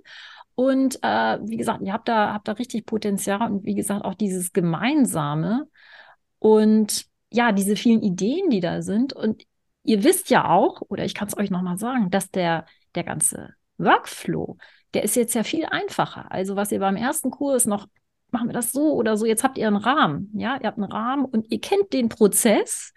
Und 0.53 0.99
äh, 1.01 1.39
wie 1.41 1.58
gesagt, 1.58 1.82
ihr 1.82 1.93
habt 1.93 2.08
da, 2.08 2.32
habt 2.32 2.47
da 2.47 2.51
richtig 2.51 2.86
Potenzial 2.86 3.51
und 3.51 3.65
wie 3.65 3.73
gesagt, 3.73 4.06
auch 4.06 4.13
dieses 4.13 4.53
Gemeinsame 4.53 5.67
und 6.38 7.08
ja, 7.32 7.51
diese 7.51 7.75
vielen 7.75 8.03
Ideen, 8.03 8.51
die 8.51 8.60
da 8.60 8.84
sind. 8.84 9.13
Und 9.13 9.47
ihr 9.82 10.03
wisst 10.03 10.29
ja 10.29 10.47
auch, 10.47 10.82
oder 10.89 11.06
ich 11.06 11.15
kann 11.15 11.27
es 11.27 11.36
euch 11.36 11.49
nochmal 11.49 11.79
sagen, 11.79 12.12
dass 12.12 12.29
der 12.29 12.67
der 12.95 13.03
ganze 13.03 13.53
Workflow, 13.77 14.58
der 14.93 15.03
ist 15.03 15.15
jetzt 15.15 15.34
ja 15.34 15.43
viel 15.43 15.65
einfacher. 15.65 16.32
Also 16.32 16.56
was 16.56 16.71
ihr 16.71 16.79
beim 16.79 16.95
ersten 16.95 17.32
Kurs 17.32 17.65
noch, 17.65 17.88
machen 18.32 18.47
wir 18.49 18.53
das 18.53 18.71
so 18.71 18.93
oder 18.93 19.17
so, 19.17 19.25
jetzt 19.25 19.43
habt 19.43 19.58
ihr 19.58 19.67
einen 19.67 19.77
Rahmen, 19.77 20.32
ja, 20.34 20.58
ihr 20.60 20.67
habt 20.67 20.77
einen 20.77 20.91
Rahmen 20.91 21.25
und 21.25 21.51
ihr 21.51 21.60
kennt 21.60 21.93
den 21.93 22.10
Prozess 22.10 22.93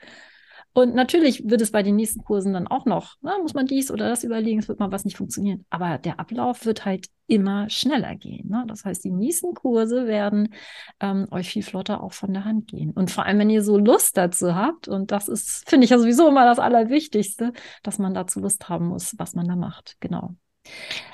und 0.76 0.94
natürlich 0.94 1.48
wird 1.48 1.62
es 1.62 1.70
bei 1.70 1.82
den 1.82 1.96
nächsten 1.96 2.22
Kursen 2.22 2.52
dann 2.52 2.66
auch 2.66 2.84
noch, 2.84 3.14
na, 3.22 3.38
ne, 3.38 3.42
muss 3.42 3.54
man 3.54 3.64
dies 3.64 3.90
oder 3.90 4.10
das 4.10 4.24
überlegen, 4.24 4.58
es 4.58 4.68
wird 4.68 4.78
mal 4.78 4.92
was 4.92 5.06
nicht 5.06 5.16
funktionieren. 5.16 5.64
Aber 5.70 5.96
der 5.96 6.20
Ablauf 6.20 6.66
wird 6.66 6.84
halt 6.84 7.06
immer 7.26 7.70
schneller 7.70 8.14
gehen. 8.14 8.50
Ne? 8.50 8.62
Das 8.68 8.84
heißt, 8.84 9.02
die 9.02 9.10
nächsten 9.10 9.54
Kurse 9.54 10.06
werden 10.06 10.52
ähm, 11.00 11.28
euch 11.30 11.48
viel 11.48 11.62
flotter 11.62 12.02
auch 12.02 12.12
von 12.12 12.34
der 12.34 12.44
Hand 12.44 12.66
gehen. 12.66 12.90
Und 12.90 13.10
vor 13.10 13.24
allem, 13.24 13.38
wenn 13.38 13.48
ihr 13.48 13.62
so 13.62 13.78
Lust 13.78 14.18
dazu 14.18 14.54
habt, 14.54 14.86
und 14.86 15.12
das 15.12 15.28
ist, 15.28 15.66
finde 15.66 15.86
ich 15.86 15.90
ja 15.92 15.98
sowieso 15.98 16.28
immer 16.28 16.44
das 16.44 16.58
Allerwichtigste, 16.58 17.54
dass 17.82 17.96
man 17.98 18.12
dazu 18.12 18.40
Lust 18.40 18.68
haben 18.68 18.88
muss, 18.88 19.14
was 19.16 19.34
man 19.34 19.48
da 19.48 19.56
macht. 19.56 19.96
Genau. 20.00 20.34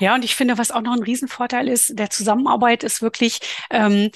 Ja, 0.00 0.16
und 0.16 0.24
ich 0.24 0.34
finde, 0.34 0.58
was 0.58 0.72
auch 0.72 0.82
noch 0.82 0.94
ein 0.94 1.04
Riesenvorteil 1.04 1.68
ist, 1.68 1.96
der 1.96 2.10
Zusammenarbeit 2.10 2.82
ist 2.82 3.00
wirklich, 3.00 3.38
ähm, 3.70 4.10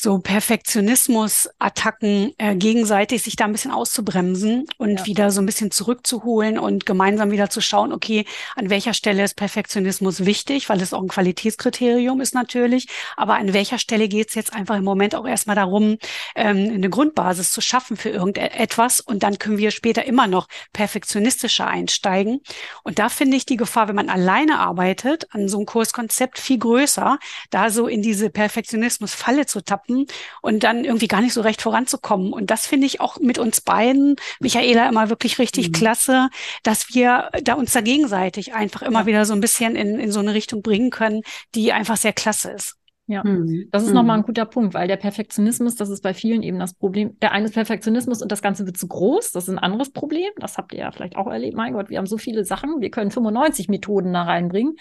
so 0.00 0.20
Perfektionismus-Attacken 0.20 2.32
äh, 2.38 2.54
gegenseitig 2.54 3.24
sich 3.24 3.34
da 3.34 3.46
ein 3.46 3.52
bisschen 3.52 3.72
auszubremsen 3.72 4.66
und 4.78 5.00
ja. 5.00 5.06
wieder 5.06 5.32
so 5.32 5.42
ein 5.42 5.46
bisschen 5.46 5.72
zurückzuholen 5.72 6.56
und 6.56 6.86
gemeinsam 6.86 7.32
wieder 7.32 7.50
zu 7.50 7.60
schauen, 7.60 7.92
okay, 7.92 8.24
an 8.54 8.70
welcher 8.70 8.94
Stelle 8.94 9.24
ist 9.24 9.34
Perfektionismus 9.34 10.24
wichtig, 10.24 10.68
weil 10.68 10.80
es 10.80 10.94
auch 10.94 11.02
ein 11.02 11.08
Qualitätskriterium 11.08 12.20
ist 12.20 12.32
natürlich, 12.32 12.86
aber 13.16 13.38
an 13.38 13.52
welcher 13.52 13.78
Stelle 13.78 14.06
geht 14.06 14.28
es 14.28 14.36
jetzt 14.36 14.52
einfach 14.52 14.76
im 14.76 14.84
Moment 14.84 15.16
auch 15.16 15.26
erstmal 15.26 15.56
darum, 15.56 15.98
ähm, 16.36 16.74
eine 16.74 16.90
Grundbasis 16.90 17.50
zu 17.50 17.60
schaffen 17.60 17.96
für 17.96 18.10
irgendetwas 18.10 19.00
und 19.00 19.24
dann 19.24 19.40
können 19.40 19.58
wir 19.58 19.72
später 19.72 20.04
immer 20.04 20.28
noch 20.28 20.46
perfektionistischer 20.72 21.66
einsteigen. 21.66 22.40
Und 22.84 23.00
da 23.00 23.08
finde 23.08 23.36
ich 23.36 23.46
die 23.46 23.56
Gefahr, 23.56 23.88
wenn 23.88 23.96
man 23.96 24.10
alleine 24.10 24.60
arbeitet, 24.60 25.26
an 25.34 25.48
so 25.48 25.56
einem 25.56 25.66
Kurskonzept 25.66 26.38
viel 26.38 26.58
größer, 26.58 27.18
da 27.50 27.70
so 27.70 27.88
in 27.88 28.00
diese 28.00 28.30
Perfektionismus-Falle 28.30 29.46
zu 29.46 29.60
tappen 29.60 29.87
starten 29.88 30.06
und 30.42 30.62
dann 30.62 30.84
irgendwie 30.84 31.08
gar 31.08 31.20
nicht 31.20 31.32
so 31.32 31.40
recht 31.40 31.62
voranzukommen. 31.62 32.32
Und 32.32 32.50
das 32.50 32.66
finde 32.66 32.86
ich 32.86 33.00
auch 33.00 33.18
mit 33.18 33.38
uns 33.38 33.60
beiden, 33.60 34.16
Michaela, 34.40 34.88
immer 34.88 35.08
wirklich 35.10 35.38
richtig 35.38 35.68
mhm. 35.68 35.72
klasse, 35.72 36.28
dass 36.62 36.94
wir 36.94 37.30
da 37.42 37.54
uns 37.54 37.72
da 37.72 37.80
gegenseitig 37.80 38.54
einfach 38.54 38.82
immer 38.82 39.00
ja. 39.00 39.06
wieder 39.06 39.24
so 39.24 39.34
ein 39.34 39.40
bisschen 39.40 39.76
in, 39.76 39.98
in 39.98 40.12
so 40.12 40.20
eine 40.20 40.34
Richtung 40.34 40.62
bringen 40.62 40.90
können, 40.90 41.22
die 41.54 41.72
einfach 41.72 41.96
sehr 41.96 42.12
klasse 42.12 42.50
ist. 42.50 42.74
Ja, 43.10 43.24
mhm. 43.24 43.68
das 43.70 43.84
ist 43.84 43.88
mhm. 43.88 43.94
nochmal 43.94 44.18
ein 44.18 44.24
guter 44.24 44.44
Punkt, 44.44 44.74
weil 44.74 44.86
der 44.86 44.98
Perfektionismus, 44.98 45.76
das 45.76 45.88
ist 45.88 46.02
bei 46.02 46.12
vielen 46.12 46.42
eben 46.42 46.58
das 46.58 46.74
Problem. 46.74 47.18
Der 47.20 47.32
eine 47.32 47.46
ist 47.46 47.54
Perfektionismus 47.54 48.20
und 48.20 48.30
das 48.30 48.42
Ganze 48.42 48.66
wird 48.66 48.76
zu 48.76 48.86
groß. 48.86 49.32
Das 49.32 49.44
ist 49.44 49.48
ein 49.48 49.58
anderes 49.58 49.90
Problem. 49.90 50.30
Das 50.36 50.58
habt 50.58 50.74
ihr 50.74 50.80
ja 50.80 50.92
vielleicht 50.92 51.16
auch 51.16 51.26
erlebt. 51.26 51.56
Mein 51.56 51.72
Gott, 51.72 51.88
wir 51.88 51.96
haben 51.96 52.06
so 52.06 52.18
viele 52.18 52.44
Sachen. 52.44 52.82
Wir 52.82 52.90
können 52.90 53.10
95 53.10 53.68
Methoden 53.68 54.12
da 54.12 54.24
reinbringen. 54.24 54.76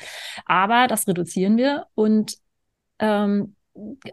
Aber 0.45 0.87
das 0.87 1.07
reduzieren 1.07 1.55
wir 1.55 1.85
und 1.95 2.35
ähm, 2.99 3.55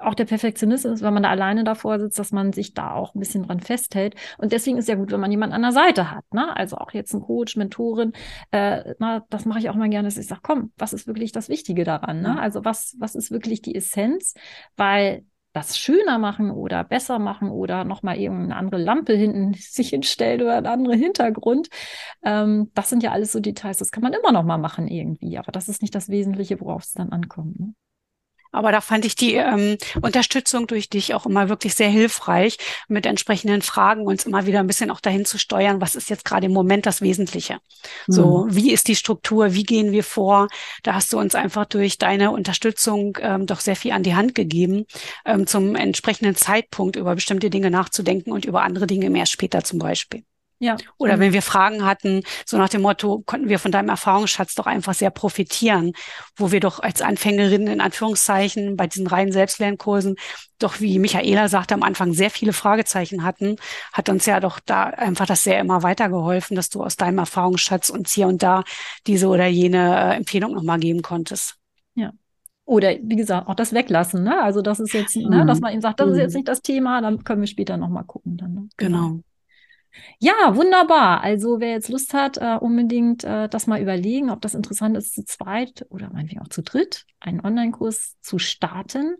auch 0.00 0.14
der 0.14 0.24
Perfektionismus, 0.24 1.02
wenn 1.02 1.14
man 1.14 1.22
da 1.22 1.30
alleine 1.30 1.64
davor 1.64 1.98
sitzt, 1.98 2.18
dass 2.18 2.32
man 2.32 2.52
sich 2.52 2.74
da 2.74 2.92
auch 2.92 3.14
ein 3.14 3.20
bisschen 3.20 3.44
dran 3.44 3.60
festhält. 3.60 4.14
Und 4.38 4.52
deswegen 4.52 4.78
ist 4.78 4.88
ja 4.88 4.94
gut, 4.94 5.12
wenn 5.12 5.20
man 5.20 5.30
jemanden 5.30 5.54
an 5.54 5.62
der 5.62 5.72
Seite 5.72 6.10
hat. 6.10 6.24
Ne? 6.32 6.56
Also 6.56 6.76
auch 6.76 6.92
jetzt 6.92 7.14
ein 7.14 7.20
Coach, 7.20 7.56
Mentorin. 7.56 8.12
Äh, 8.50 8.94
na, 8.98 9.24
das 9.30 9.44
mache 9.44 9.58
ich 9.58 9.70
auch 9.70 9.74
mal 9.74 9.90
gerne, 9.90 10.08
dass 10.08 10.18
ich 10.18 10.26
sage, 10.26 10.40
komm, 10.42 10.72
was 10.76 10.92
ist 10.92 11.06
wirklich 11.06 11.32
das 11.32 11.48
Wichtige 11.48 11.84
daran? 11.84 12.20
Ne? 12.20 12.38
Also 12.38 12.64
was, 12.64 12.96
was 12.98 13.14
ist 13.14 13.30
wirklich 13.30 13.62
die 13.62 13.74
Essenz? 13.74 14.34
Weil 14.76 15.24
das 15.54 15.78
schöner 15.78 16.18
machen 16.18 16.50
oder 16.50 16.82
besser 16.82 17.20
machen 17.20 17.48
oder 17.48 17.84
nochmal 17.84 18.18
irgendeine 18.18 18.56
andere 18.56 18.82
Lampe 18.82 19.14
hinten 19.14 19.54
sich 19.58 19.90
hinstellt 19.90 20.42
oder 20.42 20.58
ein 20.58 20.66
anderer 20.66 20.96
Hintergrund. 20.96 21.68
Ähm, 22.24 22.70
das 22.74 22.90
sind 22.90 23.02
ja 23.02 23.12
alles 23.12 23.32
so 23.32 23.40
Details, 23.40 23.78
das 23.78 23.92
kann 23.92 24.02
man 24.02 24.12
immer 24.12 24.32
noch 24.32 24.42
mal 24.42 24.58
machen 24.58 24.88
irgendwie, 24.88 25.38
aber 25.38 25.52
das 25.52 25.68
ist 25.68 25.80
nicht 25.80 25.94
das 25.94 26.08
Wesentliche, 26.08 26.60
worauf 26.60 26.82
es 26.82 26.92
dann 26.92 27.10
ankommt. 27.10 27.60
Ne? 27.60 27.74
Aber 28.54 28.72
da 28.72 28.80
fand 28.80 29.04
ich 29.04 29.16
die 29.16 29.34
ähm, 29.34 29.76
Unterstützung 30.00 30.66
durch 30.66 30.88
dich 30.88 31.14
auch 31.14 31.26
immer 31.26 31.48
wirklich 31.48 31.74
sehr 31.74 31.88
hilfreich, 31.88 32.58
mit 32.88 33.06
entsprechenden 33.06 33.62
Fragen 33.62 34.06
uns 34.06 34.24
immer 34.24 34.46
wieder 34.46 34.60
ein 34.60 34.66
bisschen 34.66 34.90
auch 34.90 35.00
dahin 35.00 35.24
zu 35.24 35.38
steuern, 35.38 35.80
was 35.80 35.96
ist 35.96 36.10
jetzt 36.10 36.24
gerade 36.24 36.46
im 36.46 36.52
Moment 36.52 36.86
das 36.86 37.00
Wesentliche. 37.00 37.54
Mhm. 38.06 38.12
So, 38.12 38.46
wie 38.48 38.72
ist 38.72 38.88
die 38.88 38.96
Struktur, 38.96 39.54
wie 39.54 39.64
gehen 39.64 39.92
wir 39.92 40.04
vor? 40.04 40.48
Da 40.82 40.94
hast 40.94 41.12
du 41.12 41.18
uns 41.18 41.34
einfach 41.34 41.66
durch 41.66 41.98
deine 41.98 42.30
Unterstützung 42.30 43.18
ähm, 43.20 43.46
doch 43.46 43.60
sehr 43.60 43.76
viel 43.76 43.92
an 43.92 44.02
die 44.02 44.14
Hand 44.14 44.34
gegeben, 44.34 44.84
ähm, 45.24 45.46
zum 45.46 45.74
entsprechenden 45.74 46.36
Zeitpunkt 46.36 46.96
über 46.96 47.14
bestimmte 47.14 47.50
Dinge 47.50 47.70
nachzudenken 47.70 48.32
und 48.32 48.44
über 48.44 48.62
andere 48.62 48.86
Dinge 48.86 49.10
mehr 49.10 49.26
später 49.26 49.64
zum 49.64 49.78
Beispiel. 49.78 50.22
Ja. 50.60 50.76
Oder 50.98 51.18
wenn 51.18 51.32
wir 51.32 51.42
Fragen 51.42 51.84
hatten, 51.84 52.22
so 52.46 52.56
nach 52.56 52.68
dem 52.68 52.82
Motto, 52.82 53.22
konnten 53.26 53.48
wir 53.48 53.58
von 53.58 53.72
deinem 53.72 53.88
Erfahrungsschatz 53.88 54.54
doch 54.54 54.66
einfach 54.66 54.94
sehr 54.94 55.10
profitieren, 55.10 55.92
wo 56.36 56.52
wir 56.52 56.60
doch 56.60 56.80
als 56.80 57.02
Anfängerinnen 57.02 57.66
in 57.66 57.80
Anführungszeichen 57.80 58.76
bei 58.76 58.86
diesen 58.86 59.06
reinen 59.06 59.32
Selbstlernkursen 59.32 60.16
doch, 60.58 60.80
wie 60.80 60.98
Michaela 60.98 61.48
sagte, 61.48 61.74
am 61.74 61.82
Anfang 61.82 62.12
sehr 62.12 62.30
viele 62.30 62.52
Fragezeichen 62.52 63.24
hatten, 63.24 63.56
hat 63.92 64.08
uns 64.08 64.24
ja 64.24 64.40
doch 64.40 64.60
da 64.60 64.84
einfach 64.84 65.26
das 65.26 65.44
sehr 65.44 65.60
immer 65.60 65.82
weitergeholfen, 65.82 66.56
dass 66.56 66.70
du 66.70 66.82
aus 66.82 66.96
deinem 66.96 67.18
Erfahrungsschatz 67.18 67.90
uns 67.90 68.12
hier 68.12 68.28
und 68.28 68.42
da 68.42 68.62
diese 69.06 69.28
oder 69.28 69.46
jene 69.46 70.12
äh, 70.12 70.16
Empfehlung 70.16 70.54
nochmal 70.54 70.78
geben 70.78 71.02
konntest. 71.02 71.56
Ja, 71.94 72.12
oder 72.64 72.94
wie 73.02 73.16
gesagt, 73.16 73.48
auch 73.48 73.54
das 73.54 73.72
weglassen. 73.72 74.24
Ne? 74.24 74.42
Also 74.42 74.62
das 74.62 74.80
ist 74.80 74.94
jetzt, 74.94 75.16
mhm. 75.16 75.28
ne, 75.28 75.46
dass 75.46 75.60
man 75.60 75.74
ihm 75.74 75.80
sagt, 75.80 76.00
das 76.00 76.10
ist 76.10 76.18
jetzt 76.18 76.32
mhm. 76.32 76.38
nicht 76.38 76.48
das 76.48 76.62
Thema, 76.62 77.00
dann 77.00 77.24
können 77.24 77.42
wir 77.42 77.46
später 77.48 77.76
nochmal 77.76 78.04
gucken. 78.04 78.36
Dann, 78.36 78.54
ne? 78.54 78.68
Genau. 78.76 79.20
Ja, 80.18 80.56
wunderbar. 80.56 81.22
Also 81.22 81.60
wer 81.60 81.70
jetzt 81.70 81.88
Lust 81.88 82.14
hat, 82.14 82.38
uh, 82.40 82.58
unbedingt 82.64 83.24
uh, 83.24 83.46
das 83.48 83.66
mal 83.66 83.80
überlegen, 83.80 84.30
ob 84.30 84.40
das 84.40 84.54
interessant 84.54 84.96
ist, 84.96 85.14
zu 85.14 85.24
zweit 85.24 85.86
oder 85.90 86.10
meinetwegen 86.10 86.40
auch 86.42 86.48
zu 86.48 86.62
dritt, 86.62 87.04
einen 87.20 87.40
Online-Kurs 87.40 88.16
zu 88.20 88.38
starten. 88.38 89.16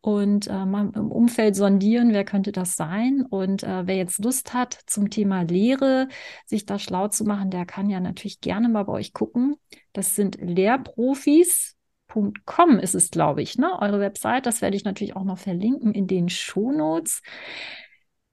und 0.00 0.46
äh, 0.48 0.64
mal 0.66 0.90
im 0.94 1.10
Umfeld 1.10 1.56
sondieren, 1.56 2.12
wer 2.12 2.24
könnte 2.24 2.52
das 2.52 2.76
sein. 2.76 3.24
Und 3.28 3.62
äh, 3.64 3.86
wer 3.86 3.96
jetzt 3.96 4.22
Lust 4.24 4.54
hat 4.54 4.78
zum 4.86 5.10
Thema 5.10 5.42
Lehre, 5.42 6.08
sich 6.46 6.64
da 6.66 6.78
schlau 6.78 7.08
zu 7.08 7.24
machen, 7.24 7.50
der 7.50 7.66
kann 7.66 7.90
ja 7.90 7.98
natürlich 8.00 8.40
gerne 8.40 8.68
mal 8.68 8.84
bei 8.84 8.92
euch 8.92 9.12
gucken. 9.12 9.56
Das 9.92 10.14
sind 10.14 10.38
Lehrprofis.com 10.40 12.78
ist 12.80 12.94
es, 12.94 13.10
glaube 13.10 13.42
ich, 13.42 13.58
ne? 13.58 13.70
Eure 13.80 13.98
Website. 14.00 14.46
Das 14.46 14.62
werde 14.62 14.76
ich 14.76 14.84
natürlich 14.84 15.16
auch 15.16 15.24
noch 15.24 15.38
verlinken 15.38 15.92
in 15.92 16.06
den 16.06 16.28
Shownotes. 16.28 17.22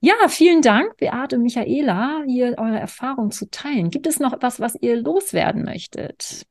Ja, 0.04 0.28
vielen 0.28 0.60
Dank, 0.60 0.98
Beate 0.98 1.36
und 1.36 1.44
Michaela, 1.44 2.24
hier 2.26 2.56
eure 2.58 2.78
Erfahrung 2.78 3.30
zu 3.30 3.50
teilen. 3.50 3.88
Gibt 3.88 4.06
es 4.06 4.20
noch 4.20 4.34
etwas, 4.34 4.60
was 4.60 4.74
ihr 4.74 5.00
loswerden 5.00 5.64
möchtet? 5.64 6.46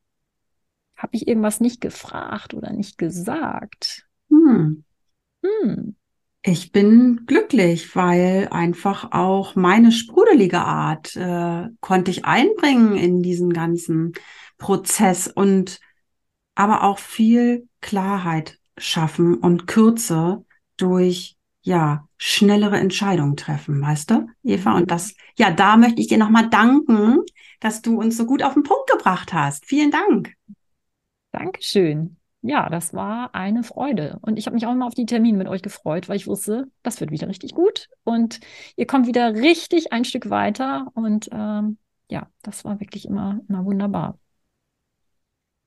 Habe 0.97 1.15
ich 1.15 1.27
irgendwas 1.27 1.59
nicht 1.59 1.79
gefragt 1.79 2.55
oder 2.55 2.73
nicht 2.73 2.97
gesagt? 2.97 4.07
Hm. 4.31 4.83
Hm. 5.43 5.95
Ich 6.41 6.71
bin 6.71 7.27
glücklich, 7.27 7.95
weil 7.95 8.47
einfach 8.49 9.11
auch 9.11 9.53
meine 9.53 9.91
sprudelige 9.91 10.61
Art 10.61 11.15
äh, 11.15 11.67
konnte 11.79 12.09
ich 12.09 12.25
einbringen 12.25 12.95
in 12.95 13.21
diesen 13.21 13.53
ganzen 13.53 14.13
Prozess 14.57 15.27
und 15.27 15.79
aber 16.55 16.81
auch 16.81 16.97
viel 16.97 17.67
Klarheit 17.81 18.57
schaffen 18.79 19.35
und 19.35 19.67
Kürze 19.67 20.43
durch 20.75 21.37
ja 21.63 22.07
schnellere 22.17 22.77
Entscheidungen 22.77 23.35
treffen, 23.35 23.81
weißt 23.81 24.11
du, 24.11 24.27
Eva? 24.43 24.75
Und 24.75 24.91
das, 24.91 25.15
ja, 25.37 25.51
da 25.51 25.75
möchte 25.77 26.01
ich 26.01 26.07
dir 26.07 26.17
nochmal 26.17 26.49
danken, 26.49 27.19
dass 27.59 27.81
du 27.81 27.99
uns 27.99 28.15
so 28.15 28.25
gut 28.25 28.43
auf 28.43 28.53
den 28.53 28.63
Punkt 28.63 28.89
gebracht 28.89 29.33
hast. 29.33 29.65
Vielen 29.65 29.91
Dank. 29.91 30.33
Dankeschön 31.31 32.17
ja, 32.43 32.69
das 32.69 32.93
war 32.93 33.33
eine 33.33 33.63
Freude. 33.63 34.19
Und 34.21 34.37
ich 34.37 34.45
habe 34.45 34.53
mich 34.53 34.65
auch 34.65 34.73
immer 34.73 34.85
auf 34.85 34.93
die 34.93 35.05
Termine 35.05 35.37
mit 35.37 35.47
euch 35.47 35.61
gefreut, 35.61 36.09
weil 36.09 36.17
ich 36.17 36.27
wusste, 36.27 36.65
das 36.83 36.99
wird 36.99 37.09
wieder 37.09 37.27
richtig 37.29 37.53
gut. 37.53 37.89
Und 38.03 38.41
ihr 38.75 38.85
kommt 38.85 39.07
wieder 39.07 39.33
richtig 39.33 39.93
ein 39.93 40.03
Stück 40.03 40.29
weiter. 40.29 40.87
Und 40.93 41.29
ähm, 41.31 41.77
ja, 42.09 42.27
das 42.41 42.65
war 42.65 42.81
wirklich 42.81 43.05
immer, 43.05 43.39
immer 43.47 43.63
wunderbar. 43.63 44.19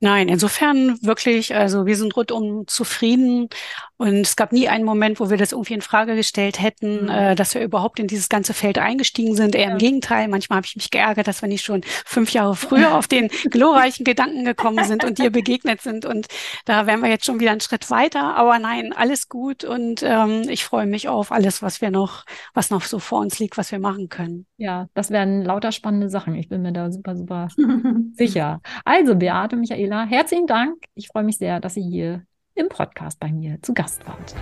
Nein, 0.00 0.28
insofern 0.28 1.02
wirklich, 1.02 1.54
also 1.54 1.86
wir 1.86 1.96
sind 1.96 2.14
rundum 2.14 2.66
zufrieden 2.66 3.48
und 3.96 4.20
es 4.20 4.36
gab 4.36 4.52
nie 4.52 4.68
einen 4.68 4.84
Moment, 4.84 5.20
wo 5.20 5.30
wir 5.30 5.38
das 5.38 5.52
irgendwie 5.52 5.74
in 5.74 5.80
Frage 5.80 6.16
gestellt 6.16 6.60
hätten, 6.60 7.04
mhm. 7.04 7.08
äh, 7.08 7.34
dass 7.34 7.54
wir 7.54 7.62
überhaupt 7.62 7.98
in 7.98 8.06
dieses 8.06 8.28
ganze 8.28 8.52
Feld 8.52 8.78
eingestiegen 8.78 9.34
sind. 9.34 9.54
Eher 9.54 9.72
im 9.72 9.78
Gegenteil, 9.78 10.28
manchmal 10.28 10.58
habe 10.58 10.66
ich 10.66 10.76
mich 10.76 10.90
geärgert, 10.90 11.26
dass 11.26 11.40
wir 11.40 11.48
nicht 11.48 11.64
schon 11.64 11.80
fünf 12.04 12.32
Jahre 12.32 12.54
früher 12.56 12.94
auf 12.94 13.08
den 13.08 13.28
glorreichen 13.50 14.04
Gedanken 14.04 14.44
gekommen 14.44 14.84
sind 14.84 15.04
und 15.04 15.18
dir 15.18 15.30
begegnet 15.30 15.80
sind. 15.80 16.04
Und 16.04 16.26
da 16.66 16.86
wären 16.86 17.00
wir 17.00 17.08
jetzt 17.08 17.24
schon 17.24 17.40
wieder 17.40 17.52
einen 17.52 17.60
Schritt 17.60 17.90
weiter. 17.90 18.36
Aber 18.36 18.58
nein, 18.58 18.92
alles 18.92 19.28
gut 19.28 19.64
und 19.64 20.02
ähm, 20.02 20.42
ich 20.48 20.64
freue 20.64 20.86
mich 20.86 21.08
auf 21.08 21.32
alles, 21.32 21.62
was 21.62 21.80
wir 21.80 21.90
noch, 21.90 22.24
was 22.52 22.70
noch 22.70 22.82
so 22.82 22.98
vor 22.98 23.20
uns 23.20 23.38
liegt, 23.38 23.56
was 23.56 23.72
wir 23.72 23.78
machen 23.78 24.08
können. 24.08 24.46
Ja, 24.58 24.88
das 24.92 25.10
werden 25.10 25.42
lauter 25.42 25.72
spannende 25.72 26.10
Sachen. 26.10 26.34
Ich 26.34 26.48
bin 26.48 26.60
mir 26.60 26.72
da 26.72 26.92
super, 26.92 27.16
super 27.16 27.48
sicher. 28.14 28.60
Also, 28.84 29.14
Beate, 29.14 29.56
Michael, 29.56 29.86
Daniela, 29.86 30.06
herzlichen 30.06 30.46
Dank. 30.46 30.84
Ich 30.94 31.08
freue 31.08 31.22
mich 31.22 31.38
sehr, 31.38 31.60
dass 31.60 31.76
ihr 31.76 31.84
hier 31.84 32.26
im 32.56 32.68
Podcast 32.68 33.20
bei 33.20 33.30
mir 33.30 33.62
zu 33.62 33.74
Gast 33.74 34.06
wart. 34.06 34.34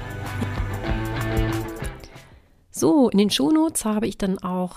So, 2.71 3.09
in 3.09 3.19
den 3.19 3.31
Shownotes 3.31 3.85
habe 3.85 4.07
ich 4.07 4.19
dann 4.19 4.39
auch 4.39 4.77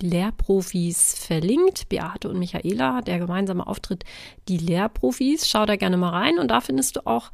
die 0.00 0.06
Lehrprofis 0.06 1.14
verlinkt. 1.14 1.88
Beate 1.88 2.28
und 2.28 2.38
Michaela, 2.38 3.00
der 3.00 3.18
gemeinsame 3.18 3.66
Auftritt 3.66 4.04
Die 4.48 4.58
Lehrprofis. 4.58 5.48
Schau 5.48 5.64
da 5.64 5.76
gerne 5.76 5.96
mal 5.96 6.10
rein 6.10 6.38
und 6.38 6.48
da 6.48 6.60
findest 6.60 6.96
du 6.96 7.06
auch 7.06 7.30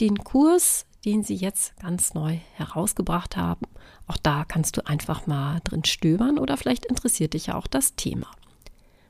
den 0.00 0.18
Kurs, 0.18 0.86
den 1.04 1.22
sie 1.24 1.34
jetzt 1.34 1.76
ganz 1.80 2.14
neu 2.14 2.38
herausgebracht 2.54 3.36
haben. 3.36 3.66
Auch 4.06 4.18
da 4.18 4.44
kannst 4.44 4.76
du 4.76 4.86
einfach 4.86 5.26
mal 5.26 5.60
drin 5.64 5.84
stöbern 5.84 6.38
oder 6.38 6.56
vielleicht 6.56 6.86
interessiert 6.86 7.34
dich 7.34 7.46
ja 7.46 7.56
auch 7.56 7.66
das 7.66 7.96
Thema. 7.96 8.30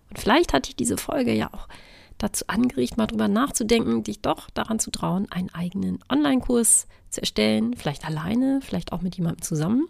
Und 0.08 0.18
vielleicht 0.18 0.52
hat 0.52 0.68
dich 0.68 0.76
diese 0.76 0.96
Folge 0.96 1.32
ja 1.32 1.52
auch 1.52 1.68
dazu 2.18 2.44
angeregt, 2.48 2.96
mal 2.96 3.06
drüber 3.06 3.28
nachzudenken, 3.28 4.02
dich 4.02 4.20
doch 4.20 4.50
daran 4.50 4.78
zu 4.78 4.90
trauen, 4.90 5.30
einen 5.30 5.52
eigenen 5.52 5.98
Online-Kurs 6.10 6.86
zu 7.10 7.20
erstellen, 7.20 7.74
vielleicht 7.74 8.06
alleine, 8.06 8.60
vielleicht 8.62 8.92
auch 8.92 9.02
mit 9.02 9.16
jemandem 9.16 9.42
zusammen. 9.42 9.88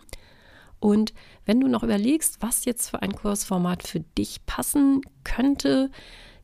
Und 0.81 1.15
wenn 1.45 1.61
du 1.61 1.69
noch 1.69 1.83
überlegst, 1.83 2.43
was 2.43 2.65
jetzt 2.65 2.91
für 2.91 3.03
ein 3.03 3.15
Kursformat 3.15 3.87
für 3.87 4.01
dich 4.01 4.45
passen 4.47 5.01
könnte, 5.25 5.91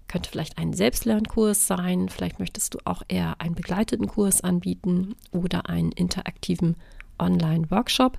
könnte 0.08 0.30
vielleicht 0.30 0.58
ein 0.58 0.72
Selbstlernkurs 0.72 1.66
sein, 1.66 2.08
vielleicht 2.08 2.38
möchtest 2.38 2.74
du 2.74 2.78
auch 2.84 3.02
eher 3.08 3.40
einen 3.40 3.54
begleiteten 3.54 4.08
Kurs 4.08 4.42
anbieten 4.42 5.14
oder 5.30 5.68
einen 5.68 5.92
interaktiven 5.92 6.76
Online-Workshop, 7.18 8.18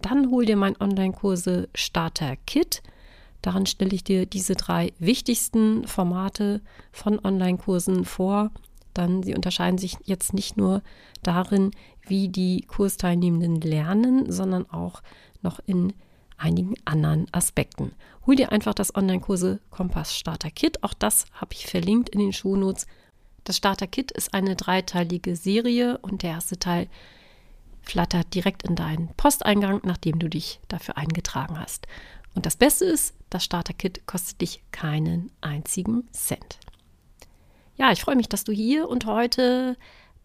dann 0.00 0.30
hol 0.30 0.44
dir 0.44 0.56
mein 0.56 0.80
Online-Kurse 0.80 1.68
Starter 1.74 2.36
Kit. 3.42 3.46
Darin 3.46 3.66
stelle 3.66 3.94
ich 3.94 4.04
dir 4.04 4.26
diese 4.26 4.54
drei 4.54 4.92
wichtigsten 4.98 5.86
Formate 5.86 6.60
von 6.92 7.18
Online-Kursen 7.22 8.04
vor. 8.04 8.50
Dann, 8.94 9.22
sie 9.22 9.34
unterscheiden 9.34 9.78
sich 9.78 9.96
jetzt 10.04 10.34
nicht 10.34 10.56
nur 10.56 10.82
darin, 11.22 11.70
wie 12.06 12.28
die 12.28 12.62
Kursteilnehmenden 12.62 13.60
lernen, 13.60 14.30
sondern 14.30 14.68
auch 14.70 15.02
noch 15.42 15.60
in 15.66 15.92
einigen 16.36 16.74
anderen 16.84 17.26
Aspekten. 17.32 17.92
Hol 18.26 18.36
dir 18.36 18.52
einfach 18.52 18.74
das 18.74 18.94
Online-Kurse 18.94 19.60
Kompass 19.70 20.16
Starter 20.16 20.50
Kit. 20.50 20.82
Auch 20.82 20.94
das 20.94 21.26
habe 21.34 21.54
ich 21.54 21.66
verlinkt 21.66 22.10
in 22.10 22.18
den 22.18 22.32
Shownotes. 22.32 22.86
Das 23.44 23.56
Starter 23.56 23.86
Kit 23.86 24.10
ist 24.12 24.34
eine 24.34 24.56
dreiteilige 24.56 25.36
Serie 25.36 25.98
und 25.98 26.22
der 26.22 26.30
erste 26.30 26.58
Teil 26.58 26.88
flattert 27.82 28.34
direkt 28.34 28.62
in 28.62 28.76
deinen 28.76 29.08
Posteingang, 29.16 29.80
nachdem 29.84 30.18
du 30.18 30.28
dich 30.28 30.60
dafür 30.68 30.96
eingetragen 30.96 31.58
hast. 31.58 31.86
Und 32.34 32.46
das 32.46 32.56
Beste 32.56 32.84
ist, 32.84 33.14
das 33.34 33.44
Starter-Kit 33.44 34.06
kostet 34.06 34.40
dich 34.40 34.62
keinen 34.70 35.30
einzigen 35.40 36.08
Cent. 36.12 36.58
Ja, 37.76 37.90
ich 37.92 38.02
freue 38.02 38.16
mich, 38.16 38.28
dass 38.28 38.44
du 38.44 38.52
hier 38.52 38.88
und 38.88 39.06
heute 39.06 39.76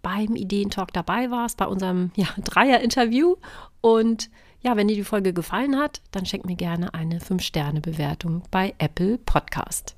beim 0.02 0.36
Ideentalk 0.36 0.94
dabei 0.94 1.32
warst, 1.32 1.58
bei 1.58 1.66
unserem 1.66 2.12
ja, 2.16 2.28
Dreier-Interview. 2.38 3.36
Und 3.82 4.30
ja, 4.62 4.76
wenn 4.76 4.88
dir 4.88 4.96
die 4.96 5.04
Folge 5.04 5.34
gefallen 5.34 5.78
hat, 5.78 6.02
dann 6.12 6.26
schenk 6.26 6.46
mir 6.46 6.56
gerne 6.56 6.94
eine 6.94 7.20
5-Sterne-Bewertung 7.20 8.44
bei 8.52 8.74
Apple 8.78 9.18
Podcast. 9.18 9.96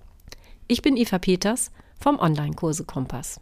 Ich 0.68 0.82
bin 0.82 0.98
Eva 0.98 1.18
Peters 1.18 1.72
vom 2.00 2.20
Online-Kurse 2.20 2.86
Kompass. 2.86 3.42